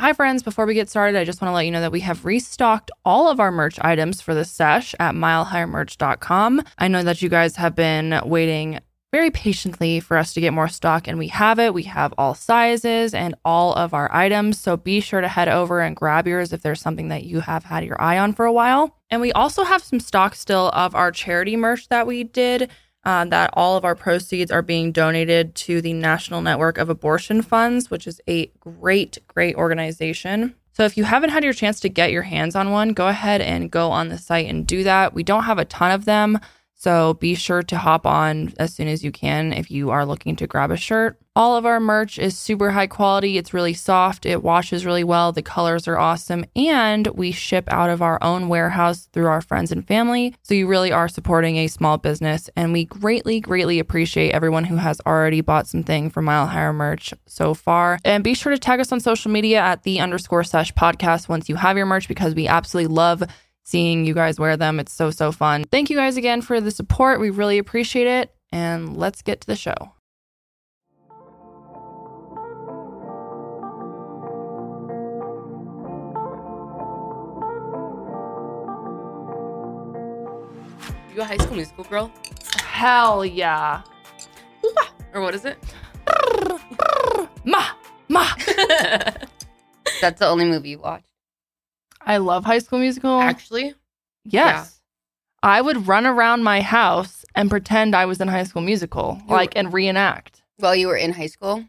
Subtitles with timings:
[0.00, 0.44] Hi, friends.
[0.44, 2.92] Before we get started, I just want to let you know that we have restocked
[3.04, 6.62] all of our merch items for the sesh at milehighermerch.com.
[6.78, 8.78] I know that you guys have been waiting
[9.10, 11.74] very patiently for us to get more stock, and we have it.
[11.74, 14.60] We have all sizes and all of our items.
[14.60, 17.64] So be sure to head over and grab yours if there's something that you have
[17.64, 18.96] had your eye on for a while.
[19.10, 22.70] And we also have some stock still of our charity merch that we did.
[23.04, 27.40] Uh, that all of our proceeds are being donated to the National Network of Abortion
[27.42, 30.54] Funds, which is a great, great organization.
[30.72, 33.40] So if you haven't had your chance to get your hands on one, go ahead
[33.40, 35.14] and go on the site and do that.
[35.14, 36.38] We don't have a ton of them.
[36.78, 40.36] So be sure to hop on as soon as you can if you are looking
[40.36, 41.18] to grab a shirt.
[41.34, 43.36] All of our merch is super high quality.
[43.36, 44.26] It's really soft.
[44.26, 45.32] It washes really well.
[45.32, 46.44] The colors are awesome.
[46.56, 50.34] And we ship out of our own warehouse through our friends and family.
[50.42, 52.48] So you really are supporting a small business.
[52.56, 57.12] And we greatly, greatly appreciate everyone who has already bought something from Mile Higher merch
[57.26, 57.98] so far.
[58.04, 61.48] And be sure to tag us on social media at the underscore sesh podcast once
[61.48, 63.22] you have your merch because we absolutely love
[63.68, 64.80] seeing you guys wear them.
[64.80, 65.64] It's so, so fun.
[65.64, 67.20] Thank you guys again for the support.
[67.20, 68.34] We really appreciate it.
[68.50, 69.74] And let's get to the show.
[81.14, 82.10] You a high school musical girl?
[82.62, 83.82] Hell yeah.
[85.14, 85.56] Or what is it?
[87.44, 87.64] Ma,
[88.08, 88.26] ma.
[90.02, 91.07] That's the only movie you watched.
[92.08, 93.20] I love High School Musical.
[93.20, 93.74] Actually?
[94.24, 94.74] yes.
[95.40, 99.34] I would run around my house and pretend I was in High School Musical, You-
[99.34, 100.42] like and reenact.
[100.56, 101.64] While you were in high school.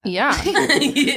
[0.04, 0.32] Yeah.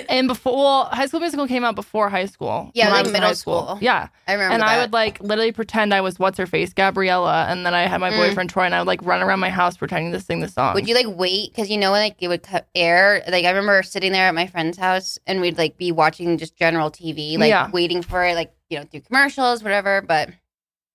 [0.10, 2.70] and before, well, High School Musical came out before high school.
[2.74, 3.78] Yeah, when I like was middle high school.
[3.82, 4.10] Yeah.
[4.28, 4.68] I remember and that.
[4.68, 8.02] I would like literally pretend I was what's her face, Gabriella, and then I had
[8.02, 8.18] my Mm.
[8.18, 10.74] boyfriend Troy, and I would like run around my house pretending to sing the song.
[10.74, 13.24] Would you like wait because you know when like it would cut air?
[13.28, 16.58] Like I remember sitting there at my friend's house and we'd like be watching just
[16.58, 17.72] general TV, like Yeah.
[17.72, 20.02] waiting for it, like you know through commercials, whatever.
[20.02, 20.30] But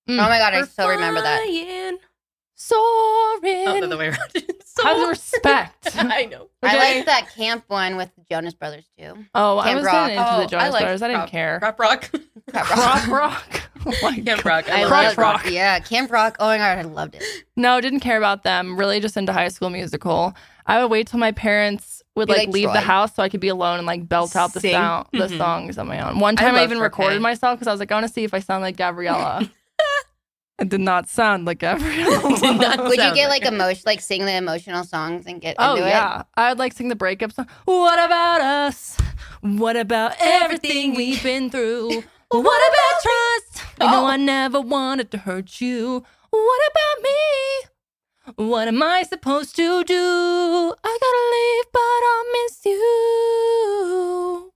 [0.07, 0.13] Mm.
[0.25, 1.97] oh my god, I We're still remember that.
[2.59, 3.39] Flying.
[3.41, 3.67] Soaring.
[3.67, 4.19] Oh, the other way around.
[4.65, 5.89] so, How's the respect?
[5.95, 6.49] I know.
[6.63, 6.95] I Okay.
[6.95, 9.25] liked that camp one with the Jonas Brothers too.
[9.33, 10.09] Oh, I Camp was Rock.
[10.11, 11.01] into Oh, the I Jonas liked Brothers.
[11.01, 11.59] I didn't Crop- care.
[11.59, 12.11] Crop rock.
[12.53, 13.61] Crop rock.
[13.85, 14.45] Oh my Camp God.
[14.45, 14.69] rock.
[14.69, 15.45] I I, Crotch loved, Rock.
[15.49, 16.35] Yeah, Camp Rock.
[16.39, 17.23] Oh my god, I loved it.
[17.55, 18.77] No, didn't care about them.
[18.77, 20.33] Really, just into High School Musical.
[20.65, 23.29] I would wait till my parents would Be like, like leave the house so I
[23.29, 24.73] could be alone and like belt out the Sing.
[24.73, 25.37] sound, the Mhm.
[25.37, 26.19] songs on my own.
[26.19, 26.81] One I time I, love even Sharpay.
[26.83, 29.49] recorded myself because I was like, I want to see if I sound like Gabriella.
[30.59, 32.35] I did not sound like Gabriella.
[32.39, 35.55] Did not Would you get like like emotion, like sing the emotional songs and get
[35.57, 35.89] Oh into it?
[35.91, 37.47] yeah, I would like sing the breakup song.
[37.65, 38.97] What about us?
[39.41, 42.03] What about everything we've been through?
[42.31, 43.63] What about trust?
[43.81, 44.05] You know Oh.
[44.05, 46.03] I never wanted to hurt you.
[46.29, 48.45] What about me?
[48.51, 50.73] What am I supposed to do?
[50.83, 54.51] I gotta leave, but I'll miss you.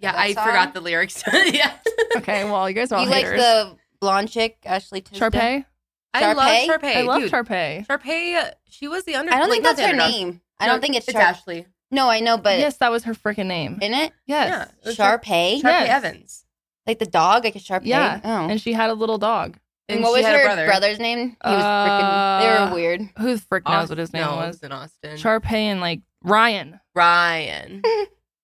[0.00, 0.44] Yeah, I song?
[0.44, 1.22] forgot the lyrics.
[1.52, 1.74] yeah.
[2.16, 3.40] Okay, well, you guys are all You like haters.
[3.40, 5.30] the blonde chick, Ashley Tisdale?
[5.30, 5.64] Sharpay?
[6.12, 6.66] I love Sharpay?
[6.66, 6.96] Sharpay.
[6.96, 7.86] I love Dude, Sharpay.
[7.86, 9.32] Sharpay, she was the under.
[9.32, 10.10] I don't think that's her underdog.
[10.10, 10.40] name.
[10.60, 11.66] I No, don't think it's, it's Shar- Ashley.
[11.90, 13.78] No, I know, but yes, that was her freaking name.
[13.80, 14.48] in it, yes.
[14.50, 16.04] Yeah, it was Shar- Sharpay, Sharpay Yes.
[16.04, 16.44] Evans.
[16.86, 17.82] like the dog, like a Sharpay.
[17.86, 18.48] Yeah, Oh.
[18.48, 19.58] And she had a little dog.
[19.88, 20.66] And, And what she was had a her brother.
[20.66, 21.18] brother's name?
[21.18, 22.40] He was freaking.
[22.40, 23.00] They Uh, were weird.
[23.18, 24.44] Who the frick knows what his name no, was?
[24.44, 25.16] it was in Austin.
[25.16, 26.80] Sharpay and like Ryan.
[26.94, 27.82] Ryan.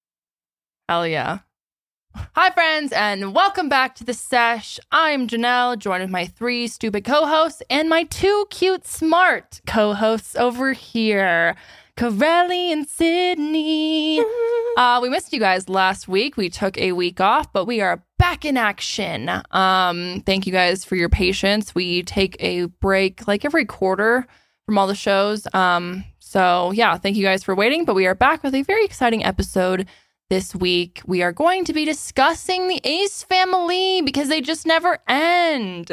[0.89, 1.39] Hell yeah.
[2.35, 4.79] Hi, friends, and welcome back to the sesh.
[4.91, 9.93] I'm Janelle, joined with my three stupid co hosts and my two cute, smart co
[9.95, 11.57] hosts over here,
[11.97, 14.23] Corelli and Sydney.
[14.77, 16.37] Uh, we missed you guys last week.
[16.37, 19.29] We took a week off, but we are back in action.
[19.51, 21.75] Um, thank you guys for your patience.
[21.75, 24.25] We take a break like every quarter
[24.67, 25.49] from all the shows.
[25.53, 27.85] Um, so yeah, thank you guys for waiting.
[27.85, 29.89] But we are back with a very exciting episode
[30.31, 31.01] this week.
[31.07, 35.91] We are going to be discussing the Ace family because they just never end.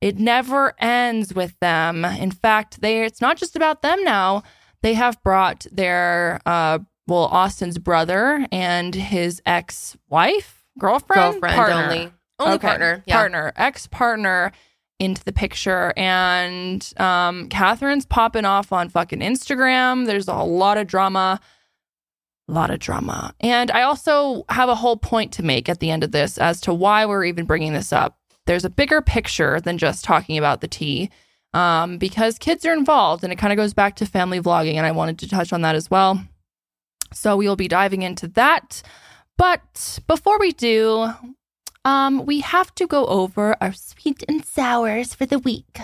[0.00, 2.04] It never ends with them.
[2.04, 4.42] In fact, they it's not just about them now.
[4.82, 11.82] They have brought their uh well, Austin's brother and his ex-wife, girlfriend, Girlfriend partner.
[11.82, 12.12] only.
[12.38, 13.02] Only Okay, partner.
[13.06, 13.16] Yeah.
[13.16, 14.52] partner, ex partner
[15.00, 15.92] into the picture.
[15.96, 20.06] And um, Catherine's popping off on fucking Instagram.
[20.06, 21.40] There's a lot of drama.
[22.50, 23.32] A lot of drama.
[23.38, 26.60] And I also have a whole point to make at the end of this as
[26.62, 28.18] to why we're even bringing this up.
[28.46, 31.10] There's a bigger picture than just talking about the tea
[31.54, 34.74] um, because kids are involved and it kind of goes back to family vlogging.
[34.74, 36.20] And I wanted to touch on that as well.
[37.12, 38.82] So we will be diving into that.
[39.38, 41.08] But before we do,
[41.84, 45.78] um, we have to go over our sweet and sours for the week.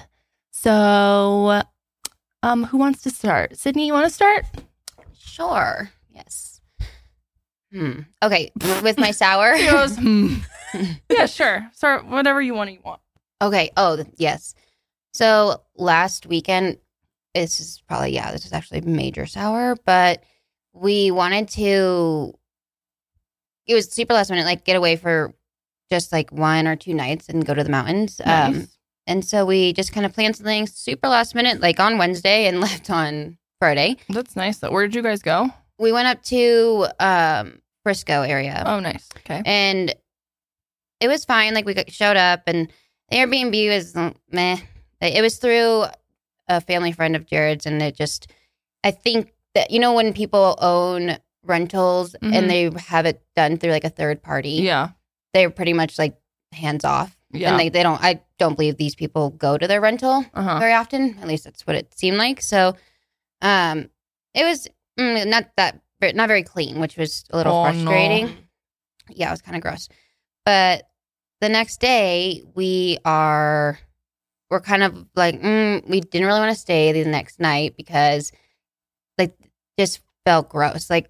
[0.50, 1.62] So,
[2.42, 3.56] um, who wants to start?
[3.56, 4.46] Sydney, you want to start?
[5.16, 5.90] Sure.
[6.10, 6.45] Yes.
[7.76, 8.00] Hmm.
[8.23, 8.50] Okay,
[8.82, 9.55] with my sour.
[9.56, 10.37] He goes, hmm.
[11.11, 11.69] yeah, sure.
[11.75, 12.73] Start whatever you want.
[12.73, 13.00] You want.
[13.43, 13.70] Okay.
[13.76, 14.55] Oh, yes.
[15.12, 16.78] So last weekend,
[17.34, 20.23] this is probably yeah, this is actually major sour, but
[20.73, 22.32] we wanted to.
[23.67, 25.34] It was super last minute, like get away for
[25.90, 28.20] just like one or two nights and go to the mountains.
[28.25, 28.78] Um, Nice.
[29.06, 32.61] and so we just kind of planned something super last minute, like on Wednesday, and
[32.62, 33.96] left on Friday.
[34.08, 34.58] That's nice.
[34.58, 34.70] Though.
[34.70, 35.50] Where did you guys go?
[35.78, 38.65] We went up to um, Frisco area.
[38.67, 39.09] Oh, nice.
[39.19, 39.41] Okay.
[39.47, 39.94] and
[40.99, 41.55] it was fine.
[41.55, 42.69] Like we showed up, and
[43.11, 44.56] the Airbnb was mm, meh.
[45.00, 45.85] It was through
[46.49, 48.33] a family friend of Jared's, and it just,
[48.83, 52.35] I think that you know when people own rentals Mhm.
[52.35, 54.88] and they have it done through like a third party, Yeah.
[55.33, 56.17] they're pretty much like
[56.53, 57.50] hands off, Yeah.
[57.53, 58.03] and they they don't.
[58.03, 60.59] I don't believe these people go to their rental uh huh.
[60.59, 61.19] very often.
[61.21, 62.43] At least that's what it seemed like.
[62.43, 62.75] So,
[63.43, 63.91] um,
[64.35, 64.67] it was
[64.99, 67.84] mm, not that not very clean, which was a little Oh, no.
[67.84, 68.37] frustrating
[69.08, 69.88] yeah, it was kind of gross.
[70.44, 70.88] But
[71.40, 73.78] the next day, we are
[74.50, 78.32] we're kind of like mm, we didn't really want to stay the next night because
[79.19, 79.37] like
[79.78, 80.90] just felt gross.
[80.90, 81.08] Like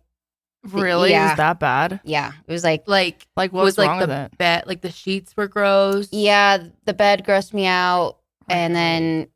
[0.63, 1.11] Really?
[1.11, 1.31] Yeah.
[1.31, 2.01] Is that bad?
[2.05, 5.35] yeah, it was like Like Like, what was was like the bed, like the sheets
[5.37, 6.09] were gross.
[6.13, 8.19] yeah, the bed grossed me out,
[8.49, 9.29] and then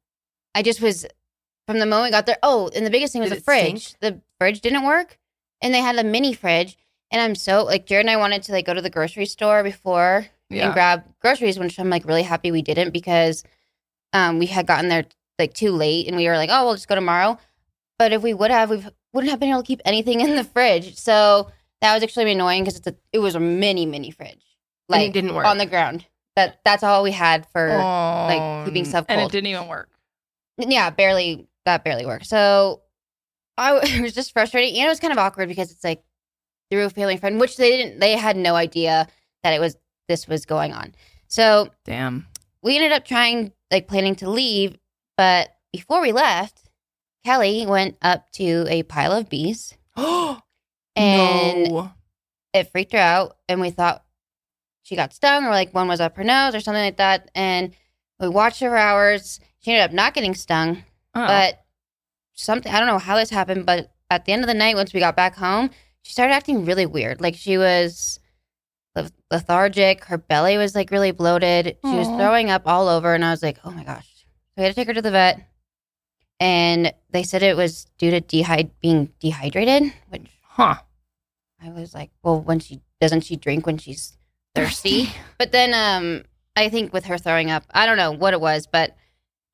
[0.54, 1.06] I just was
[1.68, 2.38] from the moment we got there.
[2.42, 3.86] Oh, and the biggest thing was Did the fridge.
[3.86, 4.00] stink?
[4.00, 5.18] The fridge didn't work,
[5.62, 6.76] and they had a mini fridge.
[7.12, 9.62] And I'm so like Jared and I wanted to like go to the grocery store
[9.64, 10.66] before Yeah.
[10.66, 13.42] and grab groceries, which I'm like really happy we didn't because
[14.12, 15.04] um, we had gotten there
[15.38, 17.38] like too late and we were like, oh, we'll just go tomorrow.
[17.98, 20.44] But if we would have, we wouldn't have been able to keep anything in the
[20.44, 20.96] fridge.
[20.96, 24.30] So that was actually annoying because it's a it was a mini mini fridge,
[24.88, 25.46] and like it didn't work.
[25.46, 26.06] on the ground.
[26.36, 29.88] That that's all we had for Oh, like, keeping stuff And it didn't even work.
[30.58, 32.26] yeah, barely that barely worked.
[32.26, 32.82] So
[33.60, 36.02] I it was just frustrating and it was kind of awkward because it's like
[36.70, 39.06] through a family friend, which they didn't they had no idea
[39.42, 39.76] that it was
[40.08, 40.94] this was going on.
[41.28, 42.26] So Damn.
[42.62, 44.76] we ended up trying like planning to leave,
[45.16, 46.62] but before we left,
[47.24, 49.74] Kelly went up to a pile of bees
[50.96, 51.92] and no.
[52.52, 54.04] it freaked her out and we thought
[54.82, 57.72] she got stung or like one was up her nose or something like that and
[58.18, 59.40] we watched her for hours.
[59.60, 60.84] She ended up not getting stung,
[61.14, 61.26] Oh.
[61.26, 61.59] but
[62.42, 64.92] something I don't know how this happened, but at the end of the night, once
[64.92, 65.70] we got back home,
[66.02, 67.20] she started acting really weird.
[67.20, 68.20] Like she was
[69.30, 70.04] lethargic.
[70.04, 71.76] Her belly was like really bloated.
[71.84, 74.62] She was throwing up all over, and I was like, "Oh my gosh!" So we
[74.64, 75.40] had to take her to the vet,
[76.38, 79.92] and they said it was due to dehyd- being dehydrated.
[80.08, 80.76] Which huh.
[81.62, 84.16] I was like, "Well, when she doesn't she drink when she's
[84.54, 86.24] thirsty?" But then, um,
[86.56, 88.96] I think with her throwing up, I don't know what it was, but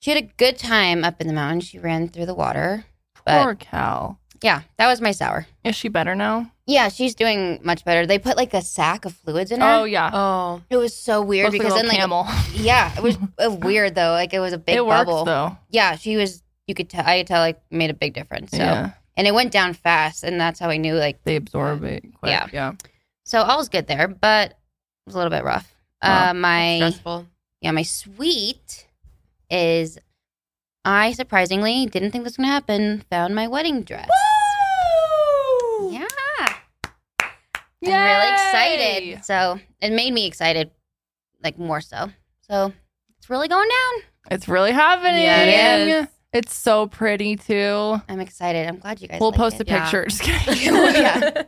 [0.06, 1.64] she had a good time up in the mountains.
[1.64, 2.84] She ran through the water.
[3.24, 4.18] But Poor cow.
[4.40, 5.48] yeah, that was my sour.
[5.64, 6.52] Is she better now?
[6.64, 8.06] Yeah, she's doing much better.
[8.06, 9.66] They put like a sack of fluids in her.
[9.66, 10.10] Oh yeah.
[10.14, 12.52] oh, it was so weird Looks because a then little like camel.
[12.54, 13.18] yeah, it was
[13.58, 14.12] weird though.
[14.12, 15.24] Like it was a big it works bubble.
[15.24, 15.56] though.
[15.70, 16.44] Yeah, she was.
[16.68, 17.04] You could tell.
[17.04, 18.52] I could tell like made a big difference.
[18.52, 18.92] So Yeah.
[19.16, 22.30] and it went down fast, and that's how I knew like They absorb it quick.
[22.30, 22.46] Yeah.
[22.52, 22.72] Yeah.
[23.24, 24.56] so all was good there, but it
[25.06, 25.74] was a little bit rough.
[26.00, 27.26] Oh, uh, my stressful.
[27.60, 28.85] yeah, my sweet
[29.50, 29.98] is
[30.84, 33.04] I surprisingly didn't think this was gonna happen.
[33.10, 34.08] Found my wedding dress.
[35.90, 36.06] Yeah.
[37.84, 39.24] I'm really excited.
[39.24, 40.70] So it made me excited,
[41.42, 42.10] like more so.
[42.48, 42.72] So
[43.18, 44.02] it's really going down.
[44.30, 45.22] It's really happening.
[45.22, 46.06] Yeah, it is.
[46.32, 48.00] It's so pretty too.
[48.08, 48.66] I'm excited.
[48.66, 49.20] I'm glad you guys.
[49.20, 49.68] We'll like post it.
[49.68, 49.84] a Yeah.
[49.90, 50.06] picture.
[50.70, 51.42] Oh, yeah.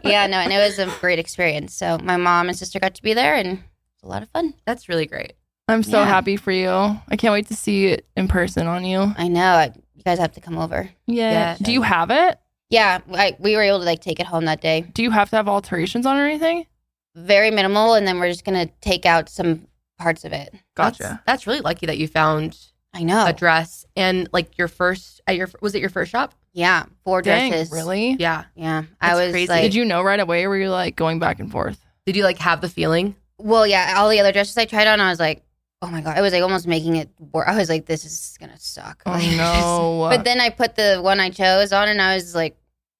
[0.04, 1.74] Yeah, no, and it was a great experience.
[1.74, 3.58] So my mom and sister got to be there, and it
[3.96, 4.54] was a lot of fun.
[4.64, 5.32] That's really great.
[5.68, 6.06] I'm so Yeah.
[6.06, 6.68] happy for you.
[6.70, 9.14] I can't wait to see it in person on you.
[9.16, 9.42] I know.
[9.52, 10.88] I, you guys have to come over.
[11.06, 11.30] Yeah.
[11.30, 11.56] Yeah.
[11.60, 12.38] Do you have it?
[12.70, 14.82] Yeah, I, we were able to like take it home that day.
[14.92, 16.66] Do you have to have alterations on or anything?
[17.14, 19.66] Very minimal, and then we're just gonna take out some
[19.98, 20.54] parts of it.
[20.74, 21.02] Gotcha.
[21.02, 22.58] That's, that's really lucky that you found
[22.94, 23.26] I know.
[23.26, 26.34] a dress and like your first at your was it your first shop?
[26.52, 27.70] yeah, four Dang, dresses.
[27.72, 28.16] really?
[28.18, 28.44] Yeah.
[28.54, 29.48] Yeah, I That's was crazy.
[29.48, 31.78] like, Did you know right away or were you like going back and forth?
[32.04, 33.14] Did you like have the feeling?
[33.38, 35.42] Well, yeah, all the other dresses I tried on, I was like,
[35.82, 37.08] oh my god, I was like almost making it.
[37.32, 39.02] Wor- I was like, this is gonna suck.
[39.06, 40.06] Oh Like, no.
[40.10, 42.56] but then I put the one I chose on, and I was like,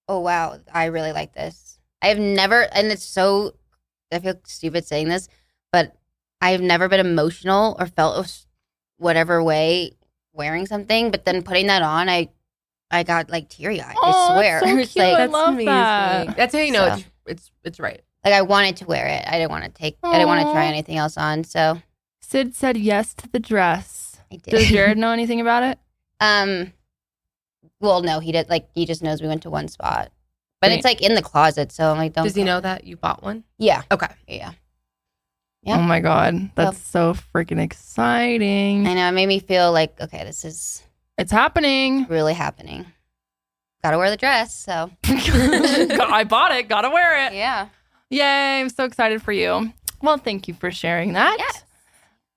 [0.09, 1.79] oh wow, I really like this.
[2.03, 3.55] I have never, and it's so.
[4.13, 5.29] I feel stupid saying this,
[5.73, 5.95] but
[6.41, 8.45] I have never been emotional or felt
[8.97, 9.93] whatever way
[10.33, 11.11] wearing something.
[11.11, 12.29] But then putting that on, I,
[12.91, 13.97] I got like teary eyed.
[14.01, 15.05] Oh, I swear, that's so It's cute.
[15.05, 16.37] like I love that.
[16.37, 16.95] That's how you know So.
[16.95, 18.01] it's it's it's right.
[18.25, 19.25] like I wanted to wear it.
[19.27, 19.99] I didn't want to take.
[20.03, 21.83] I didn't want to try anything else on, so
[22.29, 24.21] Sid said yes to the dress.
[24.31, 24.51] I did.
[24.51, 25.79] Does Jared know anything about it?
[26.21, 26.73] Um,
[27.81, 28.51] well, no, he did.
[28.51, 30.13] Like he just knows we went to one spot.
[30.61, 30.77] But Wait.
[30.77, 32.25] it's like in the closet, so I'm like, don't.
[32.25, 33.45] Does he know that you bought one?
[33.57, 34.09] Yeah, Okay.
[34.27, 34.53] yeah.
[35.63, 35.79] Yeah.
[35.79, 38.87] Oh my god, that's so freaking exciting!
[38.87, 39.09] I know.
[39.09, 40.83] It made me feel like okay, this is
[41.17, 42.07] It's happening.
[42.09, 42.87] really happening.
[43.83, 46.69] Got to wear the dress, so I bought it.
[46.69, 47.33] Gotta wear it.
[47.33, 47.69] yeah.
[48.11, 48.61] Yay!
[48.61, 49.73] I'm so excited for you.
[50.03, 51.37] Well, thank you for sharing that.
[51.39, 51.65] Yes.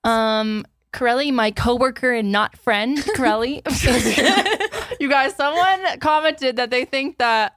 [0.03, 3.61] Um, Corelli, my coworker and not friend, Corelli.
[4.99, 7.55] you guys, someone commented that they think that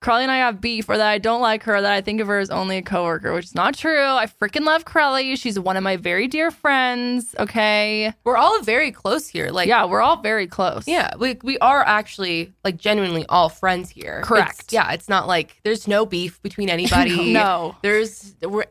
[0.00, 2.26] Corelli and I have beef or that I don't like her, that I think of
[2.26, 4.02] her as only a coworker, which is not true.
[4.02, 5.36] I freaking love Corelli.
[5.36, 7.34] She's one of my very dear friends.
[7.38, 8.12] Okay.
[8.24, 9.50] We're all very close here.
[9.50, 10.86] Like, yeah, we're all very close.
[10.88, 14.22] yeah, we we are actually like genuinely all friends here.
[14.24, 14.60] Correct.
[14.60, 17.32] It's- yeah, it's not like there's no beef between anybody.
[17.32, 17.76] no.
[17.82, 18.64] There's we're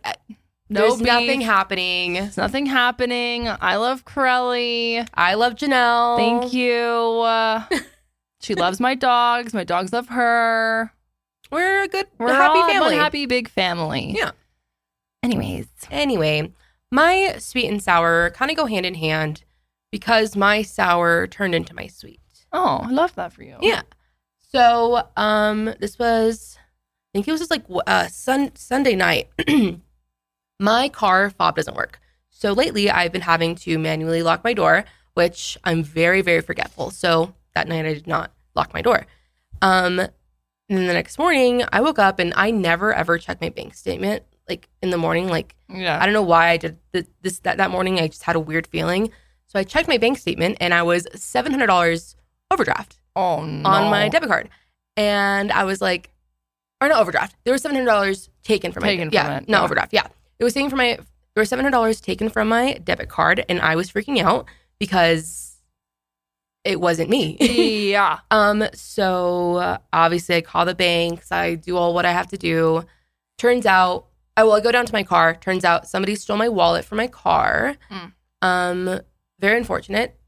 [0.71, 1.07] No there's beef.
[1.07, 2.13] nothing happening.
[2.13, 3.47] There's nothing happening.
[3.49, 5.05] I love Corelli.
[5.13, 6.17] I love Janelle.
[6.17, 6.71] Thank you.
[6.73, 7.65] Uh,
[8.41, 9.53] she loves my dogs.
[9.53, 10.91] My dogs love her.
[11.51, 12.95] We're a good, We're a happy all family.
[12.95, 14.13] happy big family.
[14.17, 14.31] Yeah.
[15.21, 16.51] Anyways, Anyway,
[16.89, 19.43] my sweet and sour kind of go hand in hand
[19.91, 22.21] because my sour turned into my sweet.
[22.53, 23.57] oh, I love that for you.
[23.61, 23.81] Yeah.
[24.53, 26.63] So, um, this was, I
[27.13, 29.29] think it was just like uh, sun Sunday night.
[30.61, 31.99] my car fob doesn't work.
[32.29, 36.91] So lately, I've been having to manually lock my door, which I'm very, very forgetful.
[36.91, 39.05] So that night, I did not lock my door.
[39.61, 40.09] Um, and
[40.69, 44.23] then the next morning, I woke up and I never ever check my bank statement
[44.47, 45.27] like in the morning.
[45.27, 45.99] Like Yeah.
[46.01, 47.99] I don't know why I did th- this that, that morning.
[47.99, 49.11] I just had a weird feeling.
[49.47, 52.15] So I checked my bank statement and I was seven hundred dollars
[52.49, 53.67] overdraft oh no.
[53.69, 54.49] on my debit card,
[54.95, 56.11] and I was like,
[56.79, 57.35] or not overdraft.
[57.43, 59.63] There was seven hundred dollars taken from Taken my yeah, from it, not yeah.
[59.63, 59.93] overdraft.
[59.93, 60.07] Yeah,
[60.41, 60.97] it was taken from my.
[61.33, 64.47] There was seven hundred dollars taken from my debit card, and I was freaking out
[64.79, 65.55] because
[66.63, 67.37] it wasn't me.
[67.91, 68.19] yeah.
[68.31, 72.37] Um, so uh, obviously I call the banks, I do all what I have to
[72.37, 72.83] do.
[73.37, 75.35] Turns out, I will go down to my car.
[75.35, 77.75] Turns out somebody stole my wallet from my car.
[77.89, 78.13] Mm.
[78.41, 79.01] Um,
[79.39, 80.19] very unfortunate.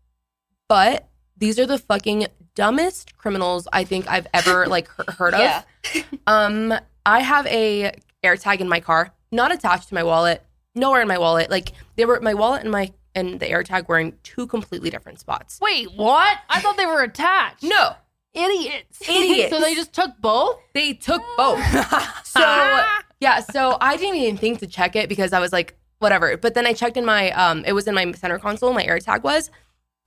[0.68, 5.40] But these are the fucking dumbest criminals I think I've ever like heard of.
[5.94, 6.04] Yeah.
[6.28, 6.74] Um,
[7.06, 7.92] I have a
[8.24, 10.44] AirTag in my car, not attached to my wallet,
[10.76, 11.50] nowhere in my wallet.
[11.50, 15.20] Like they were my wallet and my and the AirTag were in two completely different
[15.20, 15.60] spots.
[15.62, 16.38] Wait, what?
[16.50, 17.64] I thought they were attached.
[17.64, 17.92] No,
[18.34, 19.02] Idiots.
[19.08, 19.52] Idiots.
[19.52, 20.58] so they just took both?
[20.74, 21.60] they took both.
[22.26, 22.84] So
[23.20, 26.36] yeah, so I didn't even think to check it because I was like, whatever.
[26.38, 29.22] But then I checked in my um, it was in my center console, my AirTag
[29.24, 29.52] was,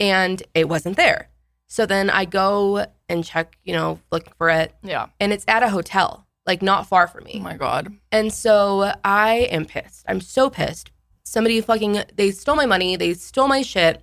[0.00, 1.28] and it wasn't there.
[1.68, 5.06] So then I go and check, you know, looking for it, Yeah.
[5.20, 7.36] and it's at a hotel, like not far from me.
[7.36, 7.92] Oh my god.
[8.12, 10.04] And so I am pissed.
[10.08, 10.90] I'm so pissed.
[11.24, 14.02] Somebody fucking they stole my money, they stole my shit.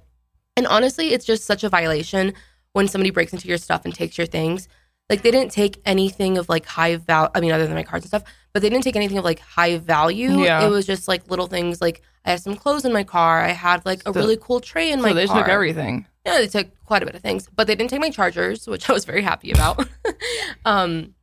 [0.57, 2.33] And honestly, it's just such a violation
[2.73, 4.67] when somebody breaks into your stuff and takes your things.
[5.09, 7.29] Like they didn't take anything of like high value.
[7.35, 8.23] I mean, other than my cards and stuff,
[8.53, 10.39] but they didn't take anything of like high value.
[10.41, 10.65] Yeah.
[10.65, 11.81] It was just like little things.
[11.81, 13.41] Like I had some clothes in my car.
[13.41, 15.11] I had like a So- really cool tray in my car.
[15.11, 15.37] so they car.
[15.43, 16.05] took everything.
[16.25, 18.89] Yeah, they took quite a bit of things, but they didn't take my chargers, which
[18.89, 19.85] I was very happy about.
[20.65, 21.13] um.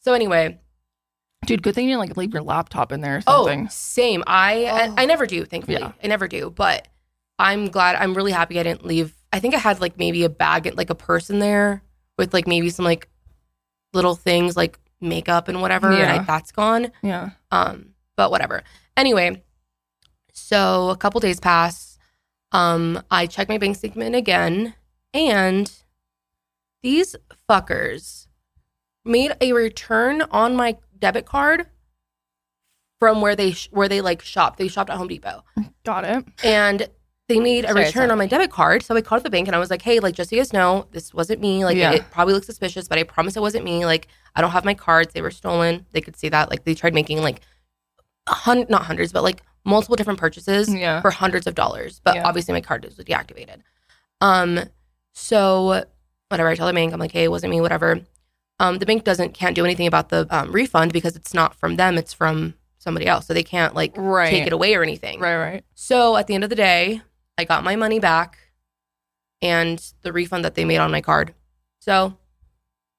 [0.00, 0.60] So anyway,
[1.46, 4.22] Dude, good thing you didn't like leave your laptop in there or Oh, same.
[4.26, 4.94] I Oh.
[4.96, 5.78] I, I never do, thankfully.
[5.78, 5.92] Yeah.
[6.02, 6.50] I never do.
[6.50, 6.88] But
[7.38, 7.96] I'm glad.
[7.96, 9.14] I'm really happy I didn't leave.
[9.32, 11.82] I think I had like maybe a bag, like a purse in there
[12.18, 13.08] with like maybe some like
[13.92, 15.88] little things like makeup and whatever.
[15.90, 16.20] And Yeah.
[16.20, 16.90] I, that's gone.
[17.02, 17.30] Yeah.
[17.50, 18.62] Um, but whatever.
[18.96, 19.42] Anyway,
[20.32, 21.98] so a couple days pass.
[22.52, 24.74] Um, I check my bank statement again,
[25.12, 25.70] and
[26.82, 27.16] these
[27.50, 28.26] fuckers
[29.04, 31.66] made a return on my debit card
[32.98, 34.56] from where they sh- where they like shop.
[34.56, 35.44] They shopped at Home Depot,
[35.84, 36.24] Got it.
[36.42, 36.88] and
[37.28, 38.10] they made a Sorry, return sorry.
[38.10, 38.82] on my debit card.
[38.82, 40.52] So I called the bank and I was like, "Hey, like just so you guys
[40.52, 41.64] know, this wasn't me.
[41.64, 41.92] Like Yeah.
[41.92, 43.84] it probably looks suspicious, but I promise it wasn't me.
[43.84, 45.86] Like I don't have my cards; they were stolen.
[45.92, 46.50] They could see that.
[46.50, 47.40] Like they tried making like
[48.28, 51.00] a hun- not hundreds, but like multiple different purchases Yeah.
[51.00, 52.00] for hundreds of dollars.
[52.04, 52.26] But Yeah.
[52.26, 53.60] obviously my card was deactivated.
[54.20, 54.60] Um,
[55.12, 55.84] so
[56.28, 58.00] whatever I tell the bank, I'm like, hey, it wasn't me, whatever.
[58.58, 61.76] Um, the bank doesn't can't do anything about the um, refund because it's not from
[61.76, 63.26] them, it's from somebody else.
[63.26, 64.30] So they can't like Right.
[64.30, 65.20] take it away or anything.
[65.20, 65.64] Right, right.
[65.74, 67.02] So at the end of the day,
[67.36, 68.38] I got my money back
[69.42, 71.34] and the refund that they made on my card.
[71.80, 72.16] So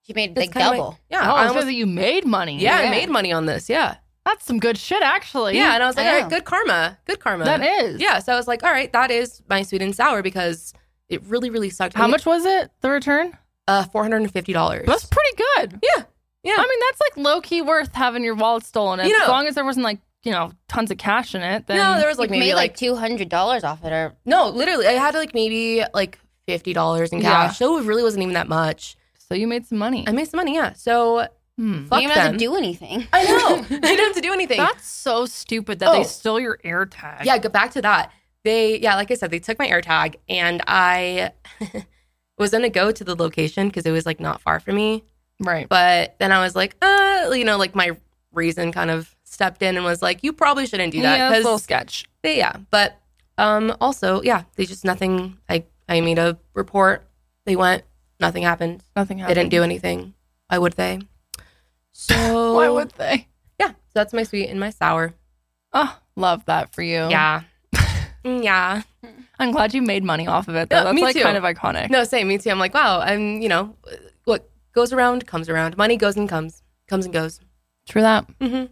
[0.03, 0.99] She made that's like kinda my- double.
[1.09, 2.59] yeah, oh, I I was almost, that you made money.
[2.59, 3.69] yeah, I made money on this.
[3.69, 3.95] Yeah,
[4.25, 5.57] That's some good shit, actually.
[5.57, 7.45] yeah, and I was like, I all right, good karma, good karma.
[7.45, 7.99] That is.
[7.99, 10.73] Yeah, so I was like, all right, that is my sweet and sour because
[11.09, 11.95] it really, really sucked.
[11.95, 13.37] How I mean, much was it, the return?
[13.67, 14.85] Uh, four hundred and fifty dollars.
[14.87, 15.79] That's pretty good.
[15.83, 16.03] Yeah,
[16.43, 16.53] yeah.
[16.57, 18.99] I mean, that's like low key worth having your wallet stolen.
[19.05, 19.27] You as know.
[19.33, 22.07] long as there wasn't like, you know, tons of cash in it, then no, there
[22.07, 24.93] was like maybe made like, like two hundred dollars off it, or no, literally, I
[24.93, 27.47] had like maybe like fifty dollars in Yeah.
[27.47, 27.57] cash.
[27.59, 28.95] So it really wasn't even that much.
[29.17, 30.05] so you made some money.
[30.07, 30.73] I made some money, yeah.
[30.73, 31.87] So Hmm.
[31.87, 32.33] Fuck you don't have them.
[32.33, 33.07] to do anything.
[33.11, 33.61] I know.
[33.69, 34.57] they didn't have to do anything.
[34.59, 36.03] That's so stupid that they Oh.
[36.03, 37.25] stole your AirTag.
[37.25, 38.11] yeah, go back to that.
[38.43, 41.31] They, yeah, like I said, they took my AirTag and I
[42.37, 45.03] was to go to the location because it was like not far from me.
[45.39, 45.67] Right.
[45.67, 47.91] But then I was like, uh, you know, like my
[48.33, 51.41] reason kind of stepped in and was like, you probably shouldn't do that yeah, that's
[51.41, 52.05] a little because sketch.
[52.23, 52.55] they, yeah.
[52.71, 52.99] But
[53.37, 55.37] um, also, yeah, they just nothing.
[55.49, 57.07] I I made a report.
[57.45, 57.83] They went.
[58.19, 58.83] Nothing happened.
[58.95, 59.35] Nothing happened.
[59.35, 60.13] They didn't do anything.
[60.47, 60.99] Why would they?
[61.91, 63.27] So Why would they?
[63.59, 63.69] yeah?
[63.69, 65.13] So that's my sweet and my sour.
[65.73, 67.07] Oh, love that for you.
[67.09, 67.43] Yeah,
[68.25, 68.81] Mm, yeah.
[69.39, 70.77] I'm glad you made money off of it though.
[70.77, 71.21] Yeah, That's me like too.
[71.23, 71.89] kind of iconic.
[71.89, 72.27] No, same.
[72.27, 72.49] Me too.
[72.49, 72.99] I'm like, wow.
[73.01, 73.75] I'm you know,
[74.25, 75.77] what goes around comes around.
[75.77, 77.39] Money goes and comes, comes and goes.
[77.87, 78.25] True that.
[78.41, 78.65] hmm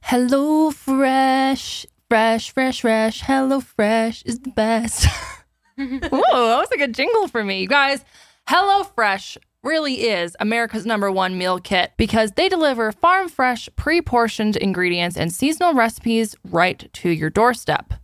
[0.00, 1.86] Hello Fresh.
[2.10, 3.20] Fresh, fresh, fresh.
[3.22, 5.06] Hello Fresh is the best.
[5.78, 7.60] Whoa, that was like a jingle for me.
[7.62, 8.04] You guys,
[8.46, 14.02] Hello Fresh really is America's number one meal kit because they deliver farm fresh, pre
[14.02, 17.94] portioned ingredients and seasonal recipes right to your doorstep.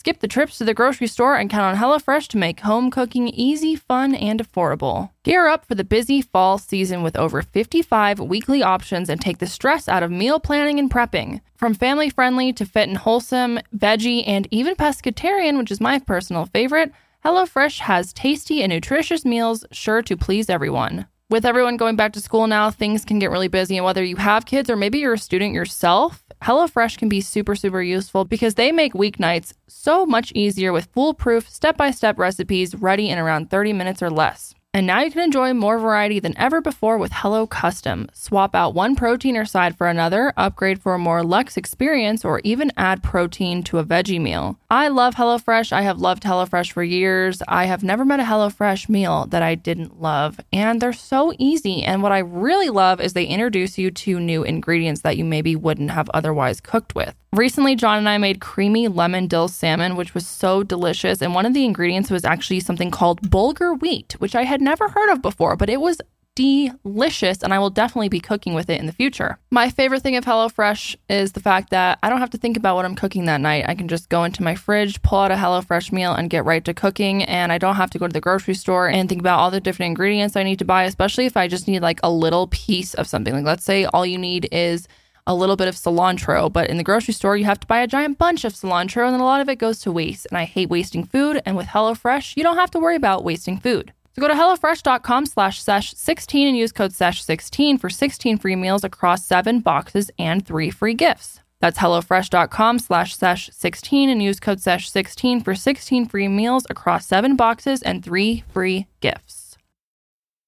[0.00, 3.28] Skip the trips to the grocery store and count on HelloFresh to make home cooking
[3.28, 5.10] easy, fun, and affordable.
[5.24, 9.46] Gear up for the busy fall season with over 55 weekly options and take the
[9.46, 11.42] stress out of meal planning and prepping.
[11.54, 16.46] From family friendly to fit and wholesome, veggie, and even pescatarian, which is my personal
[16.46, 16.92] favorite,
[17.22, 21.08] HelloFresh has tasty and nutritious meals sure to please everyone.
[21.28, 23.76] With everyone going back to school now, things can get really busy.
[23.76, 27.54] And whether you have kids or maybe you're a student yourself, HelloFresh can be super,
[27.54, 32.74] super useful because they make weeknights so much easier with foolproof, step by step recipes
[32.74, 34.54] ready in around 30 minutes or less.
[34.72, 38.06] And now you can enjoy more variety than ever before with Hello Custom.
[38.12, 42.40] Swap out one protein or side for another, upgrade for a more luxe experience, or
[42.44, 44.60] even add protein to a veggie meal.
[44.70, 45.72] I love HelloFresh.
[45.72, 47.42] I have loved HelloFresh for years.
[47.48, 51.82] I have never met a HelloFresh meal that I didn't love, and they're so easy.
[51.82, 55.56] And what I really love is they introduce you to new ingredients that you maybe
[55.56, 57.16] wouldn't have otherwise cooked with.
[57.32, 61.22] Recently, John and I made creamy lemon dill salmon, which was so delicious.
[61.22, 64.88] And one of the ingredients was actually something called bulgur wheat, which I had never
[64.88, 66.00] heard of before, but it was
[66.36, 69.38] delicious and I will definitely be cooking with it in the future.
[69.50, 72.76] My favorite thing of HelloFresh is the fact that I don't have to think about
[72.76, 73.64] what I'm cooking that night.
[73.68, 76.64] I can just go into my fridge, pull out a HelloFresh meal and get right
[76.64, 79.38] to cooking and I don't have to go to the grocery store and think about
[79.38, 82.10] all the different ingredients I need to buy, especially if I just need like a
[82.10, 83.34] little piece of something.
[83.34, 84.86] Like let's say all you need is
[85.26, 87.86] a little bit of cilantro, but in the grocery store, you have to buy a
[87.86, 90.26] giant bunch of cilantro, and then a lot of it goes to waste.
[90.30, 91.40] And I hate wasting food.
[91.46, 93.92] And with HelloFresh, you don't have to worry about wasting food.
[94.14, 98.56] So go to HelloFresh.com slash sesh 16 and use code sesh 16 for 16 free
[98.56, 101.40] meals across seven boxes and three free gifts.
[101.60, 107.06] That's HelloFresh.com slash sesh 16 and use code sesh 16 for 16 free meals across
[107.06, 109.58] seven boxes and three free gifts.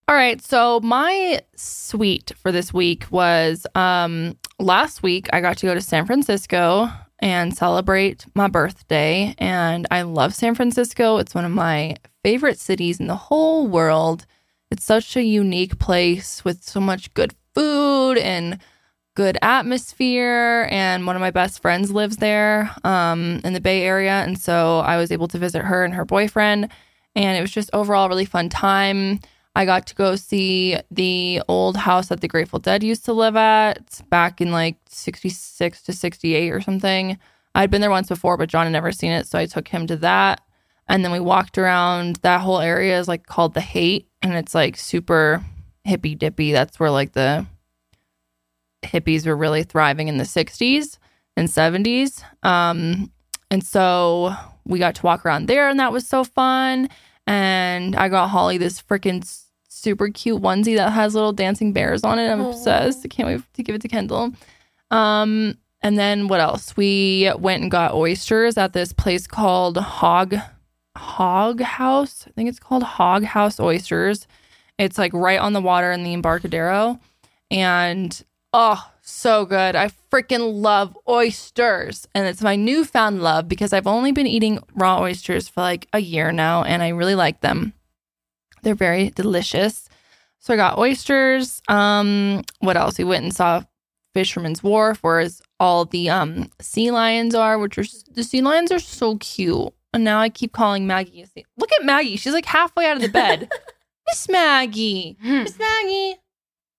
[0.08, 5.66] All right, so my sweet for this week was um last week I got to
[5.66, 6.88] go to San Francisco
[7.20, 11.18] and celebrate my birthday and I love San Francisco.
[11.18, 14.26] It's one of my favorite cities in the whole world.
[14.70, 18.58] It's such a unique place with so much good food and
[19.14, 24.22] good atmosphere and one of my best friends lives there um in the Bay Area
[24.22, 26.70] and so I was able to visit her and her boyfriend
[27.14, 29.20] and it was just overall really fun time.
[29.54, 33.36] I got to go see the old house that the Grateful Dead used to live
[33.36, 37.18] at back in like 66 to 68 or something.
[37.54, 39.26] I'd been there once before, but John had never seen it.
[39.26, 40.40] So I took him to that.
[40.88, 44.08] And then we walked around that whole area is like called the Haight.
[44.20, 45.44] And it's like super
[45.84, 46.52] hippy dippy.
[46.52, 47.46] That's where like the
[48.82, 50.98] hippies were really thriving in the 60s
[51.36, 52.22] and 70s.
[52.42, 53.10] Um,
[53.50, 56.88] and so we got to walk around there, and that was so fun.
[57.26, 59.22] And I got Holly this freaking
[59.68, 62.28] super cute onesie that has little dancing bears on it.
[62.30, 63.00] I'm obsessed.
[63.04, 64.32] I can't wait to give it to Kendall.
[64.90, 66.76] Um, and then what else?
[66.76, 70.36] We went and got oysters at this place called Hog
[70.96, 72.24] Hog House.
[72.26, 74.26] I think it's called Hog House Oysters.
[74.78, 76.98] It's like right on the water in the Embarcadero.
[77.50, 79.76] And oh, so good.
[79.76, 82.06] I freaking love oysters.
[82.14, 85.98] And it's my newfound love because I've only been eating raw oysters for like a
[85.98, 87.72] year now and I really like them.
[88.62, 89.88] They're very delicious.
[90.40, 91.62] So I got oysters.
[91.68, 92.98] Um, what else?
[92.98, 93.62] We went and saw
[94.14, 95.26] Fisherman's Wharf, where
[95.58, 99.72] all the um sea lions are, which are the sea lions are so cute.
[99.92, 101.26] And now I keep calling Maggie.
[101.56, 102.16] Look at Maggie.
[102.16, 103.50] She's like halfway out of the bed.
[104.08, 105.16] Miss Maggie.
[105.22, 106.16] Miss Maggie.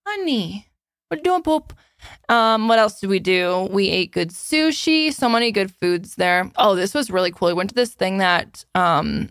[0.06, 0.68] Honey.
[1.08, 1.74] What you doing, Poop?
[2.28, 3.68] Um, what else did we do?
[3.72, 6.52] We ate good sushi, so many good foods there.
[6.58, 7.48] Oh, this was really cool.
[7.50, 9.30] We went to this thing that um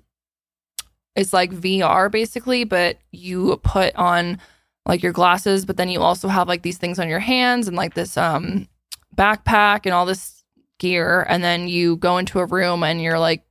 [1.14, 4.38] it's like VR basically, but you put on
[4.86, 7.76] like your glasses, but then you also have like these things on your hands and
[7.76, 8.68] like this um
[9.14, 10.42] backpack and all this
[10.78, 13.44] gear and then you go into a room and you're like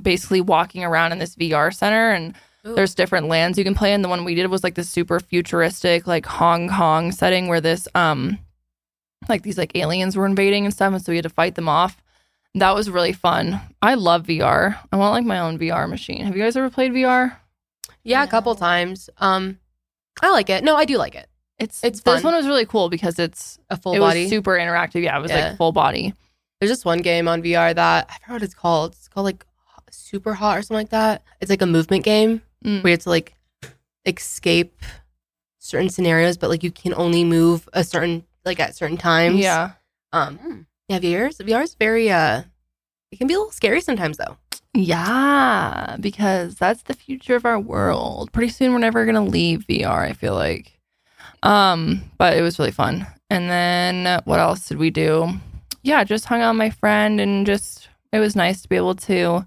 [0.00, 2.34] basically walking around in this VR center and
[2.66, 2.74] Ooh.
[2.74, 4.02] there's different lands you can play in.
[4.02, 7.88] The one we did was like this super futuristic like Hong Kong setting where this
[7.94, 8.38] um
[9.28, 11.68] like these like aliens were invading and stuff and so we had to fight them
[11.68, 12.02] off.
[12.54, 13.60] That was really fun.
[13.80, 14.76] I love VR.
[14.92, 16.24] I want like my own VR machine.
[16.24, 17.36] Have you guys ever played VR?
[18.02, 19.08] Yeah, a couple times.
[19.18, 19.58] Um,
[20.22, 20.64] I like it.
[20.64, 21.28] No, I do like it.
[21.58, 24.22] It's It's this one was really cool because it's A full it body.
[24.22, 25.02] was super interactive.
[25.02, 25.48] Yeah, it was Yeah.
[25.50, 26.14] like full body.
[26.58, 28.92] There's just one game on VR that I forgot what it's called.
[28.92, 29.44] It's called like
[29.94, 31.22] Super Hot or something like that.
[31.40, 32.82] It's like a movement game Mm.
[32.82, 33.34] where you have to like
[34.06, 34.82] escape
[35.58, 39.38] certain scenarios, but like you can only move a certain like at certain times.
[39.38, 39.72] Yeah.
[40.12, 40.66] Um.
[40.88, 40.98] Yeah.
[40.98, 41.28] VR.
[41.44, 42.42] VR is very uh.
[43.12, 44.36] It can be a little scary sometimes though.
[44.72, 48.30] Yeah, because that's the future of our world.
[48.32, 50.78] Pretty soon we're never going to leave VR, I feel like.
[51.42, 53.06] Um, but it was really fun.
[53.30, 55.28] And then what else did we do?
[55.82, 58.94] Yeah, just hung out with my friend and just it was nice to be able
[58.96, 59.44] to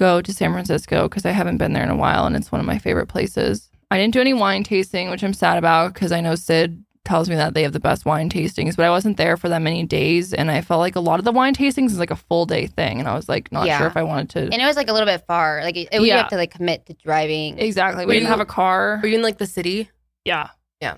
[0.00, 2.60] go to San Francisco because I haven't been there in a while and it's one
[2.60, 3.70] of my favorite places.
[3.90, 7.28] I didn't do any wine tasting, which I'm sad about because I know Sid tells
[7.28, 9.84] me that they have the best wine tastings, but I wasn't there for that many
[9.84, 12.46] days and I felt like a lot of the wine tastings is like a full
[12.46, 13.78] day thing and I was like not Yeah.
[13.78, 15.60] sure if I wanted to And it was like a little bit far.
[15.62, 16.18] Like it, it, you Yeah.
[16.18, 17.58] have to like commit to driving.
[17.58, 18.04] Exactly.
[18.04, 19.00] Were We didn't you- have a car.
[19.02, 19.90] Were you in like the city?
[20.24, 20.48] Yeah.
[20.80, 20.96] Yeah.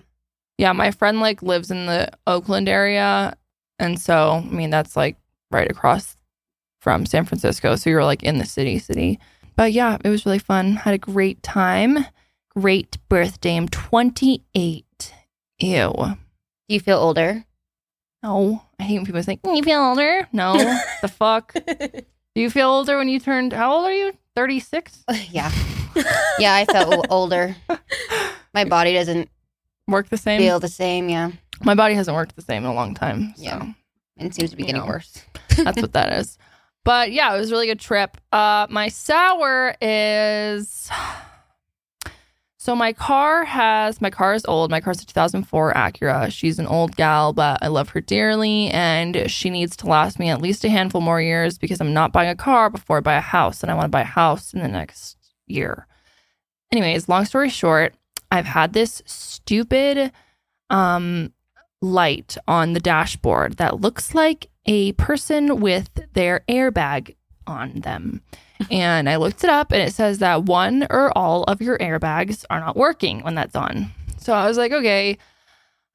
[0.59, 0.73] Yeah.
[0.73, 3.35] My friend like lives in the Oakland area.
[3.79, 5.17] And so, I mean, that's like
[5.51, 6.17] right across
[6.83, 7.77] from San Francisco.
[7.77, 9.21] So you're like in the city, city.
[9.55, 10.75] But yeah, it was really fun.
[10.75, 12.05] Had a great time.
[12.51, 13.57] Great birthday.
[13.57, 15.15] I'm 28.
[15.61, 15.93] Ew.
[15.97, 17.45] Do you feel older?
[18.21, 18.63] No.
[18.81, 20.27] I hate when people say, "Mm, you feel older.
[20.33, 20.55] No.
[21.03, 21.55] the fuck?
[22.35, 24.13] Do you feel older when you turned, how old are you?
[24.35, 25.05] 36?
[25.31, 25.53] yeah.
[26.39, 27.55] Yeah, I felt older.
[28.55, 29.29] My body doesn't
[29.87, 30.41] Work the same?
[30.41, 31.09] feel the same.
[31.09, 31.31] Yeah.
[31.63, 33.35] My body hasn't worked the same in a long time.
[33.37, 33.43] So.
[33.43, 33.73] Yeah.
[34.17, 34.89] And it seems to be You getting know.
[34.89, 35.23] worse.
[35.57, 36.39] That's what that is.
[36.85, 38.17] But yeah, it was a really good trip.
[38.33, 40.91] Uh, my sour is
[42.59, 44.71] so my car has my car is old.
[44.71, 46.33] My car's a 2004 Acura.
[46.33, 50.29] She's an old gal, but I love her dearly, and she needs to last me
[50.29, 53.15] at least a handful more years because I'm not buying a car before I buy
[53.15, 55.17] a house, and I want to buy a house in the next
[55.47, 55.87] year.
[56.73, 57.95] Anyways, long story short,
[58.31, 60.13] I've had this stupid
[60.71, 61.33] um
[61.83, 68.23] light on the dashboard that looks like a person with their airbag on them.
[68.71, 72.45] And I looked it up and it says that one or all of your airbags
[72.49, 73.91] are not working when that's on.
[74.19, 75.19] So I was like, okay,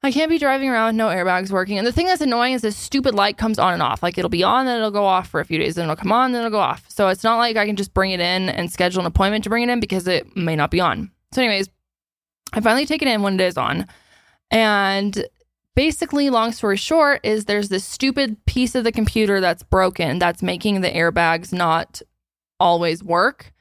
[0.02, 1.78] I can't be driving around with no airbags working.
[1.78, 4.02] And the thing that's annoying is this stupid light comes on and off.
[4.02, 6.12] Like it'll be on, then it'll go off for a few days, then it'll come
[6.12, 6.84] on, then it'll go off.
[6.88, 9.50] So it's not like I can just bring it in and schedule an appointment to
[9.50, 11.10] bring it in because it may not be on.
[11.32, 11.68] So, anyways,
[12.52, 13.86] I finally take it in when it is on.
[14.50, 15.26] And
[15.78, 20.42] basically, long story short, is there's this stupid piece of the computer that's broken that's
[20.42, 22.02] making the airbags not
[22.58, 23.52] always work.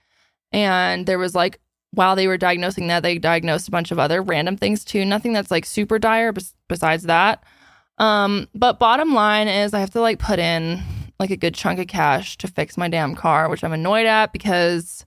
[0.51, 1.59] And there was like,
[1.91, 5.05] while they were diagnosing that, they diagnosed a bunch of other random things too.
[5.05, 7.43] Nothing that's like super dire bes- besides that.
[7.99, 10.81] Um, but bottom line is, I have to like put in
[11.19, 14.33] like a good chunk of cash to fix my damn car, which I'm annoyed at
[14.33, 15.05] because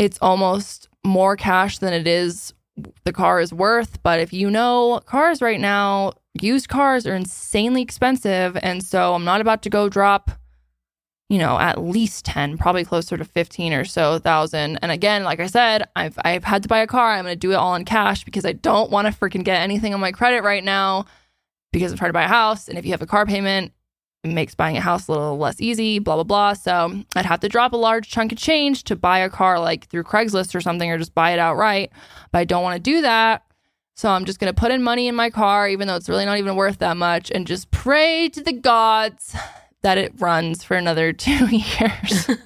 [0.00, 2.54] it's almost more cash than it is
[3.04, 4.02] the car is worth.
[4.02, 8.56] But if you know cars right now, used cars are insanely expensive.
[8.62, 10.30] And so I'm not about to go drop,
[11.28, 14.78] you know, at least 10, probably closer to 15 or so thousand.
[14.82, 17.12] And again, like I said, I've, I've had to buy a car.
[17.12, 19.60] I'm going to do it all in cash because I don't want to freaking get
[19.60, 21.06] anything on my credit right now
[21.72, 22.68] because I'm trying to buy a house.
[22.68, 23.72] And if you have a car payment,
[24.24, 26.52] makes buying a house a little less easy, blah, blah, blah.
[26.54, 29.88] So I'd have to drop a large chunk of change to buy a car like
[29.88, 31.90] through Craigslist or something or just buy it outright.
[32.30, 33.44] But I don't want to do that.
[33.94, 36.24] So I'm just going to put in money in my car, even though it's really
[36.24, 39.36] not even worth that much, and just pray to the gods
[39.82, 42.24] that it runs for another two years.
[42.26, 42.36] so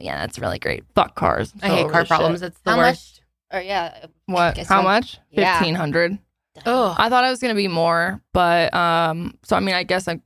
[0.00, 0.84] yeah, that's really great.
[0.94, 1.52] Fuck cars.
[1.62, 2.08] I'm so hate car this shit.
[2.08, 2.42] problems.
[2.42, 3.22] It's the How worst.
[3.52, 4.06] Or yeah.
[4.26, 4.56] What?
[4.56, 4.84] Guess How so.
[4.84, 5.18] much?
[5.30, 5.58] Yeah.
[5.58, 6.18] Fifteen hundred.
[6.66, 10.06] Oh, I thought I was gonna be more, but um, so I mean, I guess
[10.08, 10.20] I,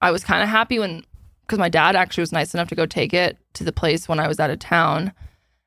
[0.00, 1.04] I was kind of happy when,
[1.42, 4.18] because my dad actually was nice enough to go take it to the place when
[4.18, 5.12] I was out of town.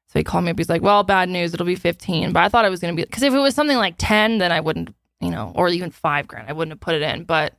[0.10, 0.58] So he called me up.
[0.60, 1.54] He's like, "Well, bad news.
[1.54, 3.78] It'll be 15." But I thought it was gonna be because if it was something
[3.78, 6.96] like 10, then I wouldn't, you know, or even five grand, I wouldn't have put
[6.96, 7.24] it in.
[7.24, 7.54] But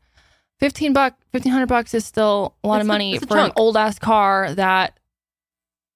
[0.61, 3.76] 15 buck, 1500 bucks is still a lot That's of money a for an old
[3.76, 4.54] ass car.
[4.54, 4.98] That,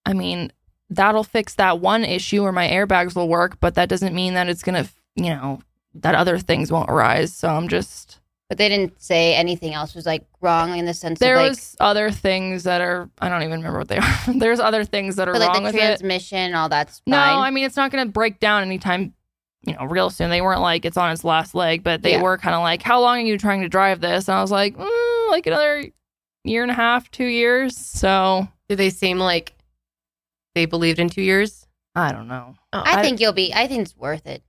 [0.05, 0.51] I mean,
[0.91, 4.49] that'll fix that one issue where my airbags will work, but that doesn't mean that
[4.49, 5.61] it's gonna, you know,
[6.03, 7.35] that other things won't arise.
[7.35, 11.19] So I'm just But they didn't say anything else was like wrong in the sense
[11.19, 14.19] there of like, was other things that are I don't even remember what they are.
[14.35, 15.79] There's other things that are but like wrong the with it.
[15.79, 17.19] transmission, all that's No.
[17.19, 19.13] I mean it's not going to break down anytime,
[19.67, 20.31] you know, real soon.
[20.31, 22.23] They weren't like it's on its last leg, but they Yeah.
[22.23, 24.29] were kind of like, how long are you trying to drive this?
[24.29, 25.85] And I was like, mm, like another
[26.45, 27.77] year and a half, two years.
[27.77, 29.53] So Do they seem like
[30.55, 31.67] they believed in two years?
[31.95, 32.55] I don't know.
[32.73, 33.53] Oh, I I- think you'll be.
[33.53, 34.43] I think it's worth it.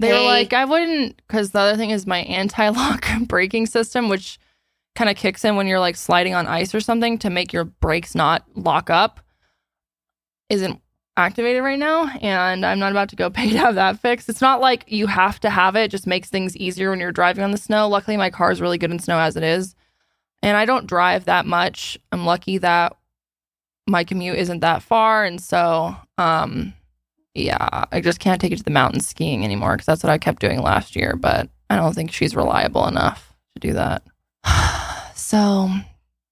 [0.00, 3.66] Just They were like, I wouldn't, because the other thing is my anti lock braking
[3.66, 4.38] system, which
[4.94, 7.64] kind of kicks in when you're like sliding on ice or something to make your
[7.64, 9.20] brakes not lock up,
[10.48, 10.80] isn't
[11.16, 12.08] activated right now.
[12.20, 14.28] And I'm not about to go pay to have that fixed.
[14.28, 17.12] It's not like you have to have it, it just makes things easier when you're
[17.12, 17.88] driving on the snow.
[17.88, 19.74] Luckily, my car is really good in snow as it is.
[20.42, 21.98] And I don't drive that much.
[22.12, 22.96] I'm lucky that
[23.88, 25.24] my commute isn't that far.
[25.24, 26.74] And so, um,
[27.38, 30.18] yeah, I just can't take it to the mountains skiing anymore because that's what I
[30.18, 31.16] kept doing last year.
[31.16, 34.02] But I don't think she's reliable enough to do that.
[35.14, 35.70] so,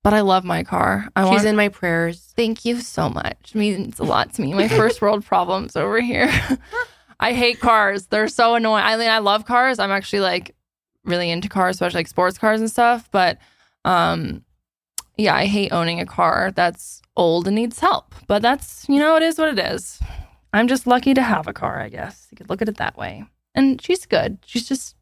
[0.03, 1.09] but I love my car.
[1.17, 1.47] I She's want.
[1.47, 2.33] in my prayers.
[2.37, 3.53] Thank you so much.
[3.55, 4.55] It means a lot to me.
[4.55, 6.33] My first world problems over here.
[7.21, 8.07] I hate cars.
[8.07, 8.85] They're so annoying.
[8.85, 9.79] I mean, I love cars.
[9.79, 10.55] I'm actually like
[11.05, 13.09] really into cars, especially like sports cars and stuff.
[13.11, 13.39] But
[13.85, 14.45] um,
[15.17, 18.15] yeah, I hate owning a car that's old and needs help.
[18.27, 20.01] But that's you know, it is what it is.
[20.57, 22.29] I'm just lucky to have a car, I guess.
[22.31, 23.25] You could look at it that way.
[23.55, 24.39] And she's good.
[24.45, 24.97] She's just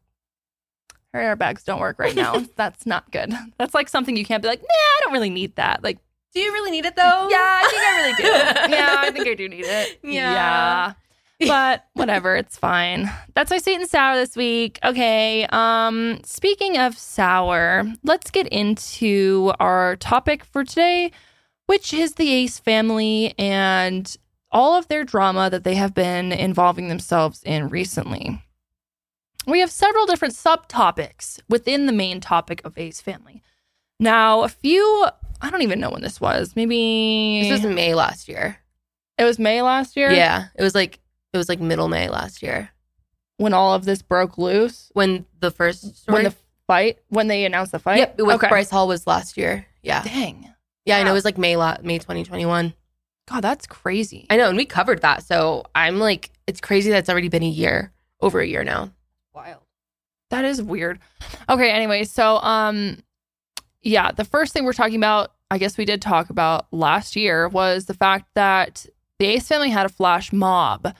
[1.13, 2.43] her airbags don't work right now.
[2.55, 3.33] that's not good.
[3.57, 5.83] That's like something you can't be like, nah, I don't really need that.
[5.83, 5.99] Like
[6.33, 7.27] Do you really need it though?
[7.29, 8.23] yeah, I think I really do.
[8.75, 9.99] yeah, I think I do need it.
[10.03, 10.93] Yeah.
[11.39, 11.47] Yeah.
[11.47, 13.11] But whatever, it's fine.
[13.33, 14.79] That's my sweet and sour this week.
[14.85, 15.45] Okay.
[15.51, 21.11] Um, speaking of sour, let's get into our topic for today,
[21.65, 24.15] which is the Ace family and
[24.55, 28.41] all of their drama that they have been involving themselves in recently.
[29.45, 33.43] We have several different subtopics within the main topic of Ace family.
[33.99, 35.05] Now, a few
[35.41, 36.55] I don't even know when this was.
[36.55, 38.57] Maybe This was May last year.
[39.17, 40.09] it was May last year.
[40.11, 40.45] Yeah.
[40.55, 40.99] It was like
[41.33, 42.69] it was like middle May last year.
[43.37, 44.89] when all of this broke loose.
[44.93, 46.13] When the first story.
[46.15, 47.97] When the fight, when they announced the fight.
[47.97, 48.47] Yep, it was okay.
[48.47, 49.65] Bryce Hall was last year.
[49.83, 50.01] Yeah.
[50.01, 50.49] Dang,
[50.85, 52.73] Yeah, I know it was like May May 2021.
[53.27, 54.27] God, that's crazy.
[54.29, 55.23] I know, and we covered that.
[55.23, 58.91] So I'm like, it's crazy that it's already been a year, over a year now.
[59.33, 59.61] wild.
[60.29, 60.99] That is weird.
[61.49, 62.97] Okay, anyway, so um
[63.81, 67.47] yeah, the first thing we're talking about, I guess we did talk about last year
[67.47, 68.85] was the fact that
[69.19, 70.93] the Ace family had a flash mob.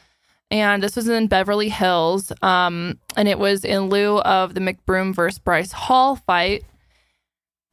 [0.51, 2.31] And this was in Beverly Hills.
[2.43, 6.63] Um, and it was in lieu of the McBroom versus Bryce Hall fight.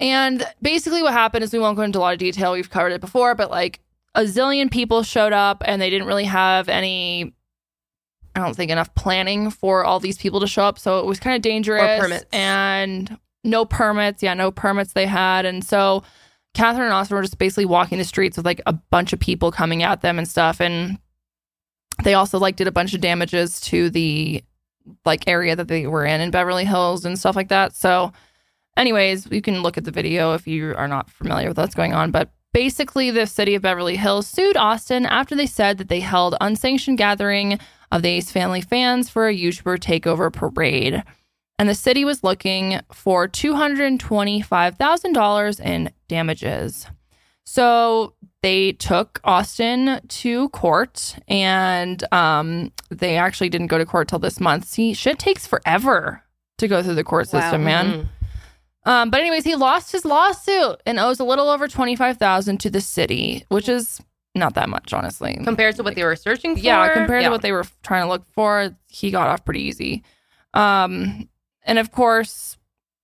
[0.01, 2.53] And basically what happened is we won't go into a lot of detail.
[2.53, 3.81] We've covered it before, but like
[4.15, 7.35] a zillion people showed up and they didn't really have any
[8.35, 10.79] I don't think enough planning for all these people to show up.
[10.79, 12.01] So it was kind of dangerous.
[12.01, 12.25] permits.
[12.33, 14.23] And no permits.
[14.23, 15.45] Yeah, no permits they had.
[15.45, 16.03] And so
[16.55, 19.53] Catherine and Austin were just basically walking the streets with like a bunch of people
[19.53, 20.61] coming at them and stuff.
[20.61, 20.99] And
[22.05, 24.43] they also like did a bunch of damages to the
[25.05, 27.75] like area that they were in in Beverly Hills and stuff like that.
[27.77, 28.13] So
[28.77, 31.93] anyways, you can look at the video if you are not familiar with what's going
[31.93, 32.11] on.
[32.11, 36.35] But basically, the city of Beverly Hills sued Austin after they said that they held
[36.41, 37.59] unsanctioned gathering
[37.91, 41.03] of the Ace family fans for a YouTuber takeover parade.
[41.59, 46.87] And the city was looking for $225,000 in damages.
[47.45, 54.19] So they took Austin to court and um, they actually didn't go to court till
[54.19, 54.65] this month.
[54.67, 56.23] See, shit takes forever
[56.59, 57.41] to go through the court Wow.
[57.41, 57.93] system, man.
[57.93, 58.07] Mhm.
[58.85, 62.59] Um, but anyways, he lost his lawsuit and owes a little over twenty five thousand
[62.61, 64.01] to the city, which is
[64.35, 65.39] not that much, honestly.
[65.45, 66.63] Compared to what they were searching for.
[66.63, 67.29] yeah, compared Yeah.
[67.29, 70.03] to what they were trying to look for, he got off pretty easy.
[70.55, 71.29] Um,
[71.65, 72.57] and of course,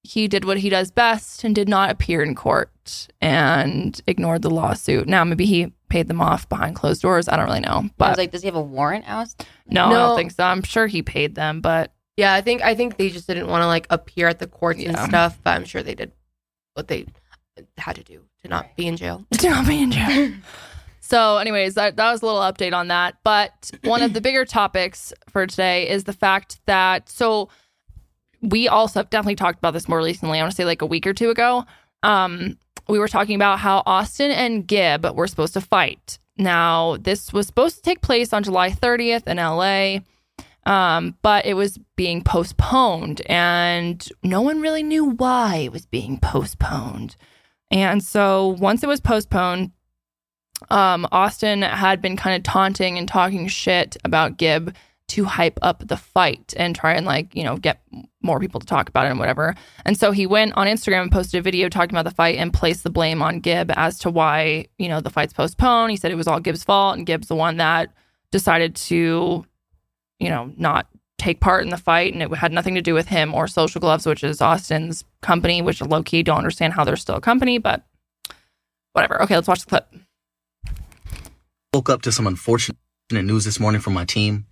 [0.03, 4.51] he did what he does best and did not appear in court and ignored the
[4.51, 5.07] lawsuit.
[5.07, 7.29] Now, maybe he paid them off behind closed doors.
[7.29, 9.29] I don't really know, But I was like, does he have a warrant out?
[9.67, 10.45] no, I don't think so.
[10.45, 13.62] I'm sure he paid them, but Yeah, I think I think they just didn't want
[13.62, 16.11] to like appear at the courts and stuff, but I'm sure they did
[16.74, 17.07] what they
[17.76, 19.24] had to do to not be in jail.
[19.38, 20.33] To not be in jail.
[21.00, 23.14] So, anyways, that, that was a little update on that.
[23.24, 27.48] But one of the bigger topics for today is the fact that so
[28.42, 30.38] we also have definitely talked about this more recently.
[30.38, 31.64] I want to say like a week or two ago.
[32.02, 36.18] Um, we were talking about how Austin and Gib were supposed to fight.
[36.37, 40.00] Now, this was supposed to take place on July 30th in LA,
[40.68, 46.18] um, but it was being postponed, and no one really knew why it was being
[46.20, 47.16] postponed.
[47.70, 49.72] And so once it was postponed,
[50.68, 54.74] um, Austin had been kind of taunting and talking shit about Gib
[55.09, 57.81] to hype up the fight and try and like, you know, get
[58.20, 59.54] more people to talk about it and whatever.
[59.87, 62.52] And so he went on Instagram and posted a video talking about the fight and
[62.52, 65.92] placed the blame on Gib as to why, you know, the fight's postponed.
[65.92, 67.90] He said it was all Gib's fault and Gib's the one that
[68.31, 69.46] decided to,
[70.18, 70.87] you know, not
[71.18, 73.81] take part in the fight, and it had nothing to do with him or Social
[73.81, 77.59] Gloves, which is Austin's company, which low key don't understand how they're still a company,
[77.59, 77.83] but
[78.92, 79.20] whatever.
[79.22, 79.88] Okay, let's watch the clip.
[81.74, 82.78] Woke up to some unfortunate
[83.11, 84.46] news this morning from my team.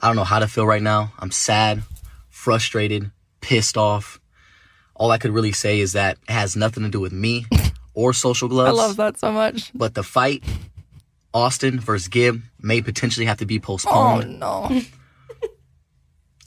[0.00, 1.12] I don't know how to feel right now.
[1.18, 1.82] I'm sad,
[2.28, 4.20] frustrated, pissed off.
[4.94, 7.46] All I could really say is that it has nothing to do with me
[7.94, 8.68] or Social Gloves.
[8.68, 9.72] I love that so much.
[9.74, 10.44] But the fight,
[11.32, 14.42] Austin versus Gib, may potentially have to be postponed.
[14.42, 14.80] Oh no.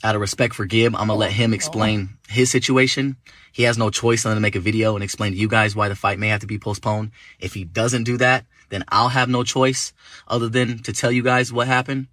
[0.04, 2.16] Out of respect for Gib, I'm gonna let him oh, explain oh.
[2.28, 3.16] his situation.
[3.52, 5.74] He has no choice other than to make a video and explain to you guys
[5.74, 7.10] why the fight may have to be postponed.
[7.40, 9.92] If he doesn't do that, then I'll have no choice
[10.28, 12.06] other than to tell you guys what happened.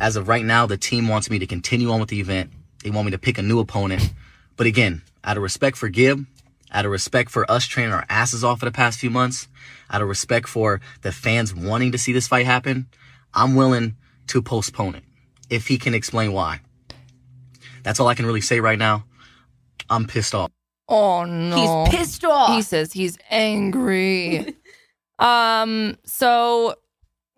[0.00, 2.50] As of right now, the team wants me to continue on with the event.
[2.82, 4.12] They want me to pick a new opponent.
[4.56, 6.26] But again, out of respect for Gib,
[6.72, 9.46] out of respect for us training our asses off for the past few months,
[9.88, 12.88] out of respect for the fans wanting to see this fight happen,
[13.32, 13.94] I'm willing
[14.28, 15.04] to postpone it
[15.50, 16.60] if he can explain why.
[17.82, 19.04] That's all I can really say right now.
[19.90, 20.50] I'm pissed off.
[20.88, 21.84] Oh no.
[21.86, 22.54] He's pissed off.
[22.54, 24.54] He says he's angry.
[25.18, 26.74] um, so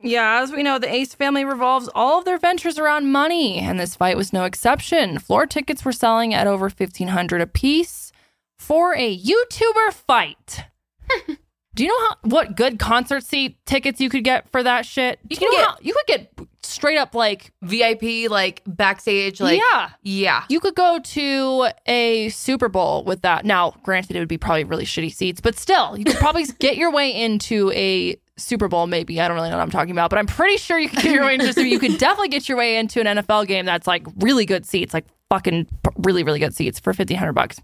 [0.02, 3.80] yeah, as we know, the Ace family revolves all of their ventures around money, and
[3.80, 5.18] this fight was no exception.
[5.18, 8.12] Floor tickets were selling at over fifteen hundred a piece
[8.58, 10.64] for a YouTuber fight.
[11.74, 15.18] Do you know how what good concert seat tickets you could get for that shit?
[15.28, 16.32] You Do can know get- how- you could get
[16.66, 19.90] straight up like VIP, like backstage, like yeah.
[20.02, 20.44] yeah.
[20.48, 23.44] You could go to a Super Bowl with that.
[23.44, 26.76] Now, granted, it would be probably really shitty seats, but still, you could probably get
[26.76, 28.86] your way into a Super Bowl.
[28.86, 31.00] Maybe I don't really know what I'm talking about, but I'm pretty sure you could
[31.00, 31.66] get your way into.
[31.66, 34.92] You could definitely get your way into an NFL game that's like really good seats,
[34.92, 35.66] like fucking
[35.98, 37.60] really really good seats for fifteen hundred bucks.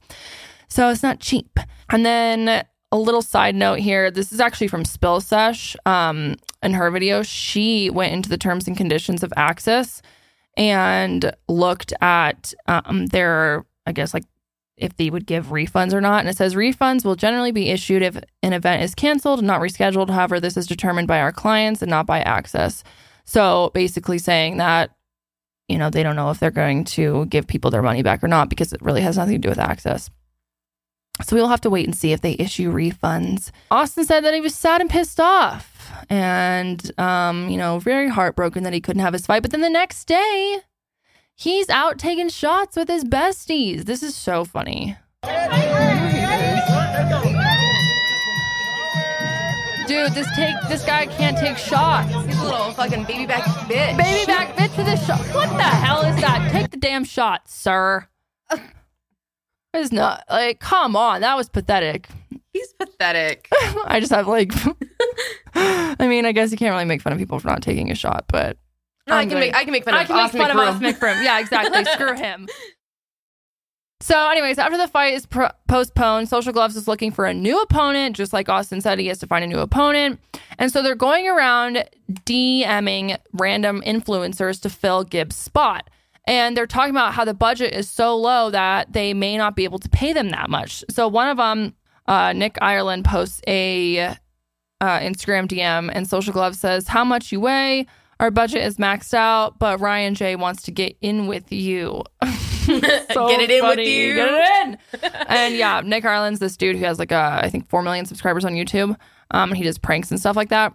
[0.69, 1.59] So it's not cheap.
[1.91, 4.11] And then a little side note here.
[4.11, 5.75] This is actually from Spill Sesh.
[5.87, 10.01] Um, in her video, she went into the terms and conditions of AXS
[10.57, 14.25] and looked at um, their, I guess, like
[14.77, 16.21] if they would give refunds or not.
[16.21, 20.11] And it says refunds will generally be issued if an event is canceled not rescheduled.
[20.11, 22.83] However, this is determined by our clients and not by AXS.
[23.25, 24.91] So basically saying that,
[25.69, 28.29] you know, they don't know if they're going to give people their money back or
[28.29, 30.11] not because it really has nothing to do with AXS.
[31.25, 33.51] So we'll have to wait and see if they issue refunds.
[33.71, 38.65] Austin said that he was sad and pissed off and, um, you know, very heartbroken
[38.65, 39.43] that he couldn't have his fight.
[39.43, 40.59] But then the next day,
[41.35, 43.85] he's out taking shots with his besties.
[43.85, 44.97] This is so funny.
[49.87, 52.09] Dude, this take this guy can't take shots.
[52.27, 53.97] He's a little fucking baby back bitch.
[53.97, 55.21] Baby back bitch with this shot.
[55.35, 56.51] What the hell is that?
[56.51, 58.09] Take the damn shot, sir.
[59.75, 62.09] It's not like, come on, that was pathetic.
[62.53, 63.49] He's pathetic.
[63.87, 64.53] I just have like,
[65.55, 67.95] I mean, I guess you can't really make fun of people for not taking a
[67.95, 68.59] shot, but
[69.07, 70.57] No, I can make I can make fun of I can make fun of.
[70.59, 71.25] Austin McBroom.
[71.25, 71.85] Yeah, exactly.
[71.93, 72.49] Screw him.
[74.01, 77.61] So, anyways, after the fight is pro- postponed, Social Gloves is looking for a new
[77.63, 78.17] opponent.
[78.17, 80.19] Just like Austin said, he has to find a new opponent.
[80.59, 85.89] And so they're going around DMing random influencers to fill Gib's spot.
[86.27, 89.65] And they're talking about how the budget is so low that they may not be
[89.65, 90.85] able to pay them that much.
[90.89, 91.75] So one of them,
[92.07, 94.17] uh, Nick Ireland, posts a uh,
[94.81, 97.87] Instagram DM, and Social Glove says, How much you weigh?
[98.21, 102.05] Our budget is maxed out, but Ryan J wants to get in with you.
[102.63, 104.15] So Get it in with you.
[104.15, 104.69] Get it
[105.03, 105.11] in.
[105.27, 108.45] and yeah, Nick Ireland's this dude who has like a, I think four million subscribers
[108.45, 108.97] on YouTube.
[109.33, 110.73] Um, and he does pranks and stuff like that.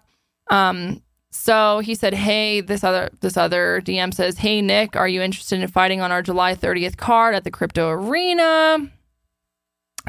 [0.50, 5.22] Um, so he said, "Hey, this other this other DM says, "Hey Nick, are you
[5.22, 8.90] interested in fighting on our July 30th card at the Crypto Arena?"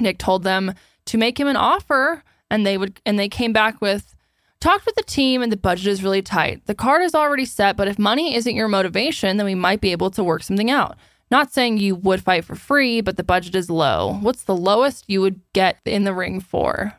[0.01, 0.75] Nick told them
[1.07, 4.15] to make him an offer, and they would and they came back with
[4.61, 6.67] talked with the team and the budget is really tight.
[6.67, 9.93] The card is already set, but if money isn't your motivation, then we might be
[9.93, 10.97] able to work something out.
[11.31, 14.19] Not saying you would fight for free, but the budget is low.
[14.21, 16.98] What's the lowest you would get in the ring for?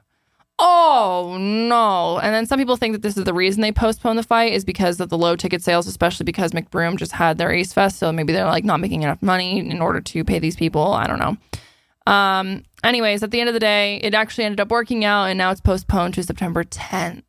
[0.62, 2.19] Oh no.
[2.19, 4.65] And then some people think that this is the reason they postponed the fight is
[4.65, 7.98] because of the low ticket sales, especially because McBroom just had their Ace Fest.
[7.98, 10.94] So maybe they're like not making enough money in order to pay these people.
[10.94, 12.12] I don't know.
[12.12, 15.38] Um, anyways, at the end of the day, it actually ended up working out and
[15.38, 17.23] now it's postponed to September 10th.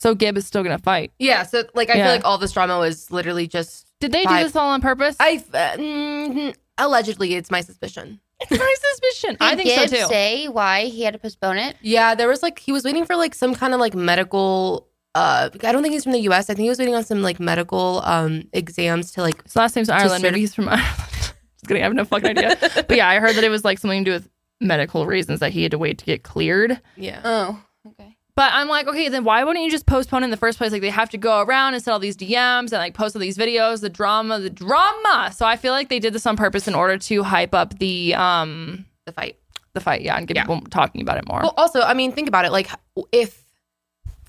[0.00, 1.10] So Gib is still gonna fight.
[1.18, 2.04] Yeah, so like I Yeah.
[2.04, 5.16] feel like all this drama was literally just Did they do this all on purpose?
[5.18, 8.20] I uh, mm, allegedly it's my suspicion.
[8.40, 9.36] It's my suspicion.
[9.40, 10.06] I think Gibbs so too.
[10.08, 11.76] say why he had to postpone it?
[11.80, 14.86] Yeah, there was like he was waiting for like some kind of like medical.
[15.14, 16.48] Uh, I don't think he's from the U.S.
[16.50, 19.42] I think he was waiting on some like medical um exams to like.
[19.44, 20.22] His last name's Ireland.
[20.22, 20.84] certi- Maybe he's from Ireland.
[20.98, 21.82] Just kidding.
[21.82, 22.56] I have no fucking idea.
[22.60, 24.28] but yeah, I heard that it was like something to do with
[24.60, 26.80] medical reasons that he had to wait to get cleared.
[26.96, 27.20] Yeah.
[27.24, 28.16] Oh, okay.
[28.38, 30.70] But I'm like, okay, then why wouldn't you just postpone in the first place?
[30.70, 33.20] Like they have to go around and send all these DMs and like post all
[33.20, 35.32] these videos, the drama, the drama.
[35.34, 38.14] So I feel like they did this on purpose in order to hype up the
[38.14, 39.38] um The fight.
[39.74, 40.42] the fight, yeah, and get Yeah.
[40.44, 41.40] people talking about it more.
[41.42, 42.52] Well, also, I mean, think about it.
[42.52, 42.68] Like,
[43.10, 43.42] if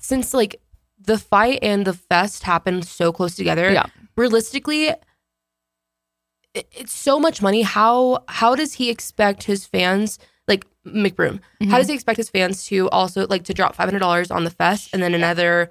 [0.00, 0.60] since like
[1.00, 3.84] the fight and the fest happened so close together, Yeah.
[4.16, 4.92] realistically,
[6.52, 7.62] it's so much money.
[7.62, 10.18] How how does he expect his fans,
[10.86, 11.70] McBroom, Mm-hmm.
[11.70, 14.44] how does he expect his fans to also like to drop five hundred dollars on
[14.44, 15.70] the fest and then another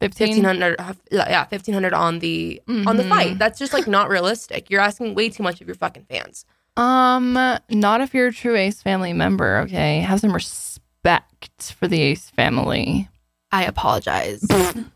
[0.00, 0.76] 15 hundred,
[1.12, 3.08] yeah, fifteen hundred on the on the Mhm.
[3.08, 3.38] fight?
[3.38, 4.68] That's just like not realistic.
[4.70, 6.44] You're asking way too much of your fucking fans.
[6.76, 7.34] Um,
[7.70, 10.00] not if you're a true Ace family member, okay?
[10.00, 13.08] Have some respect for the Ace family.
[13.52, 14.44] I apologize.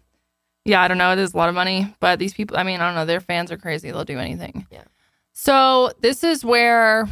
[0.68, 1.12] Yeah, I don't know.
[1.12, 3.04] It is a lot of money, but these people, I mean, I don't know.
[3.06, 3.92] Their fans are crazy.
[3.92, 4.66] They'll do anything.
[4.72, 4.82] Yeah.
[5.32, 7.08] So, this is where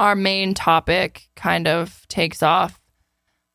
[0.00, 2.80] our main topic kind of takes off.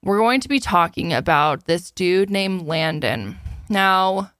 [0.04, 3.38] We're going to be talking about this dude named Landon.
[3.68, 4.32] Now,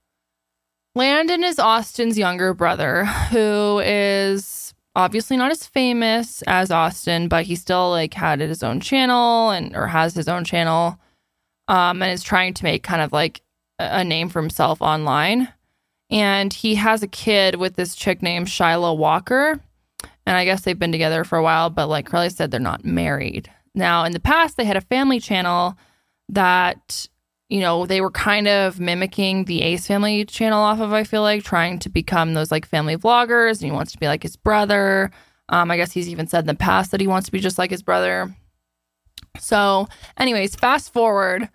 [0.96, 7.56] Landon is Austin's younger brother who is obviously not as famous as Austin, but he
[7.56, 11.00] still like had his own channel and or has his own channel
[11.68, 13.42] um and is trying to make kind of like
[13.78, 15.50] a name for himself online.
[16.10, 19.60] And he has a kid with this chick named Shyla Walker.
[20.30, 22.86] And I guess they've been together for a while, but like Carly said, they're not
[22.86, 23.50] married.
[23.74, 25.76] Now, in the past, they had a family channel
[26.30, 27.08] that,
[27.50, 31.24] you know, they were kind of mimicking the Ace family channel off of, I feel
[31.24, 33.54] like, trying to become those like family vloggers.
[33.54, 35.10] And he wants to be like his brother.
[35.50, 37.58] Um, I guess he's even said in the past that he wants to be just
[37.58, 38.32] like his brother.
[39.40, 41.50] So, anyways, fast forward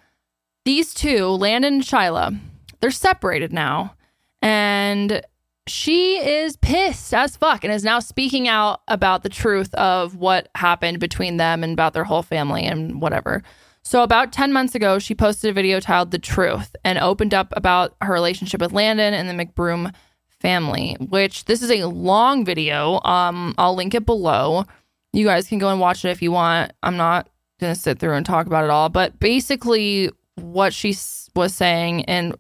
[0.65, 2.37] these two, Landon and Shyla,
[2.81, 3.95] they're separated now.
[4.43, 5.23] And
[5.67, 10.49] she is pissed as fuck and is now speaking out about the truth of what
[10.55, 13.43] happened between them and about their whole family and whatever.
[13.83, 17.53] So, about 10 months ago, she posted a video titled The Truth and opened up
[17.57, 19.95] about her relationship with Landon and the McBroom
[20.41, 23.01] family, which this is a long video.
[23.03, 24.65] Um, I'll link it below.
[25.13, 26.73] You guys can go and watch it if you want.
[26.83, 27.29] I'm not
[27.61, 30.97] going to sit through and talk about it all, but basically, what she
[31.37, 32.35] was saying, and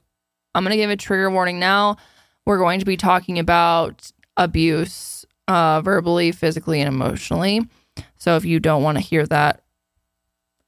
[0.54, 1.96] I'm going to give a trigger warning now.
[2.46, 7.62] We're going to be talking about abuse, uh, verbally, physically, and emotionally.
[8.16, 9.62] So if you don't want to hear that,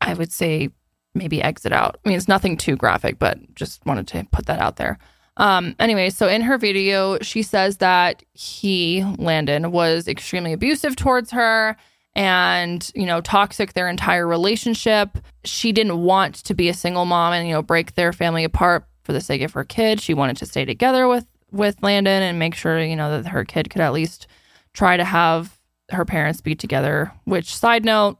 [0.01, 0.71] I would say
[1.15, 1.99] maybe exit out.
[2.05, 4.99] I mean, it's nothing too graphic, but just wanted to put that out there.
[5.39, 11.31] Um, anyway, so in her video, she says that he, Landon, was extremely abusive towards
[11.33, 11.77] her
[12.15, 15.19] and, you know, toxic their entire relationship.
[15.45, 18.87] She didn't want to be a single mom and, you know, break their family apart
[19.03, 20.01] for the sake of her kid.
[20.01, 23.45] She wanted to stay together with with Landon and make sure, you know, that her
[23.45, 24.27] kid could at least
[24.73, 25.59] try to have
[25.91, 27.13] her parents be together.
[27.25, 28.19] Which side note,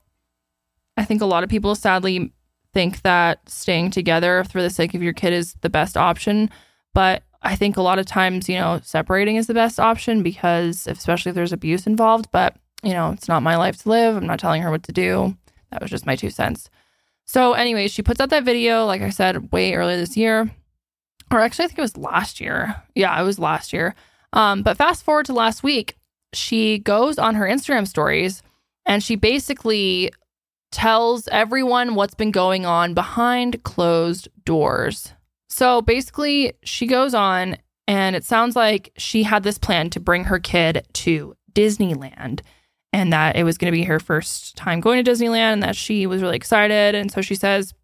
[0.97, 2.33] I think a lot of people sadly
[2.73, 6.51] think that staying together for the sake of your kid is the best option.
[6.95, 10.87] But I think a lot of times, you know, separating is the best option because,
[10.87, 12.29] especially if there's abuse involved.
[12.33, 14.17] But, you know, it's not my life to live.
[14.17, 15.37] I'm not telling her what to do.
[15.71, 16.71] That was just my two cents.
[17.25, 20.51] So, anyways, she puts out that video, like I said, way earlier this year.
[21.31, 22.83] Or actually, I think it was last year.
[22.95, 23.95] Yeah, it was last year.
[24.33, 25.97] Um, but fast forward to last week,
[26.33, 28.43] she goes on her Instagram stories
[28.85, 30.13] and she basically
[30.71, 35.13] tells everyone what's been going on behind closed doors.
[35.49, 37.57] So basically, she goes on,
[37.89, 42.41] and it sounds like she had this plan to bring her kid to Disneyland
[42.93, 45.77] and that it was going to be her first time going to Disneyland and that
[45.77, 46.95] she was really excited.
[46.95, 47.75] And so she says,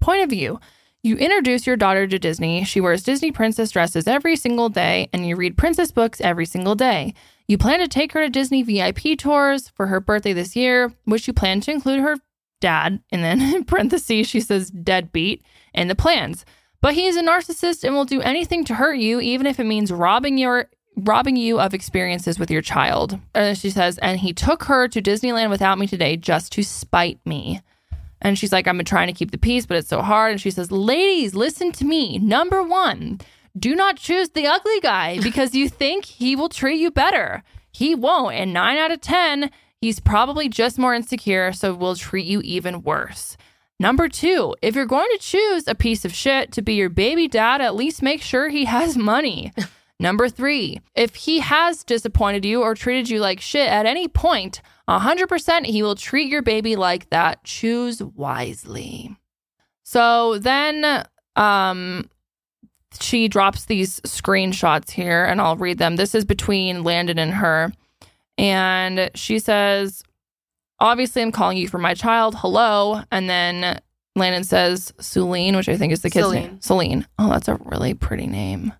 [0.00, 0.60] Point of view.
[1.04, 2.64] You introduce your daughter to Disney.
[2.64, 6.74] She wears Disney princess dresses every single day, and you read princess books every single
[6.74, 7.12] day.
[7.46, 11.26] You plan to take her to Disney VIP tours for her birthday this year, which
[11.26, 12.16] you plan to include her
[12.58, 15.44] dad, and then in parentheses, she says deadbeat,
[15.74, 16.46] in the plans.
[16.80, 19.64] But he is a narcissist and will do anything to hurt you, even if it
[19.64, 23.20] means robbing your robbing you of experiences with your child.
[23.34, 27.18] And she says, and he took her to Disneyland without me today just to spite
[27.26, 27.60] me.
[28.24, 30.32] And she's like, I've been trying to keep the peace, but it's so hard.
[30.32, 32.18] And she says, Ladies, listen to me.
[32.18, 33.20] Number one,
[33.56, 37.44] do not choose the ugly guy because you think he will treat you better.
[37.70, 38.34] He won't.
[38.34, 39.50] And nine out of 10,
[39.80, 43.36] he's probably just more insecure, so will treat you even worse.
[43.78, 47.28] Number two, if you're going to choose a piece of shit to be your baby
[47.28, 49.52] dad, at least make sure he has money.
[50.00, 54.62] Number three, if he has disappointed you or treated you like shit at any point,
[54.88, 57.42] 100% he will treat your baby like that.
[57.44, 59.16] Choose wisely.
[59.82, 61.06] So then
[61.36, 62.08] um
[63.00, 65.96] she drops these screenshots here and I'll read them.
[65.96, 67.72] This is between Landon and her.
[68.38, 70.02] And she says,
[70.80, 72.34] Obviously, I'm calling you for my child.
[72.36, 73.02] Hello.
[73.10, 73.80] And then
[74.16, 76.60] Landon says Celine, which I think is the kid's name.
[76.60, 77.06] Celine.
[77.18, 78.72] Oh, that's a really pretty name.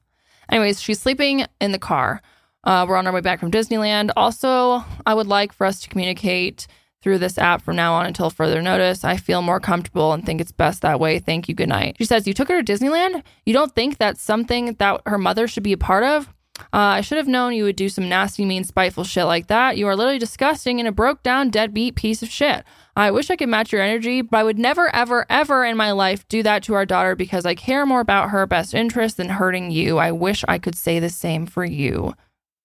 [0.49, 2.21] Anyways, she's sleeping in the car.
[2.65, 4.11] Uh, we're on our way back from Disneyland.
[4.17, 6.67] Also, I would like for us to communicate
[7.03, 9.05] through this app from now on until further notice.
[9.05, 11.19] I feel more comfortable and think it's best that way.
[11.19, 11.55] Thank you.
[11.55, 11.97] Good night.
[11.99, 13.23] She says, You took her to Disneyland?
[13.45, 16.33] You don't think that's something that her mother should be a part of?
[16.73, 19.77] Uh, I should have known you would do some nasty, mean, spiteful shit like that.
[19.77, 22.65] You are literally disgusting and a broke down, deadbeat piece of shit.
[22.97, 25.91] I wish I could match your energy, but I would never, ever, ever in my
[25.91, 29.31] life do that to our daughter because I care more about her best interest than
[29.31, 29.99] hurting you.
[29.99, 32.15] I wish I could say the same for you.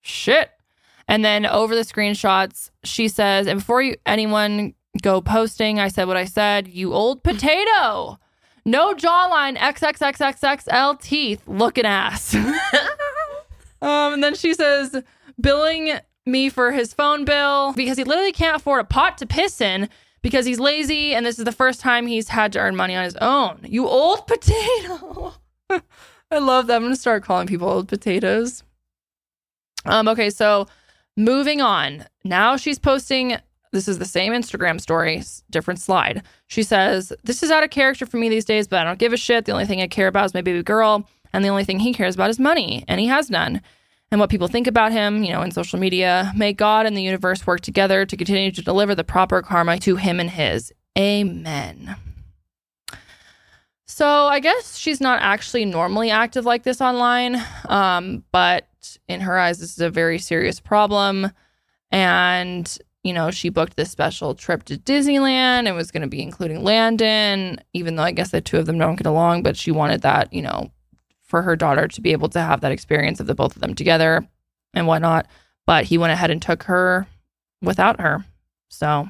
[0.10, 0.52] Shit.
[1.08, 6.08] And then over the screenshots, she says, and before you anyone go posting, I said
[6.08, 8.20] what I said, you old potato.
[8.66, 12.36] No jawline, XXXXXL teeth, looking ass.
[13.82, 15.02] um, and then she says,
[15.40, 19.62] billing me for his phone bill because he literally can't afford a pot to piss
[19.62, 19.90] in
[20.22, 23.04] because he's lazy and this is the first time he's had to earn money on
[23.04, 23.60] his own.
[23.64, 25.34] You old potato.
[26.32, 26.76] I love that.
[26.76, 28.64] I'm going to start calling people old potatoes.
[29.86, 30.68] Um, okay, so
[31.16, 32.06] moving on.
[32.24, 33.38] Now she's posting
[33.72, 36.24] this is the same Instagram story, different slide.
[36.48, 39.14] She says, This is out of character for me these days, but I don't give
[39.14, 39.46] a shit.
[39.46, 41.94] The only thing I care about is my baby girl, and the only thing he
[41.94, 43.62] cares about is money, and he has none.
[44.12, 46.34] And what people think about him, you know, in social media.
[46.36, 49.98] May God and the universe work together to continue to deliver the proper karma to
[49.98, 50.74] him and his.
[50.98, 51.96] Amen.
[53.86, 57.36] So I guess she's not actually normally active like this online,
[57.68, 58.69] um, but
[59.08, 61.32] in her eyes, this is a very serious problem.
[61.92, 66.22] And, you know, she booked this special trip to Disneyland and was going to be
[66.22, 69.72] including Landon, even though I guess the two of them don't get along, but she
[69.72, 70.72] wanted that, you know,
[71.24, 73.74] for her daughter to be able to have that experience of the both of them
[73.76, 74.28] together
[74.74, 75.28] and whatnot.
[75.66, 77.08] But he went ahead and took her
[77.62, 78.26] without her.
[78.70, 79.10] So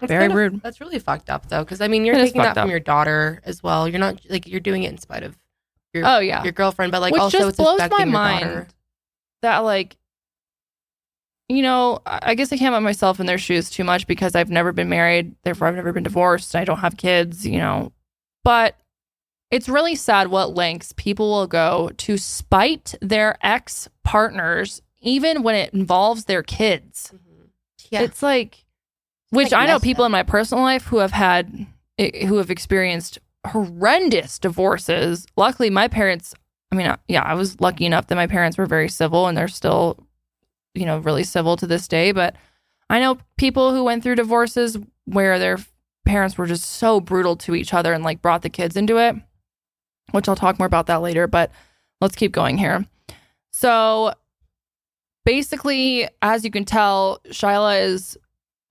[0.00, 0.62] That's very kind of- rude.
[0.62, 2.70] That's really fucked up though, because I mean, you're It taking that from up.
[2.70, 3.88] your daughter as well.
[3.88, 5.36] You're not like you're doing it in spite of
[5.94, 6.42] your Oh yeah.
[6.42, 8.40] your girlfriend, but like Which also just it's blows my mind.
[8.44, 8.68] daughter.
[9.42, 9.96] That like
[11.48, 14.50] you know i guess i can't put myself in their shoes too much because i've
[14.50, 17.92] never been married therefore i've never been divorced i don't have kids you know.
[18.44, 18.76] But
[19.50, 25.54] it's really sad what lengths people will go to spite their ex partners even when
[25.54, 27.12] it involves their kids.
[27.14, 27.44] Mm-hmm.
[27.90, 28.64] Yeah, it's like
[29.30, 30.08] which like i know people up.
[30.08, 31.66] in my personal life who have had
[31.98, 35.26] who have experienced horrendous divorces.
[35.36, 36.34] Luckily my parents
[36.72, 39.48] i mean yeah i was lucky enough that my parents were very civil and they're
[39.48, 39.98] still
[40.74, 42.12] you know really civil to this day.
[42.12, 42.36] But
[42.90, 45.58] i know people who went through divorces where their
[46.04, 49.16] parents were just so brutal to each other and like brought the kids into it
[50.12, 51.50] which i'll talk more about that later but
[52.00, 52.86] let's keep going here.
[53.52, 54.12] So
[55.24, 58.16] basically as you can tell shyla is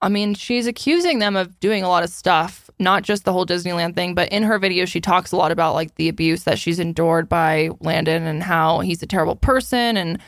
[0.02, 3.46] I mean, she's accusing them of doing a lot of stuff, not just the whole
[3.46, 6.60] Disneyland thing, but in her video, she talks a lot about like the abuse that
[6.60, 10.20] she's endured by Landon and how he's a terrible person and,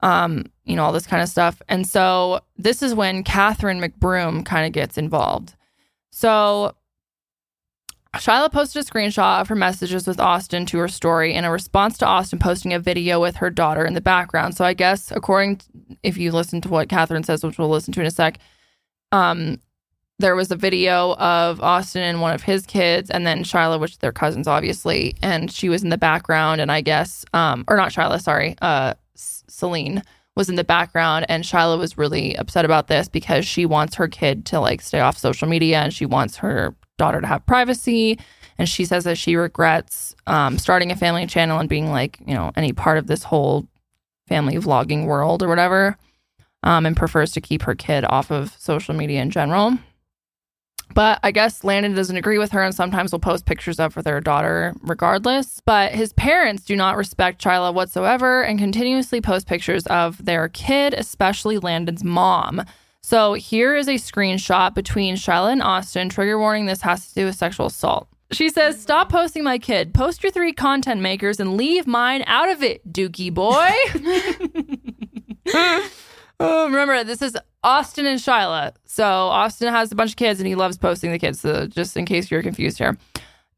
[0.00, 1.60] um, you know, all this kind of stuff.
[1.68, 5.54] And so this is when Catherine McBroom kind of gets involved.
[6.10, 6.74] So
[8.16, 11.96] Shyla posted a screenshot of her messages with Austin to her story in a response
[11.98, 14.56] to Austin posting a video with her daughter in the background.
[14.56, 15.66] So I guess, according, to,
[16.02, 18.38] if you listen to what Catherine says, which we'll listen to in a sec,
[19.12, 19.60] um,
[20.20, 23.98] there was a video of Austin and one of his kids, and then Shyla, which
[23.98, 27.90] they're cousins, obviously, and she was in the background, and I guess, um, or not
[27.90, 30.02] Shyla, sorry, uh, Celine
[30.36, 34.08] was in the background, and Shyla was really upset about this because she wants her
[34.08, 38.18] kid to like stay off social media, and she wants her daughter to have privacy,
[38.58, 42.34] and she says that she regrets um, starting a family channel and being like, you
[42.34, 43.66] know, any part of this whole
[44.28, 45.96] family vlogging world or whatever
[46.62, 49.78] um, and prefers to keep her kid off of social media in general.
[50.94, 54.02] But I guess Landon doesn't agree with her and sometimes will post pictures of her
[54.02, 55.60] their daughter regardless.
[55.64, 60.94] But his parents do not respect Shyla whatsoever and continuously post pictures of their kid,
[60.94, 62.64] especially Landon's mom.
[63.02, 66.08] So here is a screenshot between Shyla and Austin.
[66.08, 68.08] Trigger warning this has to do with sexual assault.
[68.32, 69.92] She says, Stop posting my kid.
[69.94, 73.70] Post your three content makers and leave mine out of it, Dookie boy.
[76.42, 78.72] Oh, remember, this is Austin and Shyla.
[78.86, 81.40] So Austin has a bunch of kids and he loves posting the kids.
[81.40, 82.96] So just in case you're confused here.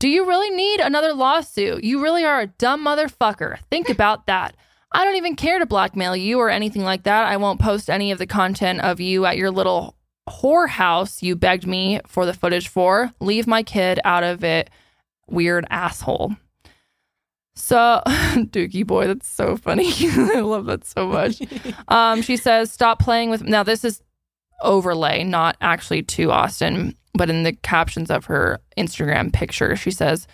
[0.01, 1.85] Do you really need another lawsuit?
[1.85, 3.61] You really are a dumb motherfucker.
[3.71, 4.57] Think about that.
[4.91, 7.27] I don't even care to blackmail you or anything like that.
[7.27, 9.95] I won't post any of the content of you at your little
[10.29, 13.13] whorehouse you begged me for the footage for.
[13.21, 14.71] Leave my kid out of it,
[15.29, 16.35] weird asshole.
[17.55, 19.93] So, Dookie boy, that's so funny.
[20.01, 21.41] I love that so much.
[21.89, 24.03] Um, she says, "Stop playing with." Now, this is
[24.63, 29.77] overlay, not actually to Austin, but in the captions of her Instagram picture.
[29.77, 30.27] She says,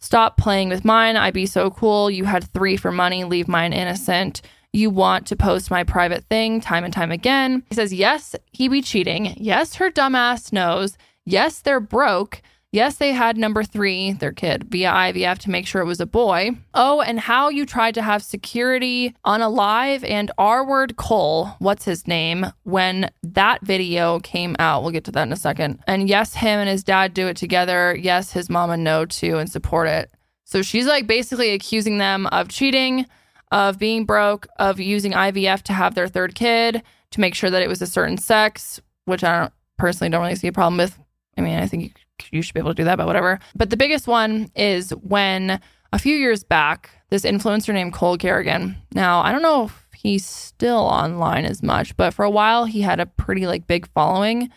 [0.00, 1.16] Stop playing with mine.
[1.16, 2.10] I'd be so cool.
[2.10, 3.24] You had three for money.
[3.24, 4.42] Leave mine innocent.
[4.72, 7.62] You want to post my private thing time and time again.
[7.68, 9.34] He says, Yes, he be cheating.
[9.36, 10.98] Yes, her dumbass knows.
[11.24, 12.42] Yes, they're broke.
[12.74, 16.06] Yes, they had number three, their kid, via IVF to make sure it was a
[16.06, 16.50] boy.
[16.74, 21.84] Oh, and how you tried to have security on Alive and R word Cole, what's
[21.84, 24.82] his name, when that video came out.
[24.82, 25.84] We'll get to that in a second.
[25.86, 27.94] And yes, him and his dad do it together.
[27.94, 30.10] Yes, his mama no too and support it.
[30.42, 33.06] So she's like basically accusing them of cheating,
[33.52, 37.62] of being broke, of using IVF to have their third kid, to make sure that
[37.62, 40.98] it was a certain sex, which I don't personally don't really see a problem with.
[41.38, 41.90] I mean, I think you
[42.34, 43.38] you should be able to do that, but whatever.
[43.54, 45.60] But the biggest one is when
[45.92, 48.76] a few years back, this influencer named Cole Carrigan.
[48.92, 52.82] Now, I don't know if he's still online as much, but for a while he
[52.82, 54.50] had a pretty like big following.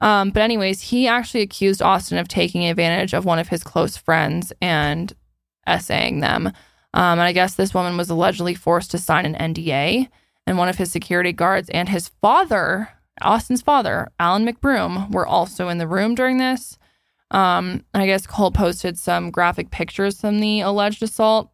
[0.00, 3.96] Um, but anyways, he actually accused Austin of taking advantage of one of his close
[3.96, 5.12] friends and
[5.66, 6.48] essaying them.
[6.94, 10.08] Um, and I guess this woman was allegedly forced to sign an NDA,
[10.46, 12.90] and one of his security guards and his father,
[13.22, 16.78] Austin's father, Alan McBroom, were also in the room during this.
[17.32, 21.50] Um, I guess Cole posted some graphic pictures from the alleged assault.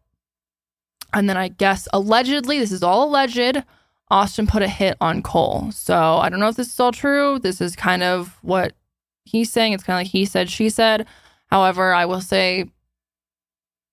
[1.13, 3.63] And then I guess allegedly, this is all alleged,
[4.11, 5.71] Austin put a hit on Cole.
[5.71, 7.39] So I don't know if this is all true.
[7.39, 8.73] This is kind of what
[9.23, 9.73] he's saying.
[9.73, 11.07] It's kind of like he said, she said.
[11.47, 12.69] However, I will say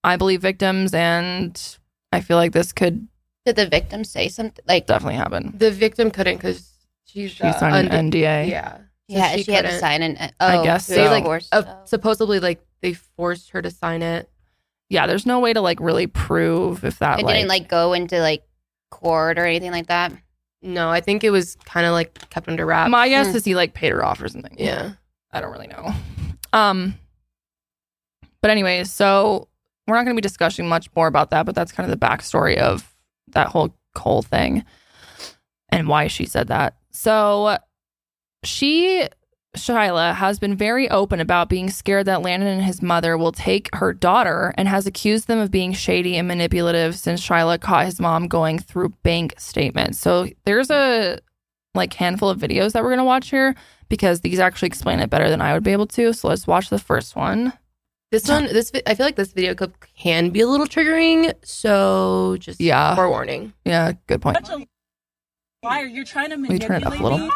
[0.03, 1.79] I believe victims and
[2.13, 3.07] I feel like this could
[3.45, 4.65] Did the victim say something?
[4.67, 5.55] Like, definitely happen.
[5.57, 6.69] The victim couldn't because
[7.05, 8.49] she's She uh, signed an NDA.
[8.49, 8.79] Yeah.
[9.09, 10.33] So yeah, she, had to sign an.
[10.41, 11.05] Oh, I guess through so.
[11.11, 11.49] like, course.
[11.53, 11.81] uh, Oh.
[11.85, 14.29] supposedly like they forced her to sign it.
[14.89, 17.93] Yeah, there's no way to like really prove if that it like, didn't like go
[17.93, 18.43] into like
[18.91, 20.13] court or anything like that.
[20.63, 22.91] No, I think it was kind of like kept under wraps.
[22.91, 23.37] my guess Hmm.
[23.37, 24.57] is he like paid her off or something.
[24.59, 24.93] yeah.
[25.33, 25.93] I don't really know.
[26.53, 26.95] Um,
[28.41, 29.49] but anyways, so
[29.87, 32.05] we're not going to be discussing much more about that, but that's kind of the
[32.07, 32.93] backstory of
[33.29, 34.65] that whole Cole thing
[35.69, 36.77] and why she said that.
[36.91, 37.59] So
[38.47, 39.07] she,
[39.57, 43.75] Shyla, has been very open about being scared that Landon and his mother will take
[43.75, 47.99] her daughter and has accused them of being shady and manipulative since Shyla caught his
[48.01, 49.99] mom going through bank statements.
[49.99, 51.19] So there's a
[51.75, 53.55] like handful of videos that we're going to watch here
[53.89, 56.13] because these actually explain it better than I would be able to.
[56.15, 57.53] So let's watch the first one.
[58.13, 61.35] This one, this I feel like this video clip can be a little triggering.
[61.45, 62.95] So just Yeah.
[62.95, 63.53] forewarning.
[63.65, 64.39] Yeah, good point.
[65.61, 66.59] Why are you trying to Will me.
[66.59, 67.29] turn it up a little?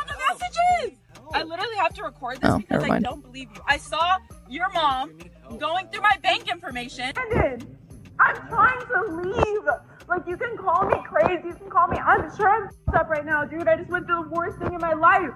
[1.33, 1.57] Me on the messages?
[1.57, 3.61] I literally have to record this Oh, because never I don't believe you.
[3.67, 4.19] I saw
[4.49, 5.19] your mom
[5.59, 7.13] going through my bank information.
[7.17, 7.77] Landon,
[8.19, 9.63] I'm trying to leave.
[10.09, 13.09] Like, you can call me crazy, you can call me, I'm sure I'm f***ed up
[13.09, 13.69] right now, dude.
[13.69, 15.31] I just went through the worst thing in my life.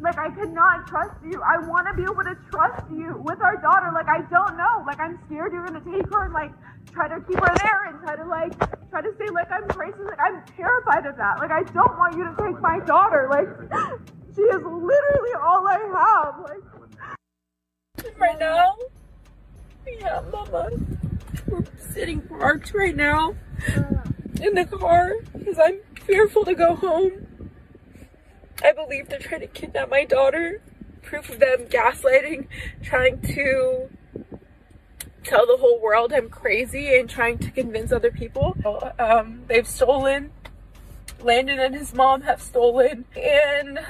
[0.00, 1.42] Like, I cannot trust you.
[1.42, 3.90] I want to be able to trust you with our daughter.
[3.92, 4.84] Like, I don't know.
[4.86, 6.52] Like, I'm scared you're going to take her and, like,
[6.92, 8.56] try to keep her there and try to, like,
[8.90, 9.98] try to say, like, I'm crazy.
[10.06, 11.38] Like, I'm terrified of that.
[11.40, 13.26] Like, I don't want you to take my daughter.
[13.28, 13.50] Like,
[14.34, 16.40] she is literally all I have.
[16.48, 16.62] Like,
[18.18, 18.76] Right now,
[19.86, 20.70] yeah, mama,
[21.46, 23.34] we're sitting parked right now
[24.40, 27.50] in the car because I'm fearful to go home.
[28.64, 30.62] I believe they're trying to kidnap my daughter.
[31.02, 32.46] Proof of them gaslighting,
[32.82, 33.88] trying to
[35.24, 38.56] tell the whole world I'm crazy and trying to convince other people.
[38.98, 40.30] Um, they've stolen.
[41.20, 43.04] Landon and his mom have stolen.
[43.16, 43.80] And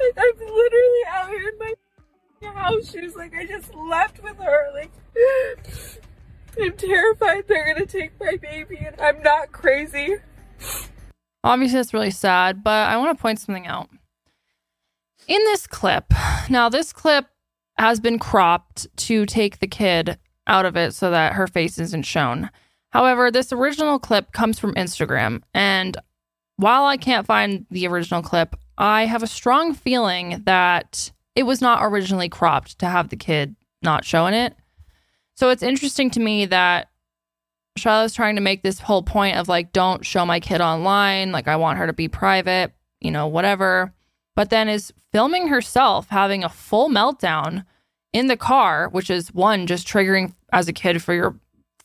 [0.00, 1.74] like, I'm literally out here in my
[2.52, 3.14] house shoes.
[3.14, 4.72] Like, I just left with her.
[4.74, 4.90] Like,
[6.60, 10.16] I'm terrified they're gonna take my baby, and I'm not crazy.
[11.42, 13.88] Obviously, that's really sad, but I want to point something out.
[15.26, 16.12] In this clip,
[16.48, 17.26] now this clip
[17.78, 22.02] has been cropped to take the kid out of it so that her face isn't
[22.02, 22.50] shown.
[22.90, 25.96] However, this original clip comes from Instagram, and
[26.56, 31.60] while I can't find the original clip, I have a strong feeling that it was
[31.60, 34.56] not originally cropped to have the kid not showing it.
[35.36, 36.88] So it's interesting to me that
[37.76, 41.30] Charlotte's trying to make this whole point of like, don't show my kid online.
[41.30, 43.92] Like, I want her to be private, you know, whatever.
[44.34, 47.66] But then is filming herself having a full meltdown
[48.14, 51.36] in the car, which is one, just triggering as a kid for your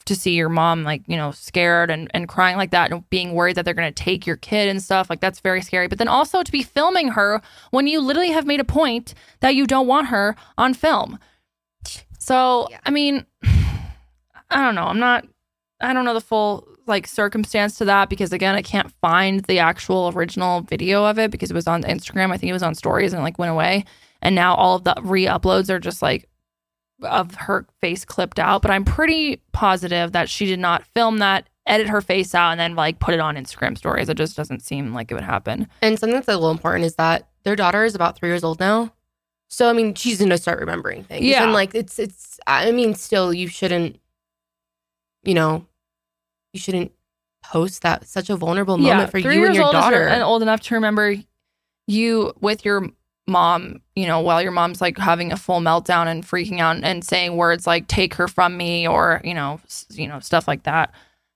[0.06, 3.34] to see your mom like, you know, scared and, and crying like that and being
[3.34, 5.10] worried that they're going to take your kid and stuff.
[5.10, 5.88] Like, that's very scary.
[5.88, 7.42] But then also to be filming her
[7.72, 11.20] when you literally have made a point that you don't want her on film.
[12.20, 12.80] So, Yeah.
[12.86, 14.86] I mean, I don't know.
[14.86, 15.26] I'm not
[15.82, 19.60] I don't know the full like circumstance to that because again, I can't find the
[19.60, 22.32] actual original video of it because it was on Instagram.
[22.32, 23.86] I think it was on stories and like went away.
[24.22, 26.30] And now all of the re-uploads are just like
[27.02, 28.62] of her face clipped out.
[28.62, 32.60] But I'm pretty positive that she did not film that, edit her face out, and
[32.60, 34.10] then like put it on Instagram stories.
[34.10, 35.68] It just doesn't seem like it would happen.
[35.82, 38.60] And something that's a little important is that their daughter is about three years old
[38.60, 38.94] now.
[39.48, 41.26] So I mean, she's gonna start remembering things.
[41.26, 41.44] Yeah.
[41.44, 44.00] And like it's it's I mean, still you shouldn't,
[45.24, 45.66] you know,
[46.54, 46.92] you shouldn't
[47.44, 50.08] post that such a vulnerable moment for you and your daughter.
[50.08, 51.16] and old enough to remember
[51.88, 52.90] you with your
[53.28, 57.04] mom, you know, while your mom's like having a full meltdown and freaking out and
[57.04, 60.64] saying words like "take her from me" or you know, s- you know, stuff like
[60.64, 60.94] that.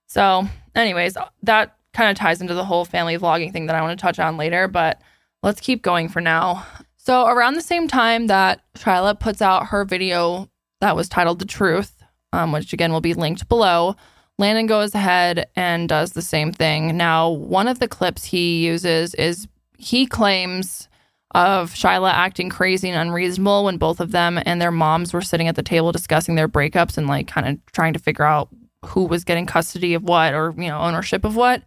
[0.07, 3.97] So, anyways, that kind of ties into the whole family vlogging thing that I want
[3.97, 5.01] to touch on later, but
[5.43, 6.65] let's keep going for now.
[6.97, 10.49] So, around the same time that Shyla puts out her video
[10.81, 13.95] that was titled "The Truth," um, which again will be linked below.
[14.37, 16.95] Landon goes ahead and does the same thing.
[16.95, 20.87] Now, one of the clips he uses is he claims
[21.31, 25.47] of Shyla acting crazy and unreasonable when both of them and their moms were sitting
[25.47, 28.49] at the table discussing their breakups and like kind of trying to figure out
[28.85, 31.63] who was getting custody of what or you know ownership of what.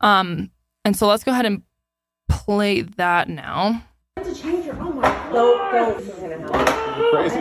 [0.00, 0.50] Um,
[0.84, 1.62] and so let's go ahead and
[2.28, 3.84] play that now.
[4.16, 4.42] Crazy.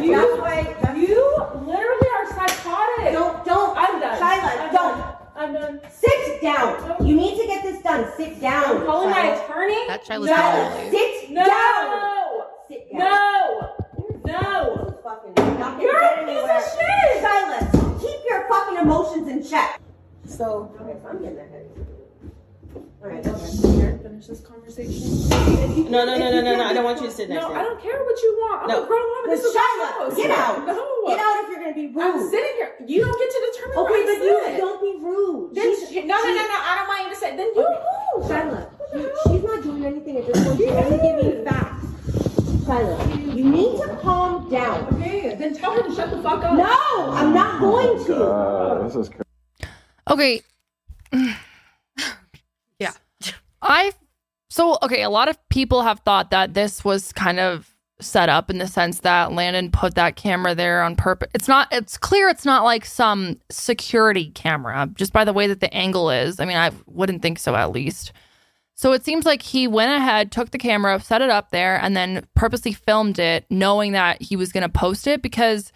[0.10, 3.14] That's why you literally are psychotic.
[3.14, 3.78] Don't, don't.
[3.78, 4.20] I'm done.
[4.20, 5.16] Shyla, don't.
[5.52, 5.56] Done.
[5.56, 5.92] I'm done.
[5.92, 7.06] Sit down.
[7.08, 8.12] You need to get this done.
[8.18, 8.78] Sit down.
[8.78, 9.88] I'm calling my attorney.
[9.88, 11.46] that child was No, sit no.
[11.46, 12.42] down.
[12.68, 13.00] Sit down.
[13.00, 13.72] No.
[14.00, 14.96] This No.
[15.04, 17.24] you're not gonna You're get a piece of shit.
[17.24, 19.80] Shyla, keep your fucking emotions in check.
[20.26, 21.70] So, okay, so I'm getting ahead.
[23.04, 24.03] All right, okay.
[24.24, 25.92] Finish this conversation.
[25.92, 26.64] No, no, no, no, no, no.
[26.64, 28.62] I don't want you to sit next No, to I don't care what you want.
[28.64, 28.84] I'm No.
[28.84, 29.32] a grown woman.
[29.32, 30.16] Miss This is my house.
[30.16, 30.66] get out.
[30.66, 30.80] No.
[31.08, 32.00] Get out if you're gonna be rude.
[32.00, 32.72] I'm sitting here.
[32.88, 35.56] You don't get to determine Okay, where but you don't be rude.
[35.56, 36.56] Then She's- she- no, no, no, no.
[36.56, 37.36] I don't want you to say.
[37.36, 38.30] Then you move.
[38.30, 40.58] Shyla, she- she's not doing anything at this point.
[40.58, 41.86] She's only giving facts.
[42.64, 44.88] Shyla, you need to calm down.
[44.94, 46.54] Okay, then tell her to shut the fuck up.
[46.56, 48.24] No, I'm not going to.
[48.24, 49.70] Uh, this is crazy.
[50.10, 50.42] Okay.
[52.80, 52.92] Yeah.
[53.62, 53.92] I
[54.54, 58.52] so okay, a lot of people have thought that this was kind of set up
[58.52, 61.30] in the sense that Landon put that camera there on purpose.
[61.34, 65.60] It's not it's clear it's not like some security camera just by the way that
[65.60, 66.40] the angle is.
[66.40, 68.12] I mean, I wouldn't think so at least.
[68.76, 71.98] So it seems like he went ahead, took the camera, set it up there and
[71.98, 75.72] then purposely filmed it knowing that he was going to post it because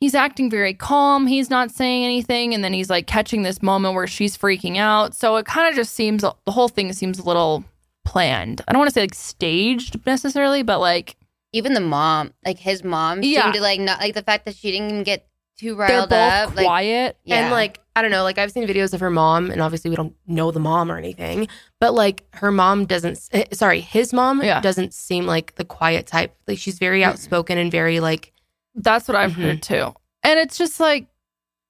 [0.00, 1.28] he's acting very calm.
[1.28, 2.52] He's not saying anything.
[2.52, 5.14] And then he's like catching this moment where she's freaking out.
[5.14, 7.64] So it kind of just seems, the whole thing seems a little
[8.04, 8.60] planned.
[8.66, 11.16] I don't want to say like staged necessarily, but like
[11.52, 13.42] Even the mom, like his mom, Yeah.
[13.42, 15.26] seemed to like not like the fact that she didn't even get
[15.58, 16.56] too they're riled both up.
[16.56, 17.18] Like, quiet.
[17.24, 17.36] yeah.
[17.36, 19.96] And like, I don't know, like I've seen videos of her mom, and obviously we
[19.96, 21.46] don't know the mom or anything,
[21.78, 24.60] but like her mom doesn't, eh, sorry, his mom Yeah.
[24.60, 26.34] doesn't seem like the quiet type.
[26.48, 28.32] Like she's very outspoken and very like,
[28.74, 29.42] That's what I've Mhm.
[29.42, 29.94] heard too.
[30.24, 31.06] And it's just like,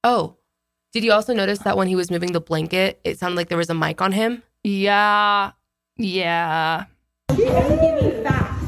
[0.05, 0.37] oh,
[0.93, 3.59] did you also notice that when he was moving the blanket, it sounded like there
[3.59, 4.43] was a mic on him?
[4.63, 5.51] yeah,
[6.03, 6.85] yeah.
[7.37, 8.65] She's only giving facts.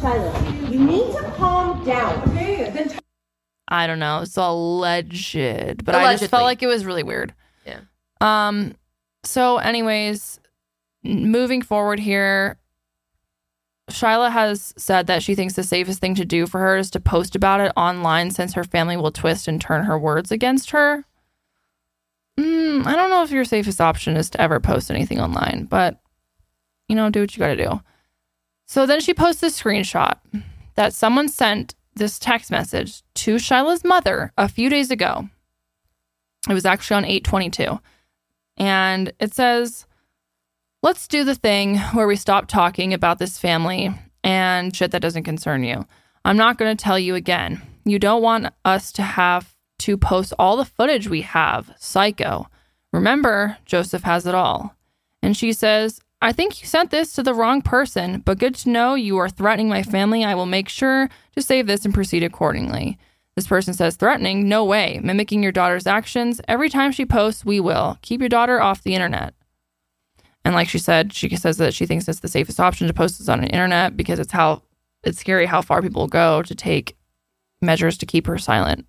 [0.00, 2.28] Shyla, you need to calm down.
[2.30, 3.00] Okay, then tell
[3.68, 4.22] I don't know.
[4.22, 7.34] It's alleged, but I just felt like it was really weird.
[7.66, 7.80] Yeah.
[8.20, 8.74] Um.
[9.24, 10.40] So, anyways,
[11.02, 12.58] moving forward here,
[13.90, 17.00] Shyla has said that she thinks the safest thing to do for her is to
[17.00, 21.04] post about it online, since her family will twist and turn her words against her.
[22.38, 26.00] Mm, I don't know if your safest option is to ever post anything online, but
[26.88, 27.80] you know, do what you got to do.
[28.66, 30.18] So then she posts this screenshot
[30.74, 35.28] that someone sent this text message to Shyla's mother a few days ago.
[36.48, 37.80] It was actually on 822.
[38.56, 39.86] And it says,
[40.82, 45.24] Let's do the thing where we stop talking about this family and shit that doesn't
[45.24, 45.86] concern you.
[46.24, 47.62] I'm not going to tell you again.
[47.84, 51.72] You don't want us to have to post all the footage we have.
[51.78, 52.48] Psycho.
[52.92, 54.76] Remember, Joseph has it all.
[55.22, 58.70] And she says, I think you sent this to the wrong person, but good to
[58.70, 60.24] know you are threatening my family.
[60.24, 62.98] I will make sure to save this and proceed accordingly.
[63.36, 64.48] This person says, threatening?
[64.48, 64.98] No way.
[65.00, 66.40] Mimicking your daughter's actions.
[66.48, 67.98] Every time she posts, we will.
[68.02, 69.32] Keep your daughter off the internet.
[70.44, 73.18] And like she said, she says that she thinks it's the safest option to post
[73.18, 74.62] this on the internet because it's how
[75.04, 76.96] it's scary how far people go to take
[77.62, 78.86] measures to keep her silent.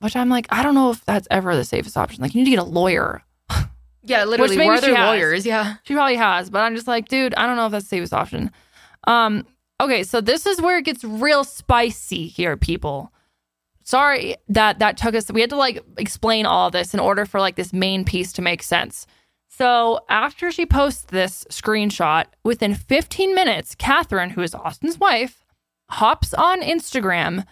[0.00, 2.22] Which I'm like, I don't know if that's ever the safest option.
[2.22, 3.22] Like, you need to get a lawyer.
[4.02, 4.50] Yeah, literally.
[4.50, 5.06] Which maybe Where are she has.
[5.06, 5.46] lawyers?
[5.46, 5.74] Yeah.
[5.84, 8.12] She probably has, but I'm just like, dude, I don't know if that's the safest
[8.12, 8.50] option.
[9.06, 9.46] Um,
[9.80, 13.12] okay, so this is where it gets real spicy here, people.
[13.84, 15.30] sorry that that took us.
[15.30, 18.42] We had to like explain all this in order for like this main piece to
[18.42, 19.06] make sense.
[19.48, 25.44] So after she posts this screenshot, within 15 minutes, Catherine, who is Austin's wife,
[25.90, 27.44] hops on Instagram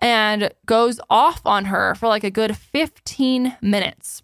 [0.00, 4.22] and goes off on her for like a good 15 minutes.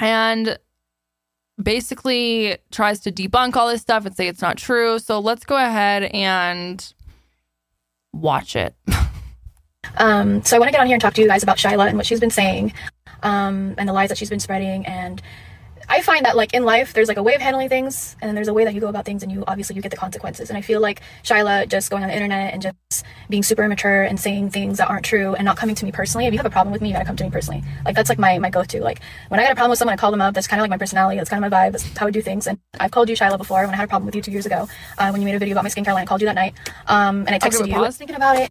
[0.00, 0.58] And
[1.60, 4.98] basically tries to debunk all this stuff and say it's not true.
[4.98, 6.92] So let's go ahead and
[8.12, 8.74] watch it.
[9.96, 11.88] Um, so I want to get on here and talk to you guys about Shyla
[11.88, 12.72] and what she's been saying,
[13.22, 14.84] um, and the lies that she's been spreading.
[14.86, 15.22] And
[15.88, 18.34] I find that like in life, there's like a way of handling things, and then
[18.34, 20.50] there's a way that you go about things, and you obviously you get the consequences.
[20.50, 24.02] And I feel like Shyla just going on the internet and just being super immature
[24.02, 26.26] and saying things that aren't true and not coming to me personally.
[26.26, 27.64] If you have a problem with me, you gotta come to me personally.
[27.84, 28.80] Like that's like my my go-to.
[28.80, 30.34] Like when I got a problem with someone, I call them up.
[30.34, 31.16] That's kind of like my personality.
[31.16, 31.72] That's kind of my vibe.
[31.72, 32.46] That's how I do things.
[32.46, 34.46] And I've called you Shyla before when I had a problem with you two years
[34.46, 34.68] ago
[34.98, 36.02] uh, when you made a video about my skincare line.
[36.02, 36.54] I called you that night,
[36.86, 37.74] um, and I texted you.
[37.74, 37.86] I pause?
[37.86, 38.50] was thinking about it.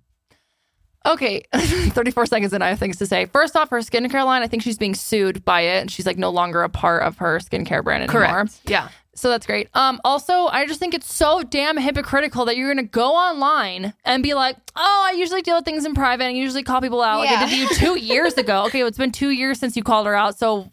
[1.07, 3.25] Okay, 34 seconds and I have things to say.
[3.25, 6.17] First off, her skincare line, I think she's being sued by it and she's like
[6.17, 8.21] no longer a part of her skincare brand anymore.
[8.23, 8.59] Correct.
[8.65, 8.89] Yeah.
[9.15, 9.67] So that's great.
[9.73, 14.21] Um, also, I just think it's so damn hypocritical that you're gonna go online and
[14.21, 17.21] be like, "Oh, I usually deal with things in private and usually call people out."
[17.21, 18.65] Like I did to you two years ago.
[18.65, 20.71] Okay, well, it's been two years since you called her out, so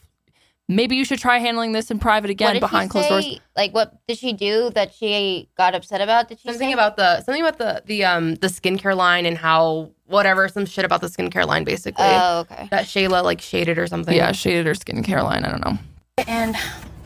[0.68, 3.40] maybe you should try handling this in private again behind she closed doors.
[3.56, 6.28] Like, what did she do that she got upset about?
[6.28, 6.72] Did she Something say?
[6.72, 10.84] about the something about the the um the skincare line and how whatever some shit
[10.84, 12.68] about the skincare line basically Oh, okay.
[12.70, 14.14] that Shyla like shaded or something.
[14.16, 15.44] Yeah, shaded her skincare line.
[15.44, 15.78] I don't know.
[16.26, 16.56] and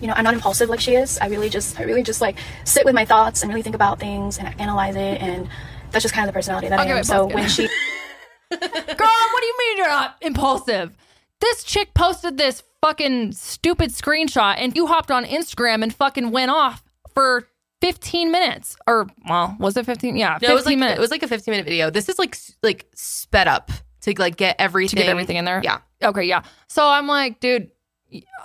[0.01, 2.37] you know i'm not impulsive like she is i really just i really just like
[2.65, 5.49] sit with my thoughts and really think about things and analyze it and
[5.91, 7.63] that's just kind of the personality that Okay, i am wait, so pause when she
[8.51, 10.97] Girl, what do you mean you're not impulsive?
[11.41, 16.51] This chick posted this fucking stupid screenshot and you hopped on Instagram and fucking went
[16.51, 16.83] off
[17.15, 17.49] for
[17.81, 18.77] 15 minutes.
[18.87, 20.17] Or, well, was it 15?
[20.17, 20.99] Yeah, 15 No, it was like minutes.
[20.99, 21.91] it was like a 15 minute video.
[21.91, 23.71] This is like like sped up
[24.03, 25.61] to like get everything to get everything in there.
[25.63, 25.79] Yeah.
[26.03, 26.43] Okay, yeah.
[26.69, 27.71] So I'm like, dude,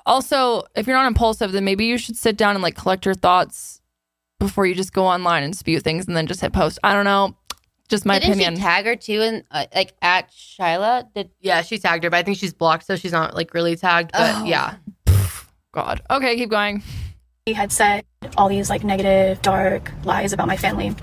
[0.05, 3.15] also, if you're not impulsive, then maybe you should sit down and like collect your
[3.15, 3.81] thoughts
[4.39, 6.79] before you just go online and spew things and then just hit post.
[6.84, 7.36] I don't know.
[7.93, 8.55] Just my Didn't opinion.
[8.55, 11.13] she tag her too and uh, like at Shyla?
[11.13, 13.75] Did Yeah, she tagged her, but I think she's blocked, so she's not like really
[13.75, 14.13] tagged.
[14.13, 14.45] But Oh.
[14.45, 14.77] yeah,
[15.75, 16.01] God.
[16.09, 16.81] Okay, keep going.
[17.45, 18.03] He had said
[18.35, 20.95] all these like negative dark lies about my family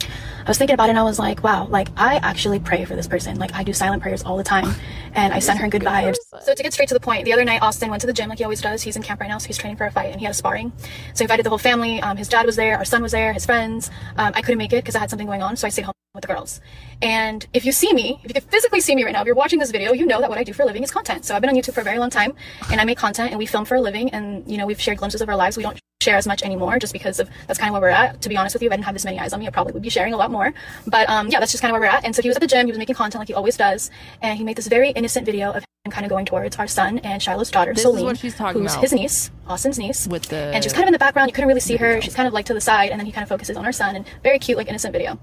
[0.00, 2.96] I was thinking about it and I was like, wow, like I actually pray for
[2.96, 3.38] this person.
[3.38, 4.74] Like I do silent prayers all the time
[5.14, 6.16] and I send her good vibes.
[6.42, 8.28] So to get straight to the point, the other night Austin went to the gym
[8.30, 8.82] like he always does.
[8.82, 10.34] He's in camp right now, so he's training for a fight and he had a
[10.34, 10.72] sparring.
[11.14, 12.00] So he invited the whole family.
[12.02, 13.90] Um, his dad was there, our son was there, his friends.
[14.16, 15.94] Um, I couldn't make it because I had something going on, so I stayed home
[16.14, 16.60] with the girls.
[17.02, 19.34] And if you see me, if you could physically see me right now, if you're
[19.34, 21.24] watching this video, you know that what I do for a living is content.
[21.24, 22.34] So I've been on YouTube for a very long time
[22.70, 24.98] and I make content and we film for a living and you know we've shared
[24.98, 25.56] glimpses of our lives.
[25.56, 28.22] We don't share as much anymore just because of that's kind of where we're at.
[28.22, 29.50] To be honest with you, if I didn't have this many eyes on me, I
[29.50, 30.54] probably would be sharing a lot more.
[30.86, 32.04] But um, yeah, that's just kind of where we're at.
[32.04, 33.90] And so he was at the gym, he was making content like he always does,
[34.22, 36.98] and he made this very innocent video of him kind of going towards our son
[37.00, 38.82] and Shyla's daughter, This is Celine, what she's talking who's about.
[38.82, 40.06] his niece, Austin's niece.
[40.06, 41.28] With the And she's kind of in the background.
[41.28, 42.00] You couldn't really see her.
[42.00, 43.72] She's kind of like to the side, and then he kind of focuses on our
[43.72, 43.96] son.
[43.96, 45.18] And very cute, like innocent video.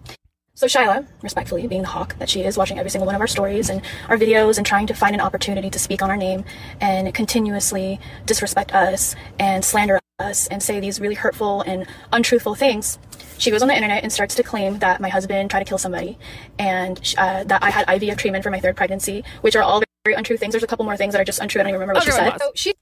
[0.54, 3.28] So Shyla, respectfully, being the hawk that she is, watching every single one of our
[3.28, 6.44] stories and our videos and trying to find an opportunity to speak on our name
[6.80, 13.00] and continuously disrespect us and slander us and say these really hurtful and untruthful things.
[13.38, 15.80] She goes on the internet and starts to claim that my husband tried to kill
[15.80, 16.18] somebody
[16.60, 20.16] and uh, that I had IVF treatment for my third pregnancy, which are all very
[20.16, 20.52] untrue things.
[20.52, 21.62] There's a couple more things that are just untrue.
[21.62, 22.30] I don't even remember what Okay, she said.
[22.32, 22.42] pause.
[22.42, 22.74] So she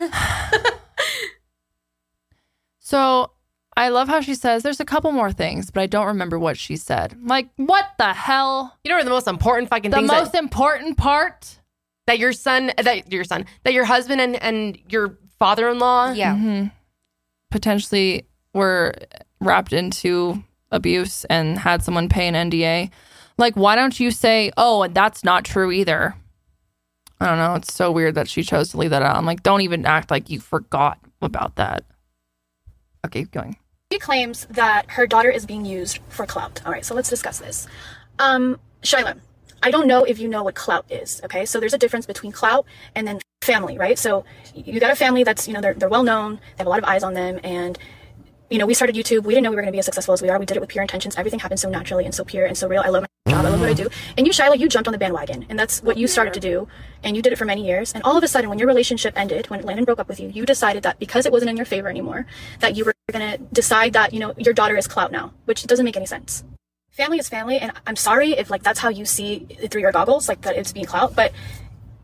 [2.80, 3.30] So
[3.76, 6.56] I love how she says there's a couple more things, but I don't remember what
[6.56, 7.16] she said.
[7.22, 8.74] Like, what the hell?
[8.84, 11.58] you know the most important fucking The things most that, important part?
[12.06, 16.12] that your son, that your son, that your husband and and your father-in-law.
[16.12, 16.34] Yeah.
[16.36, 16.70] Mhm.
[17.50, 18.94] Potentially were
[19.40, 22.90] wrapped into abuse and had someone pay an NDA.
[23.38, 26.14] Like, why don't you say, oh, and that's not true either?
[27.20, 27.54] I don't know.
[27.54, 29.16] It's so weird that she chose to leave that out.
[29.16, 31.84] I'm like, don't even act like you forgot about that.
[33.04, 33.56] Okay, keep going.
[33.92, 36.60] She claims that her daughter is being used for clout.
[36.66, 37.68] All right, so let's discuss this.
[38.18, 39.20] Um, Shyla,
[39.62, 41.20] I don't know if you know what clout is.
[41.24, 42.66] Okay, so there's a difference between clout
[42.96, 43.96] and then family, right?
[43.96, 44.24] So
[44.56, 46.80] you got a family that's you know they're they're well known, they have a lot
[46.80, 47.78] of eyes on them, and
[48.50, 49.24] you know we started YouTube.
[49.24, 50.38] We didn't know we were going to be as successful as we are.
[50.38, 51.16] We did it with pure intentions.
[51.16, 52.82] Everything happened so naturally and so pure and so real.
[52.84, 53.44] I love my job.
[53.44, 53.88] I love what I do.
[54.16, 56.68] And you, Shyla, you jumped on the bandwagon, and that's what you started to do,
[57.02, 57.92] and you did it for many years.
[57.92, 60.28] And all of a sudden, when your relationship ended, when Landon broke up with you,
[60.28, 62.26] you decided that because it wasn't in your favor anymore,
[62.60, 65.64] that you were going to decide that you know your daughter is clout now, which
[65.64, 66.44] doesn't make any sense
[66.96, 69.92] family is family and i'm sorry if like that's how you see it through your
[69.92, 71.30] goggles like that it's being clout but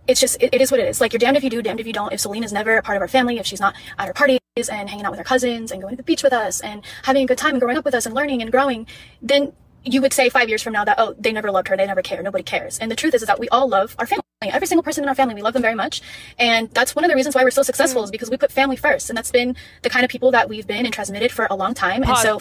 [0.07, 1.81] it's just it, it is what it is like you're damned if you do damned
[1.81, 4.07] if you don't if Selena's never a part of our family if she's not at
[4.07, 6.61] our parties and hanging out with her cousins and going to the beach with us
[6.61, 8.87] and having a good time and growing up with us and learning and growing
[9.23, 9.51] then
[9.83, 12.03] you would say five years from now that oh they never loved her they never
[12.03, 14.67] care nobody cares and the truth is, is that we all love our family every
[14.67, 16.03] single person in our family we love them very much
[16.39, 18.05] and that's one of the reasons why we're so successful mm.
[18.05, 20.67] is because we put family first and that's been the kind of people that we've
[20.67, 22.39] been and transmitted for a long time and so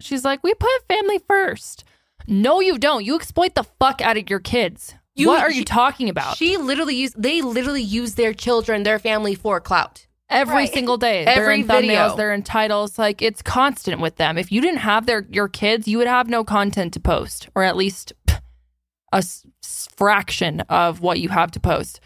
[0.00, 1.84] She's like, we put family first.
[2.28, 3.04] No, you don't.
[3.04, 4.94] You exploit the fuck out of your kids.
[5.18, 6.36] You- what are you she- talking about?
[6.36, 10.06] She literally use they literally use their children, their family for clout.
[10.30, 10.72] Every Right.
[10.72, 11.24] single day.
[11.24, 12.98] they're Every in thumbnails, they're in titles.
[12.98, 14.36] Like it's constant with them.
[14.36, 17.62] If you didn't have their your kids, you would have no content to post, or
[17.62, 18.40] at least pff,
[19.12, 22.00] a s- s- fraction of what you have to post.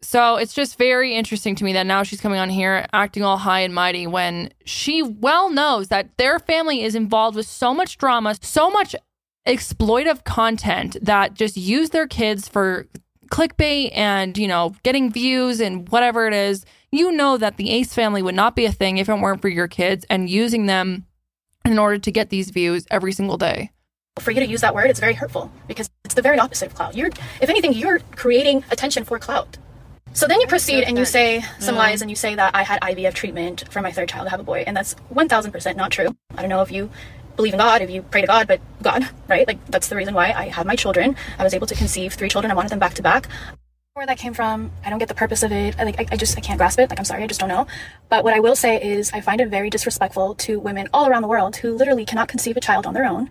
[0.00, 3.36] So it's just very interesting to me that now she's coming on here acting all
[3.38, 7.98] high and mighty when she well knows that their family is involved with so much
[7.98, 8.94] drama, so much
[9.48, 12.86] exploitive content that just use their kids for
[13.30, 16.64] clickbait and, you know, getting views and whatever it is.
[16.92, 19.48] You know that the Ace family would not be a thing if it weren't for
[19.48, 21.06] your kids and using them
[21.64, 23.70] in order to get these views every single day.
[24.20, 26.74] for you to use that word it's very hurtful because it's the very opposite of
[26.74, 29.56] clout you're if anything you're creating attention for clout
[30.12, 31.82] so then you proceed and you say some Yeah.
[31.82, 34.40] lies and you say that I had IVF treatment for my third child to have
[34.40, 36.08] a boy, and that's 1000% not true.
[36.36, 36.90] I don't know if you
[37.38, 39.46] believe in God, if you pray to God, but God, right?
[39.46, 41.16] Like, that's the reason why I had my children.
[41.38, 42.50] I was able to conceive three children.
[42.50, 43.28] I wanted them back to back.
[43.94, 45.78] Where that came from, I don't get the purpose of it.
[45.78, 46.90] I, like, I, I just, I can't grasp it.
[46.90, 47.66] Like, I'm sorry, I just don't know.
[48.08, 51.22] But what I will say is, I find it very disrespectful to women all around
[51.22, 53.30] the world who literally cannot conceive a child on their own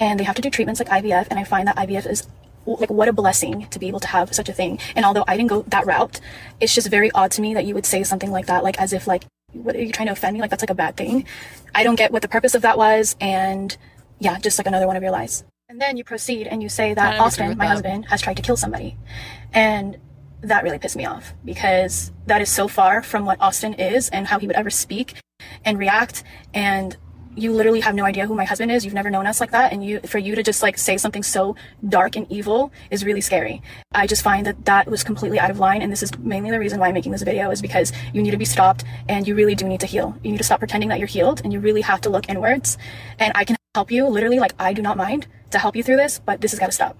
[0.00, 1.28] and they have to do treatments like IVF.
[1.30, 2.26] And I find that IVF is
[2.66, 4.78] like what a blessing to be able to have such a thing.
[4.96, 6.20] And although I didn't go that route,
[6.60, 8.92] it's just very odd to me that you would say something like that, like as
[8.92, 9.24] if like
[9.54, 10.40] what are you trying to offend me?
[10.40, 11.26] Like that's like a bad thing.
[11.74, 13.76] I don't get what the purpose of that was, and
[14.18, 15.44] yeah, just like another one of your lies.
[15.68, 17.70] And then you proceed and you say that Austin, my that.
[17.70, 18.96] husband, has tried to kill somebody,
[19.52, 19.98] and
[20.42, 24.26] that really pissed me off because that is so far from what Austin is and
[24.26, 25.14] how he would ever speak
[25.64, 26.96] and react and
[27.36, 28.84] you literally have no idea who my husband is.
[28.84, 29.72] You've never known us like that.
[29.72, 31.56] And you for you to just like say something so
[31.88, 33.62] dark and evil is really scary.
[33.92, 35.82] I just find that that was completely out of line.
[35.82, 38.30] And this is mainly the reason why i'm making this video is because you need
[38.30, 40.16] to be stopped and you really do need to heal.
[40.22, 42.78] You need to stop pretending that you're healed and you really have to look inwards.
[43.18, 44.06] And i can help you.
[44.06, 46.66] Literally like i do not mind to help you through this but this has got
[46.66, 46.96] to stop.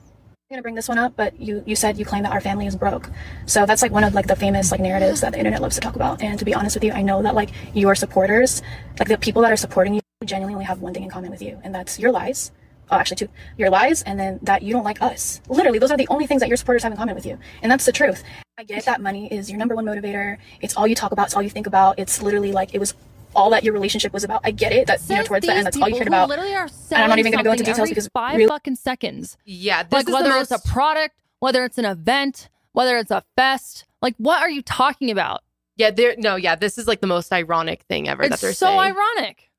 [0.51, 2.66] I'm gonna bring this one up, but you you said you claim that our family
[2.66, 3.11] is broke,
[3.47, 5.80] so that's like one of like the famous like narratives that the internet loves to
[5.80, 6.22] talk about.
[6.22, 8.61] And to be honest with you, I know that like your supporters,
[8.99, 11.42] like the people that are supporting you, genuinely only have one thing in common with
[11.42, 12.50] you, and that's your lies.
[12.90, 13.28] Oh, actually, two.
[13.56, 15.40] Your lies, and then that you don't like us.
[15.48, 17.72] Literally, those are the only things that your supporters have in common with you, and
[17.72, 18.22] that's the truth.
[18.58, 20.36] I get that money is your number one motivator.
[20.60, 21.26] It's all you talk about.
[21.26, 21.98] It's all you think about.
[21.98, 22.94] It's literally like it was
[23.34, 24.42] all that your relationship was about.
[24.44, 24.86] I get it.
[24.86, 26.28] That you know towards the end, that's all you cared about.
[26.28, 29.36] Literally are And I'm not even gonna go into details because five really- fucking seconds.
[29.44, 33.10] Yeah, this like is whether the it's a product, whether it's an event, whether it's
[33.10, 33.86] a fest.
[34.02, 35.40] Like, what are you talking about?
[35.76, 36.14] Yeah, there.
[36.18, 38.78] No, yeah, this is like the most ironic thing ever that It's they're so saying.
[38.78, 39.50] ironic.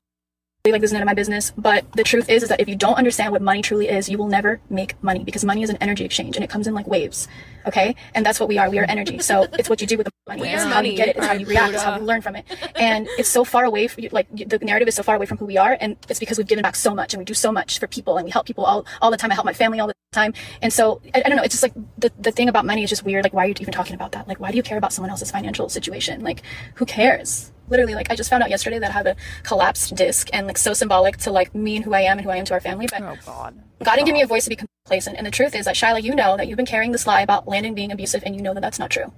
[0.72, 2.76] Like this is none of my business but the truth is is that if you
[2.76, 5.76] don't understand what money truly is you will never make money because money is an
[5.80, 7.28] energy exchange and it comes in like waves
[7.66, 7.94] okay?
[8.14, 9.18] And that's what we are we are energy.
[9.18, 10.42] So it's what you do with the money.
[10.42, 10.90] We it's how money.
[10.90, 12.44] you get it it's how you react it's how you learn from it.
[12.76, 15.38] And it's so far away from you like the narrative is so far away from
[15.38, 17.52] who we are and it's because we've given back so much and we do so
[17.52, 19.30] much for people and we help people all, all the time.
[19.30, 20.32] I help my family all the time.
[20.62, 22.90] And so I, I don't know it's just like the, the thing about money is
[22.90, 23.24] just weird.
[23.24, 24.28] Like why are you even talking about that?
[24.28, 26.22] Like why do you care about someone else's financial situation?
[26.22, 26.42] Like
[26.74, 30.28] who cares literally like i just found out yesterday that i have a collapsed disc
[30.32, 32.44] and like so symbolic to like me and who i am and who i am
[32.44, 33.60] to our family but Oh God.
[33.84, 36.02] god didn't give me a voice to be complacent and the truth is that shyla
[36.02, 38.54] you know that you've been carrying this lie about landon being abusive and you know
[38.54, 39.12] that that's not true.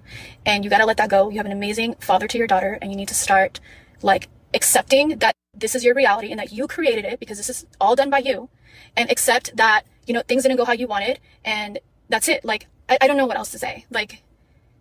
[0.47, 1.29] And you got to let that go.
[1.29, 3.61] You have an amazing father to your daughter and you need to start
[4.03, 7.67] like accepting that this is your reality and that you created it because this is
[7.81, 8.49] all done by you
[8.97, 11.79] and accept that you know things didn't go how you wanted and
[12.09, 12.45] that's it.
[12.45, 13.85] Like i, I don't know what else to say.
[13.91, 14.23] Like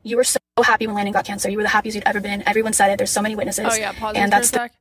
[0.04, 2.44] you were so happy when landon got cancer you were the happiest you'd ever been
[2.48, 4.74] everyone said it there's so many witnesses Oh yeah, pause and that's for a sec.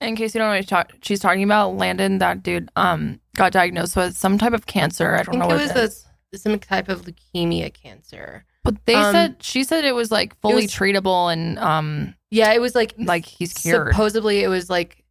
[0.00, 3.20] In case you don't know what she's talk- she's talking about, Landon, that dude, um,
[3.36, 5.14] got diagnosed with some type of cancer.
[5.14, 6.06] I I don't think know it what was it is.
[6.34, 8.44] a, some type of leukemia cancer.
[8.64, 12.52] But they um, said she said it was like fully was- treatable and um, Yeah,
[12.52, 13.92] it was like like he's cured.
[13.94, 15.04] supposedly it was like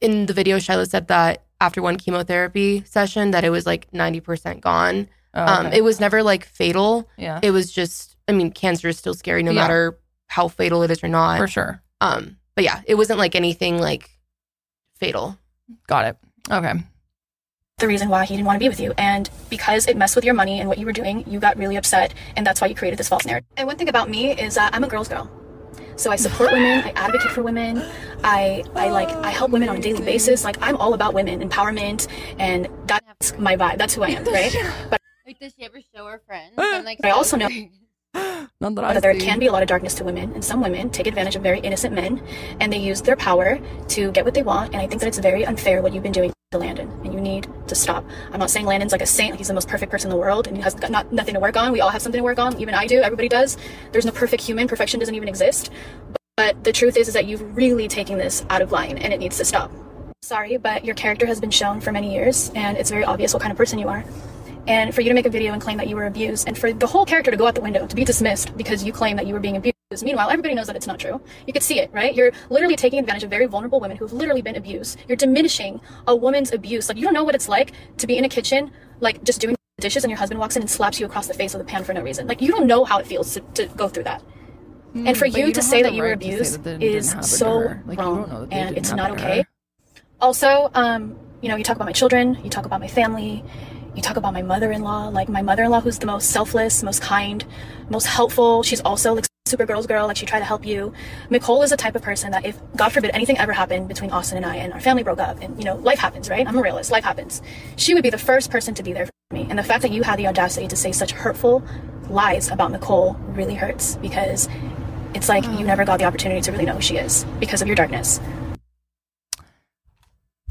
[0.00, 4.60] in the video Shyla said that after one chemotherapy session that it was like 90%
[4.60, 5.08] gone.
[5.34, 7.08] Oh, Um it was never like fatal.
[7.18, 9.62] yeah, It was just I mean cancer is still scary no Yeah.
[9.62, 11.38] matter how fatal it is or not.
[11.38, 11.82] for sure.
[12.00, 14.10] Um but yeah, it wasn't like anything like
[14.96, 15.36] fatal.
[15.86, 16.16] Got it.
[16.50, 16.72] Okay.
[17.78, 18.92] the reason why he didn't want to be with you.
[18.98, 21.76] And because it messed with your money and what you were doing, you got really
[21.76, 22.12] upset.
[22.36, 23.48] And that's why you created this false narrative.
[23.56, 25.30] And one thing about me is that I'm a girl's girl.
[25.96, 27.82] So I support women, I advocate for women,
[28.22, 30.44] I I like I help women on a daily basis.
[30.44, 32.06] Like I'm all about women empowerment
[32.38, 33.78] and that's my vibe.
[33.78, 34.54] That's who I am, right?
[34.90, 36.52] But Like, does she ever show her friends?
[36.58, 37.79] I'm like, I also know- Not that I
[38.60, 41.34] But there can be a lot of darkness to women, and some women take advantage
[41.34, 42.22] of very innocent men,
[42.60, 43.58] and they use their power
[43.88, 44.74] to get what they want.
[44.74, 47.22] And I think that it's very unfair what you've been doing to Landon, and you
[47.22, 48.04] need to stop.
[48.30, 50.46] I'm not saying Landon's like a saint; he's the most perfect person in the world,
[50.46, 51.72] and he has got not nothing to work on.
[51.72, 52.60] We all have something to work on.
[52.60, 53.00] Even I do.
[53.00, 53.56] Everybody does.
[53.92, 54.68] There's no perfect human.
[54.68, 55.70] Perfection doesn't even exist.
[56.36, 59.20] But the truth is, is that you've really taken this out of line, and it
[59.20, 59.72] needs to stop.
[60.20, 63.40] Sorry, but your character has been shown for many years, and it's very obvious what
[63.40, 64.04] kind of person you are.
[64.66, 66.72] And for you to make a video and claim that you were abused, and for
[66.72, 69.26] the whole character to go out the window, to be dismissed because you claim that
[69.26, 69.74] you were being abused.
[70.02, 71.20] Meanwhile, everybody knows that it's not true.
[71.46, 72.14] You could see it, right?
[72.14, 74.98] You're literally taking advantage of very vulnerable women who've literally been abused.
[75.08, 76.88] You're diminishing a woman's abuse.
[76.88, 79.56] Like, you don't know what it's like to be in a kitchen, like, just doing
[79.80, 81.82] dishes, and your husband walks in and slaps you across the face with a pan
[81.82, 82.28] for no reason.
[82.28, 84.22] Like, you don't know how it feels to, to go through that.
[84.94, 86.78] and for you, you to say that you were right to say abused that they
[86.78, 87.58] didn't is so.
[87.86, 89.44] Like, you wrong, don't know and it's not okay.
[90.20, 93.42] Also, um, you know, you talk about my children, you talk about my family,
[93.94, 95.08] you talk about my mother-in-law.
[95.08, 97.44] Like my mother-in-law, who's the most selfless, most kind,
[97.88, 98.62] most helpful.
[98.62, 100.06] She's also like super girl's girl.
[100.06, 100.92] Like she tried to help you.
[101.28, 104.36] Nicole is the type of person that if God forbid anything ever happened between Austin
[104.36, 106.46] and I, and our family broke up, and you know, life happens, right?
[106.46, 106.90] I'm a realist.
[106.90, 107.42] Life happens.
[107.76, 109.46] She would be the first person to be there for me.
[109.50, 111.62] And the fact that you had the audacity to say such hurtful
[112.08, 114.48] lies about Nicole really hurts because
[115.14, 117.68] it's like you never got the opportunity to really know who she is because of
[117.68, 118.20] your darkness.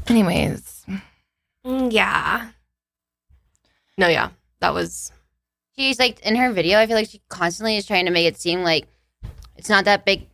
[0.06, 0.84] Anyways,
[1.66, 2.50] Mm, yeah.
[4.00, 4.30] No, yeah.
[4.60, 5.12] That was
[5.76, 6.78] She's like in her video.
[6.78, 8.86] I feel like she constantly is trying to make it seem like
[9.56, 10.26] it's not that big,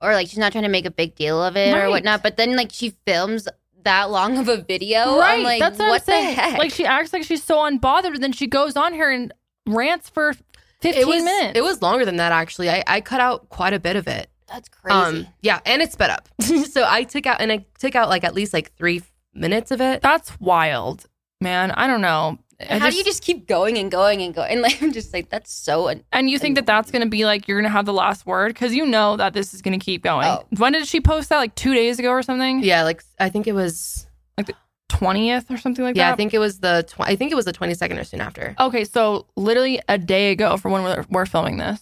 [0.00, 1.84] or like she's not trying to make a big deal of it Right.
[1.84, 2.22] or whatnot.
[2.22, 3.48] But then like she films
[3.82, 5.18] that long of a video.
[5.18, 5.38] right?
[5.38, 6.34] I'm like, that's what, what I'm the saying.
[6.36, 6.58] heck?
[6.58, 9.32] Like she acts like she's so unbothered, and then she goes on here and
[9.66, 10.34] rants for
[10.80, 11.58] fifteen it was minutes.
[11.58, 12.70] it was longer than that actually.
[12.70, 14.28] I, I cut out quite a bit of it.
[14.48, 14.94] That's crazy.
[14.96, 16.28] Um yeah, and it's sped up.
[16.42, 19.02] so I took out and I took out like at least like three
[19.34, 20.00] minutes of it.
[20.02, 21.06] That's wild,
[21.40, 21.70] man.
[21.72, 22.38] I don't know.
[22.60, 24.52] I How do you just keep going and going and going?
[24.52, 25.88] And like I'm just like that's so.
[25.88, 27.92] un- And you think that that's going to be like you're going to have the
[27.92, 30.26] last word because you know that this is going to keep going.
[30.26, 30.44] Oh.
[30.56, 31.38] When did she post that?
[31.38, 32.62] Like two days ago or something?
[32.62, 34.50] Yeah, like I think it was like
[34.88, 36.08] twentieth or something like yeah, that.
[36.08, 38.20] Yeah, I think it was the tw- I think it was the 22nd or soon
[38.20, 38.54] after.
[38.58, 41.80] Okay, so literally a day ago from when we're, we're filming this.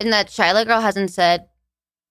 [0.00, 1.46] And that Shyla girl hasn't said,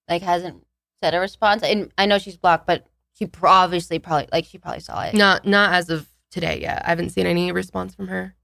[0.10, 0.66] like hasn't
[1.02, 1.64] said a response.
[1.64, 5.14] And I know she's blocked, but she pro- obviously probably like she probably saw it.
[5.14, 6.82] Not not as of today yet.
[6.84, 8.36] I haven't seen any response from her.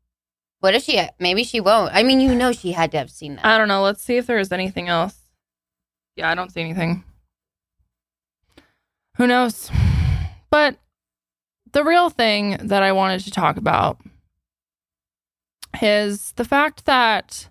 [0.61, 1.01] What if she?
[1.19, 1.93] Maybe she won't.
[1.93, 3.45] I mean, you know, she had to have seen that.
[3.45, 3.81] I don't know.
[3.81, 5.15] Let's see if there is anything else.
[6.15, 7.03] Yeah, I don't see anything.
[9.15, 9.71] Who knows?
[10.49, 10.77] But
[11.71, 13.99] the real thing that I wanted to talk about
[15.81, 17.49] is the fact that,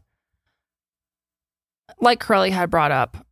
[2.00, 3.26] like Curly had brought up,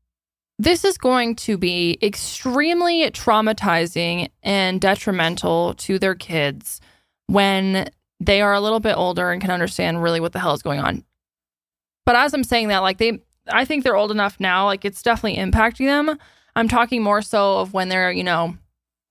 [0.58, 6.80] this is going to be extremely traumatizing and detrimental to their kids
[7.26, 7.88] when
[8.20, 10.80] they are a little bit older and can understand really what the hell is going
[10.80, 11.04] on.
[12.04, 15.02] But as I'm saying that, like they, I think they're old enough now, like it's
[15.02, 16.18] definitely impacting them.
[16.54, 18.56] I'm talking more so of when they're, you know,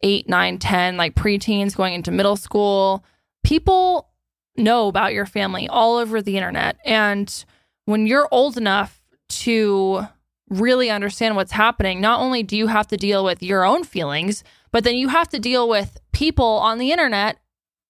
[0.01, 3.03] eight, nine, 10, like preteens going into middle school.
[3.43, 4.09] People
[4.57, 6.77] know about your family all over the internet.
[6.85, 7.45] And
[7.85, 10.07] when you're old enough to
[10.49, 14.43] really understand what's happening, not only do you have to deal with your own feelings,
[14.71, 17.37] but then you have to deal with people on the internet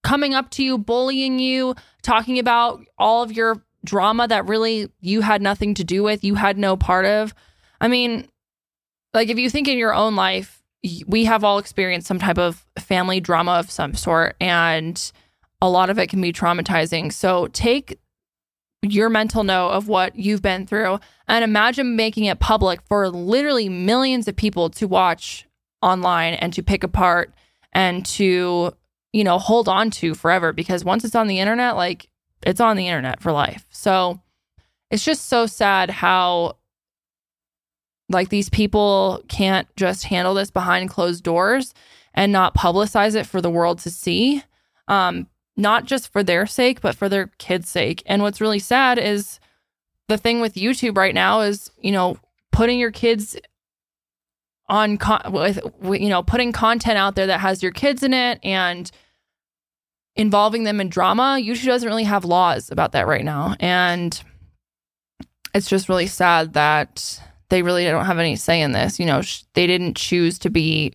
[0.06, 5.22] coming up to you, bullying you, talking about all of your drama that really you
[5.22, 7.34] had nothing to do with, you had no part of.
[7.82, 8.28] I mean,
[9.16, 10.62] like if you think in your own life,
[11.08, 15.12] we have all experienced some type of family drama of some sort, and
[15.60, 17.12] a lot of it can be traumatizing.
[17.12, 18.00] So take
[18.84, 23.70] your mental note of what you've been through and imagine making it public for literally
[23.70, 25.48] millions of people to watch
[25.82, 27.34] online and to pick apart
[27.74, 28.72] and to
[29.16, 32.10] you know hold on to forever because once it's on the internet like
[32.44, 33.66] it's on the internet for life.
[33.70, 34.20] So
[34.92, 36.58] it's just so sad how
[38.10, 41.74] like these people can't just handle this behind closed doors
[42.14, 44.44] and not publicize it for the world to see
[44.90, 48.04] um not just for their sake but for their kids sake.
[48.06, 49.40] And what's really sad is
[50.10, 52.18] the thing with youtube right now is you know
[52.52, 53.38] putting your kids
[54.68, 58.40] on con- with, you know putting content out there that has your kids in it
[58.44, 58.92] and
[60.16, 63.56] involving them in drama youtube doesn't really have laws about that right now.
[63.60, 64.22] And
[65.54, 69.00] it's just really sad that they really don't have any say in this.
[69.00, 70.94] You know sh- they didn't choose to be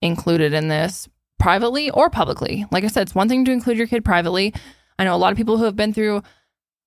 [0.00, 1.08] included in this
[1.38, 2.66] privately or publicly.
[2.70, 4.54] Like i said it's one thing to include your kid privately.
[4.98, 6.22] I know a lot of people who have been through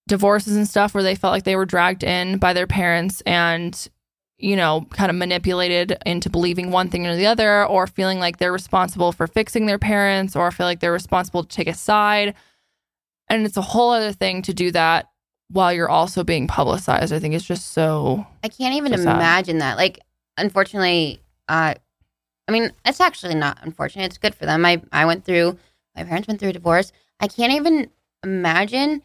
[0.07, 3.89] divorces and stuff where they felt like they were dragged in by their parents and
[4.37, 8.37] you know, kind of manipulated into believing one thing or the other, or feeling like
[8.37, 12.33] they're responsible for fixing their parents, or feel like they're responsible to take a side.
[13.29, 15.09] And it's a whole other thing to do that
[15.49, 17.13] while you're also being publicized.
[17.13, 19.77] I think it's just so I can't even So imagine that.
[19.77, 19.99] Like,
[20.37, 21.75] unfortunately, uh,
[22.47, 24.05] I mean, it's actually not unfortunate.
[24.05, 24.65] It's good for them.
[24.65, 25.57] I I went through.
[25.95, 26.91] My parents went through a divorce.
[27.19, 27.89] I can't even
[28.23, 29.01] imagine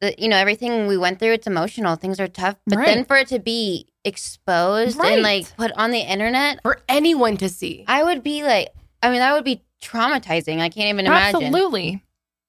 [0.00, 0.18] that.
[0.18, 1.32] You know, everything we went through.
[1.32, 1.96] It's emotional.
[1.96, 2.56] Things are tough.
[2.66, 5.12] But then for it to be exposed Right.
[5.14, 7.84] and like put on the internet, For anyone to see.
[7.86, 8.68] I would be like,
[9.02, 10.60] I mean, that would be traumatizing.
[10.60, 11.42] I can't even imagine.
[11.44, 12.02] absolutely.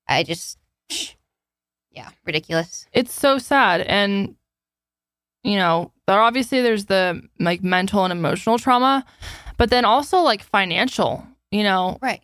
[0.07, 0.57] I just,
[1.91, 2.87] yeah, ridiculous.
[2.91, 4.35] it's so sad and
[5.43, 9.05] you know there obviously there's the like mental and emotional trauma
[9.57, 12.21] but then also like financial you know Right.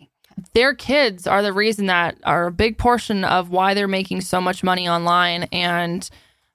[0.54, 4.40] their kids are the reason that are a big portion of why they're making so
[4.42, 6.10] much money online and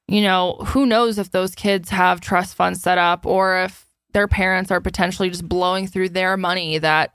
[0.09, 4.29] you know who knows if those kids have trust funds set up or if their
[4.29, 7.15] parents are potentially just blowing through their money that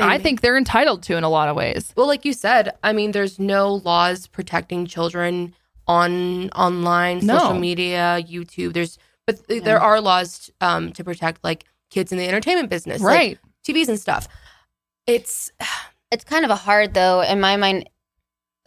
[0.00, 1.92] I think they're entitled to in a lot of ways.
[1.96, 5.54] Well, like you said, I mean, there's no laws protecting children
[5.86, 7.38] on online, No.
[7.38, 8.72] social media, YouTube.
[8.72, 8.98] There's,
[9.28, 13.16] but th- there are laws um, to protect like kids in the entertainment business, like,
[13.16, 13.38] Right.
[13.64, 14.26] TVs and stuff.
[15.06, 15.52] It's
[16.10, 17.88] it's kind of a hard though in my mind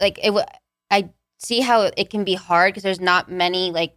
[0.00, 0.44] like it w-
[0.90, 1.08] i
[1.38, 3.94] see how it can be hard because there's not many like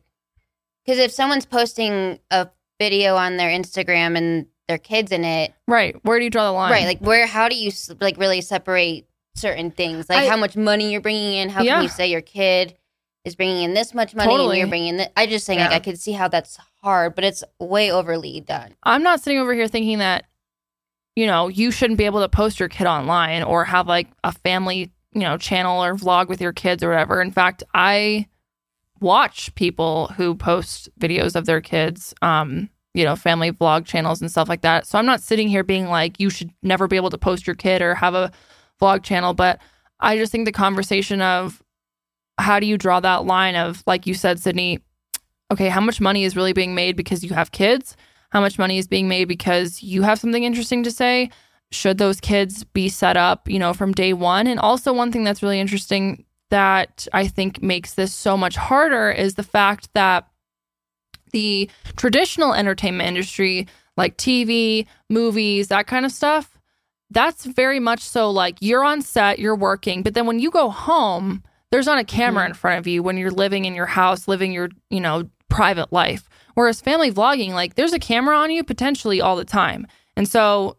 [0.86, 2.48] because if someone's posting a
[2.80, 5.96] video on their instagram and their kids in it Right.
[6.04, 6.72] Where do you draw the line?
[6.72, 10.56] right like where how do you like really separate certain things like I- how much
[10.58, 11.76] money you're bringing in how Yeah.
[11.76, 12.76] can you say your kid
[13.26, 14.50] is bringing in this much money Totally.
[14.52, 17.24] and you're bringing this i just think like i could see how that's hard but
[17.24, 20.26] it's way overly done I'm not sitting over here thinking that,
[21.16, 24.32] you know, you shouldn't be able to post your kid online or have like a
[24.32, 27.22] family, you know, channel or vlog with your kids or whatever.
[27.22, 28.28] In fact, I
[29.00, 34.30] watch people who post videos of their kids, um, you know, family vlog channels and
[34.30, 34.86] stuff like that.
[34.86, 37.56] So I'm not sitting here being like, you should never be able to post your
[37.56, 38.32] kid or have a
[38.82, 39.34] vlog channel.
[39.34, 39.60] But
[40.00, 41.62] I just think the conversation of
[42.38, 44.80] how do you draw that line of, like you said, Sydney,
[45.52, 47.96] okay, how much money is really being made because you have kids?
[48.30, 51.32] How much money is being made because you have something interesting to say?
[51.72, 54.48] Should those kids be set up, you know, from day one?
[54.48, 59.12] And also, one thing that's really interesting that I think makes this so much harder
[59.12, 60.28] is the fact that
[61.32, 63.68] the traditional entertainment industry,
[63.98, 66.60] like TV, movies, that kind of stuff,
[67.12, 70.70] that's very much so like you're on set, you're working, but then when you go
[70.70, 72.52] home, there's not a camera mm-hmm.
[72.52, 75.92] in front of you when you're living in your house, living your, you know, private
[75.92, 76.30] life.
[76.56, 79.88] Whereas family vlogging, like there's a camera on you potentially all the time.
[80.16, 80.78] And so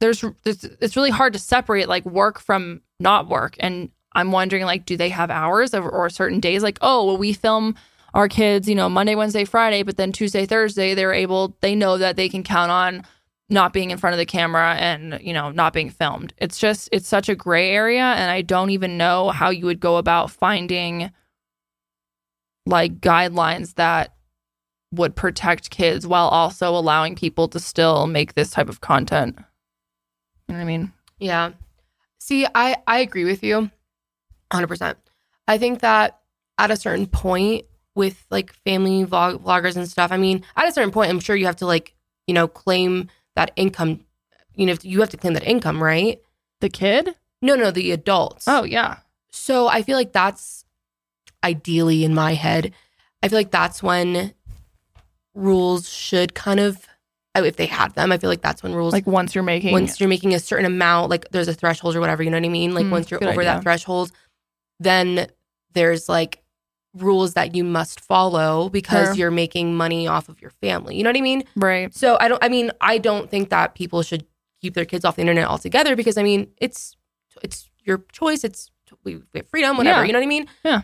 [0.00, 3.56] there's, it's really hard to separate like work from not work.
[3.60, 6.62] And I'm wondering like, do they have hours or, or certain days?
[6.62, 7.74] Like, oh, well, we film
[8.14, 11.98] our kids, you know, Monday, Wednesday, Friday, but then Tuesday, Thursday, they're able, they know
[11.98, 13.04] that they can count on
[13.50, 16.32] not being in front of the camera and, you know, not being filmed.
[16.38, 18.02] It's just, it's such a gray area.
[18.02, 21.10] And I don't even know how you would go about finding
[22.66, 24.14] like guidelines that
[24.92, 29.38] would protect kids while also allowing people to still make this type of content.
[30.48, 30.92] You know what I mean?
[31.18, 31.52] Yeah.
[32.18, 33.70] See, I I agree with you
[34.50, 34.94] 100%.
[35.46, 36.20] I think that
[36.58, 40.72] at a certain point with like family vlog vloggers and stuff, I mean, at a
[40.72, 41.94] certain point I'm sure you have to like,
[42.26, 44.04] you know, claim that income,
[44.54, 46.20] you know, you have to claim that income, right?
[46.60, 47.14] The kid?
[47.40, 48.46] No, no, the adults.
[48.48, 48.98] Oh, yeah.
[49.30, 50.64] So I feel like that's
[51.44, 52.72] ideally in my head.
[53.22, 54.34] I feel like that's when
[55.34, 56.86] rules should kind of,
[57.44, 59.98] if they had them, I feel like that's when rules Like once you're making once
[60.00, 62.48] you're making a certain amount, like there's a threshold or whatever, you know what I
[62.50, 62.74] mean?
[62.74, 63.44] Like Mm, once you're over idea.
[63.54, 64.10] that threshold,
[64.80, 65.28] then
[65.74, 66.42] there's like
[66.94, 69.14] rules that you must follow because Sure.
[69.14, 70.96] you're making money off of your family.
[70.96, 71.44] You know what I mean?
[71.56, 71.94] right.
[71.94, 74.24] So I don't I mean, I don't think that people should
[74.60, 76.96] keep their kids off the internet altogether because I mean, it's
[77.42, 78.70] it's your choice, it's
[79.04, 80.06] we, we have freedom, whatever, Yeah.
[80.06, 80.46] you know what I mean?
[80.64, 80.82] Yeah.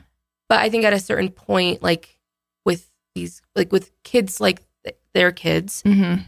[0.49, 2.19] But I think at a certain point like
[2.65, 6.23] with these like with kids like th- their kids, Mm-hmm.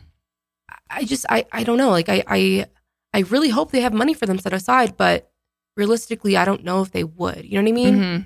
[0.90, 1.90] I just I I don't know.
[1.90, 2.66] Like I I
[3.14, 5.30] I really hope they have money for them set aside, but
[5.76, 7.44] realistically, I don't know if they would.
[7.44, 7.94] You know what I mean?
[7.96, 8.22] Mm-hmm.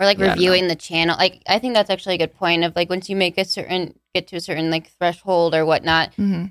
[0.00, 2.74] or like Yeah, reviewing the channel like i think that's actually a good point of
[2.76, 6.46] like once you make a certain get to a certain like threshold or whatnot Mm-hmm.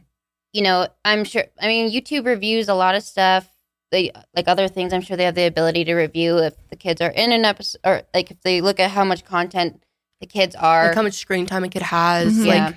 [0.54, 3.48] you know i'm sure i mean youtube reviews a lot of stuff
[3.92, 7.02] they like other things i'm sure they have the ability to review if the kids
[7.02, 9.82] are in an episode or like if they look at how much content
[10.22, 12.34] the kids are Like how much screen time a kid has.
[12.34, 12.46] Mhm.
[12.48, 12.74] Like yeah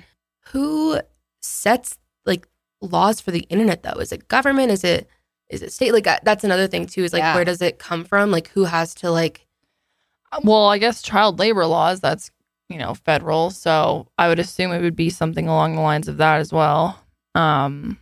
[0.51, 0.99] who
[1.41, 2.47] sets like
[2.81, 3.99] laws for the internet though?
[3.99, 4.71] Is it government?
[4.71, 5.07] Is it
[5.49, 5.93] is it state?
[5.93, 7.03] Like uh, that's another thing too.
[7.03, 7.35] Is like Yeah.
[7.35, 8.31] where does it come from?
[8.31, 9.47] Like who has to like
[10.43, 12.29] Well, I guess child labor laws, that's,
[12.69, 13.49] you know, federal.
[13.49, 17.03] So I would assume it would be something along the lines of that as well.
[17.33, 17.97] Um,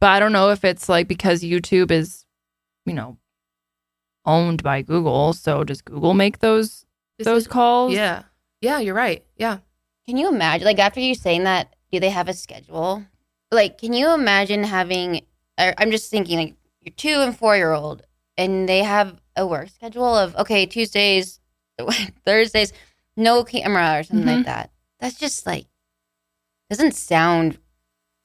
[0.00, 2.24] but I don't know if it's like because YouTube is,
[2.86, 3.18] you know,
[4.24, 5.34] owned by Google.
[5.34, 6.86] So does Google make those
[7.18, 7.92] This those is- calls?
[7.92, 8.22] Yeah.
[8.62, 9.24] Yeah, you're right.
[9.36, 9.58] Yeah.
[10.10, 13.04] Can you imagine, like, after you saying that, do they have a schedule?
[13.52, 15.24] Like, can you imagine having,
[15.56, 18.02] I'm just thinking, like, your two and four year old,
[18.36, 21.38] and they have a work schedule of, okay, Tuesdays,
[22.26, 22.72] Thursdays,
[23.16, 24.36] no camera or something Mhm.
[24.38, 24.72] like that.
[24.98, 25.66] That's just like,
[26.70, 27.58] doesn't sound,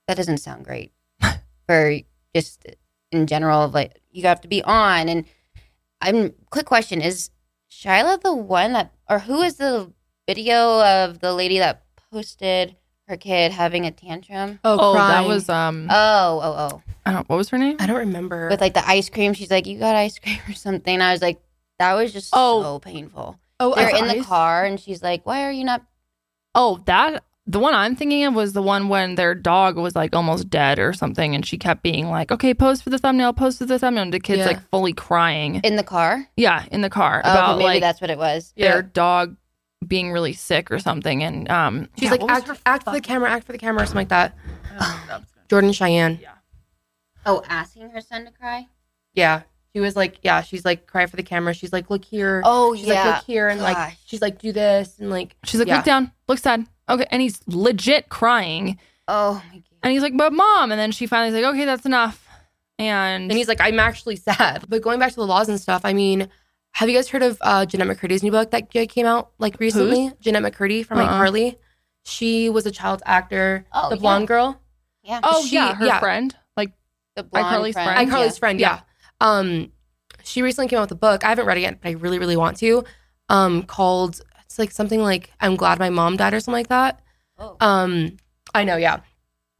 [0.07, 0.91] that doesn't sound great
[1.67, 1.99] for
[2.35, 2.65] just
[3.11, 5.07] in general, like, you have to be on.
[5.07, 5.25] And
[6.01, 7.29] I'm, quick question is
[7.69, 9.93] Shyla the one that, or who is the
[10.27, 12.75] video of the lady that posted
[13.07, 14.59] her kid having a tantrum?
[14.63, 16.81] Oh, that was um Oh, oh, oh.
[17.05, 17.77] I don't what was her name?
[17.79, 18.49] I don't remember.
[18.49, 21.21] With like the ice cream, she's like, "You got ice cream or something." I was
[21.21, 21.39] like,
[21.79, 22.61] "That was just Oh.
[22.63, 24.25] so painful." oh, They're I- in the ice?
[24.25, 25.83] car, and she's like, "Why are you not?"
[26.55, 30.15] Oh, that the one I'm thinking of was the one when their dog was like
[30.15, 33.59] almost dead or something, and she kept being like, "Okay, pose for the thumbnail, pose
[33.59, 34.47] for the thumbnail," and the kid's Yeah.
[34.47, 35.61] like fully crying.
[35.63, 36.27] In the car?
[36.35, 38.51] yeah, in the car Oh, about maybe like that's what it was.
[38.57, 39.35] their dog
[39.87, 42.91] being really sick or something, and um, She's yeah, like, what act, her act for
[42.91, 44.35] the camera, act for the camera, or something like that.
[45.49, 46.19] Jordan Cheyenne.
[46.21, 46.31] Yeah.
[47.25, 48.67] Oh, asking her son to cry.
[49.13, 49.41] Yeah.
[49.73, 51.53] She was like, yeah, she's like, cry for the camera.
[51.53, 52.41] She's like, look here.
[52.45, 52.93] Oh she's yeah.
[52.93, 53.49] like, look here.
[53.49, 54.99] And like, she's like, do this.
[54.99, 55.77] And like, She's like, yeah.
[55.77, 56.65] look down, look sad.
[56.87, 58.77] Okay, and he's legit crying,
[59.07, 59.63] Oh my god.
[59.83, 62.27] and he's like, "But mom," and then she finally's like, "Okay, that's enough,"
[62.77, 64.65] and, And he's like, I'm actually sad.
[64.69, 66.29] But going back to the laws and stuff, I mean,
[66.75, 70.11] have you guys heard of uh, Jennette McCurdy's new book that came out like recently?
[70.19, 71.15] Jennette McCurdy from like Uh-uh.
[71.17, 71.57] Harley.
[72.03, 74.01] She was a child actor, Oh, the yeah.
[74.01, 74.61] blonde girl.
[75.03, 75.19] Yeah.
[75.23, 75.99] oh she- yeah, her yeah.
[75.99, 76.71] friend, like
[77.15, 77.91] the blonde iCarly's friend.
[77.91, 78.11] friend.
[78.11, 78.81] iCarly's friend, yeah.
[79.21, 79.71] Um,
[80.23, 81.23] she recently came out with a book.
[81.23, 82.83] I haven't read it yet, but I really, really want to.
[83.29, 87.01] Um, called it's like something like "I'm glad my mom died" or something like that.
[87.39, 87.55] Oh.
[87.59, 88.17] Um,
[88.53, 88.99] I know, yeah.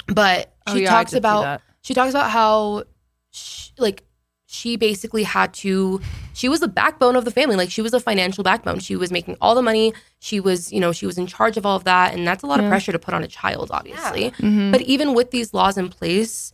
[0.08, 2.84] But Oh, she yeah, talks about she talks about how
[3.32, 4.04] she, like
[4.48, 6.00] she basically had to
[6.34, 9.12] she was the backbone of the family like she was a financial backbone she was
[9.12, 11.84] making all the money she was you know she was in charge of all of
[11.84, 14.72] that and that's a lot of pressure to put on a child obviously Mhm.
[14.72, 16.54] but even with these laws in place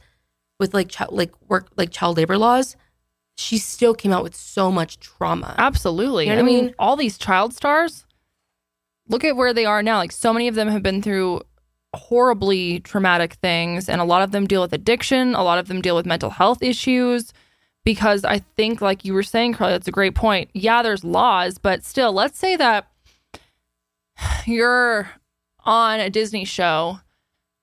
[0.57, 2.77] with like child like work like child labor laws
[3.35, 6.25] she still came out with so much trauma Absolutely.
[6.27, 6.75] You know I what I mean, mean?
[6.79, 8.05] all these child stars,
[9.07, 9.97] look at where they are now.
[9.97, 11.41] Like, so many of them have been through
[11.95, 15.33] horribly traumatic things, and a lot of them deal with addiction.
[15.33, 17.33] A lot of them deal with mental health issues.
[17.83, 20.49] Because I think, like you were saying, Carly, that's a great point.
[20.53, 22.87] Yeah, there's laws, but still, let's say that
[24.45, 25.09] you're
[25.63, 26.99] on a Disney show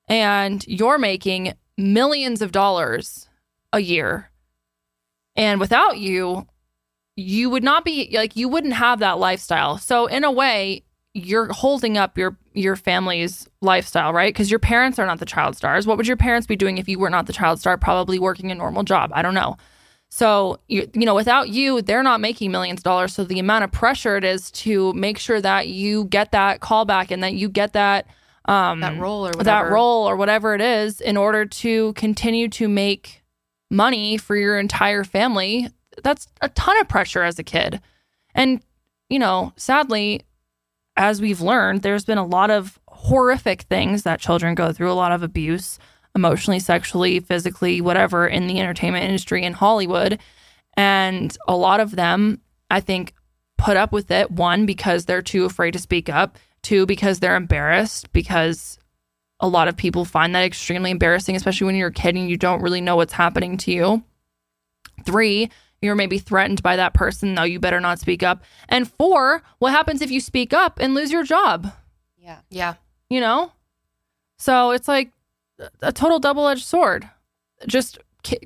[0.08, 3.28] and you're making millions of dollars
[3.72, 4.30] a year.
[5.36, 6.46] And without you,
[7.14, 9.78] you would not be like you wouldn't have that lifestyle.
[9.78, 10.84] So in a way,
[11.14, 14.32] you're holding up your your family's lifestyle, right?
[14.32, 15.86] Because your parents are not the child stars.
[15.86, 17.76] What would your parents be doing if you were not the child star?
[17.76, 19.10] Probably working a normal job.
[19.14, 19.56] I don't know.
[20.10, 23.14] So you you know, without you, they're not making millions of dollars.
[23.14, 27.10] So the amount of pressure it is to make sure that you get that callback
[27.10, 28.06] and that you get that
[28.46, 32.66] um that role or that role or whatever it is in order to continue to
[32.68, 33.22] make
[33.70, 35.68] money for your entire family
[36.02, 37.80] that's a ton of pressure as a kid
[38.34, 38.62] and
[39.10, 40.22] you know sadly
[40.96, 44.94] as we've learned there's been a lot of horrific things that children go through a
[44.94, 45.78] lot of abuse
[46.18, 50.18] emotionally sexually physically whatever in the entertainment industry in hollywood.
[50.76, 52.40] And a lot of them
[52.70, 53.14] i think
[53.58, 54.30] put up with it.
[54.30, 56.38] One because they're too afraid to speak up.
[56.62, 58.78] Two because they're embarrassed because
[59.40, 62.36] a lot of people find that extremely embarrassing especially when you're a kid and you
[62.36, 64.02] don't really know what's happening to you.
[65.04, 65.50] Three
[65.80, 68.42] you're maybe threatened by that person no you better not speak up.
[68.68, 71.72] And four what happens if you speak up and lose your job?
[72.16, 72.38] Yeah.
[72.50, 72.74] yeah.
[73.10, 73.52] You know?
[74.38, 75.10] So it's like
[75.82, 77.08] a total double-edged sword.
[77.66, 77.98] Just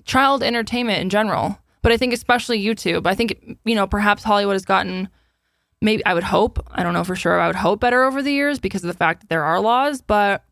[0.04, 1.58] child entertainment in general.
[1.82, 3.06] But i think especially youtube.
[3.06, 5.08] I think you know perhaps hollywood has gotten
[5.80, 8.32] maybe i would hope i don't know for sure i would hope better over the
[8.32, 10.44] years because of the fact that there are laws but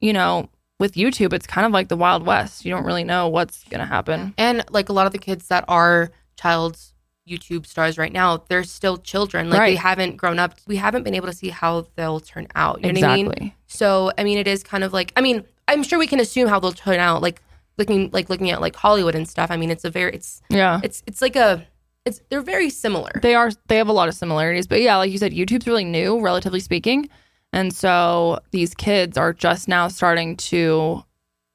[0.00, 0.48] you know
[0.78, 2.64] with youtube it's kind of like the wild west.
[2.64, 4.32] You don't really know what's going to happen.
[4.38, 6.94] And like a lot of the kids that are child's
[7.28, 9.50] YouTube stars right now, they're still children.
[9.50, 10.54] Like they haven't grown up.
[10.66, 12.82] We haven't been able to see how they'll turn out.
[12.82, 13.26] You know what I mean?
[13.26, 16.20] exactly So I mean, it is kind of like I mean, I'm sure we can
[16.20, 17.22] assume how they'll turn out.
[17.22, 17.42] Like
[17.78, 19.50] looking like looking at like Hollywood and stuff.
[19.50, 21.66] I mean, it's a very it's yeah it's it's like a
[22.04, 23.12] it's they're very similar.
[23.22, 25.84] They are they have a lot of similarities, but yeah, like you said, YouTube's really
[25.84, 27.08] new, relatively speaking,
[27.52, 31.04] and so these kids are just now starting to,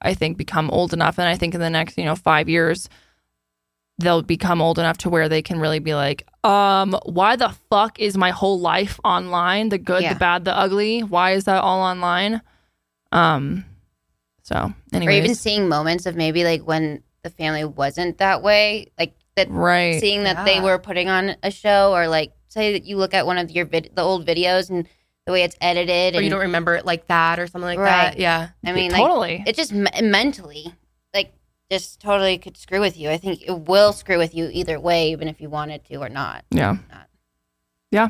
[0.02, 2.90] I think, become old enough, and I think in the next you know five years,
[3.99, 7.99] they'll become old enough to where they can really be like, um, why the fuck
[7.99, 9.70] is my whole life online?
[9.70, 10.14] The good, Yeah.
[10.14, 11.02] the bad, the ugly.
[11.02, 12.41] Why is that all online?
[13.11, 13.65] Um,
[14.41, 18.91] so Or anyways, even seeing moments of maybe like when the family wasn't that way,
[18.99, 19.99] like that Right.
[19.99, 23.26] seeing that they were putting on a show or like say that you look at
[23.26, 24.88] one of your vid- the old videos and
[25.26, 27.80] the way it's edited Or and you don't remember it like that or something like
[27.80, 28.11] Right.
[28.11, 28.20] that.
[28.20, 28.49] Yeah.
[28.65, 29.44] I mean like totally.
[29.48, 30.74] it just me- mentally like
[31.74, 33.10] just totally could screw with you.
[33.10, 36.10] I think it will screw with you either way even if you wanted to or
[36.10, 36.45] not.
[36.52, 36.78] Yeah.
[36.91, 37.10] Not.
[37.91, 38.10] Yeah.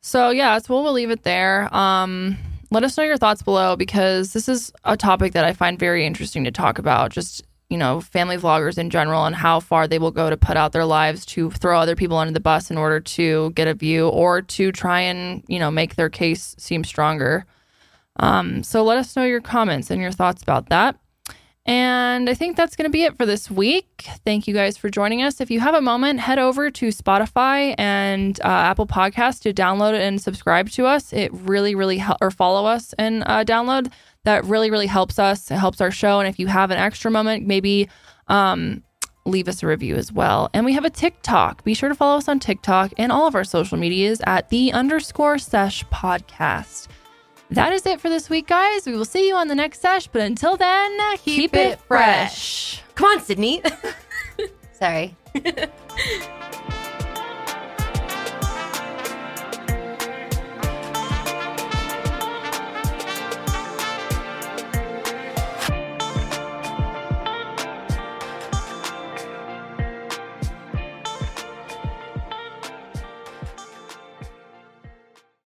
[0.00, 1.74] So yeah, what we'll leave it there.
[1.74, 2.36] Um,
[2.70, 6.04] let us know your thoughts below because this is a topic that I find very
[6.04, 7.12] interesting to talk about.
[7.12, 10.56] Just you know, family vloggers in general and how far they will go to put
[10.56, 13.74] out their lives to throw other people under the bus in order to get a
[13.74, 17.44] view or to try and you know make their case seem stronger.
[18.18, 20.96] Um, so let us know your comments and your thoughts about that.
[21.66, 24.08] And I think that's going to be it for this week.
[24.24, 25.40] Thank you guys for joining us.
[25.40, 29.94] If you have a moment, head over to Spotify and uh, Apple Podcasts to download
[29.94, 31.12] and subscribe to us.
[31.12, 33.92] It really, really help or follow us and uh, download.
[34.22, 35.50] That really, really helps us.
[35.50, 36.20] It helps our show.
[36.20, 37.88] And if you have an extra moment, maybe
[38.28, 38.84] um,
[39.24, 40.48] leave us a review as well.
[40.54, 41.64] And we have a TikTok.
[41.64, 44.72] Be sure to follow us on TikTok and all of our social medias at the
[44.72, 46.86] underscore sesh podcast.
[47.50, 48.86] That is it for this week, guys.
[48.86, 50.08] We will see you on the next sesh.
[50.08, 52.78] But until then, keep, Keep it fresh.
[52.78, 52.82] fresh.
[52.94, 53.62] Come on, Sydney.
[54.72, 55.16] Sorry.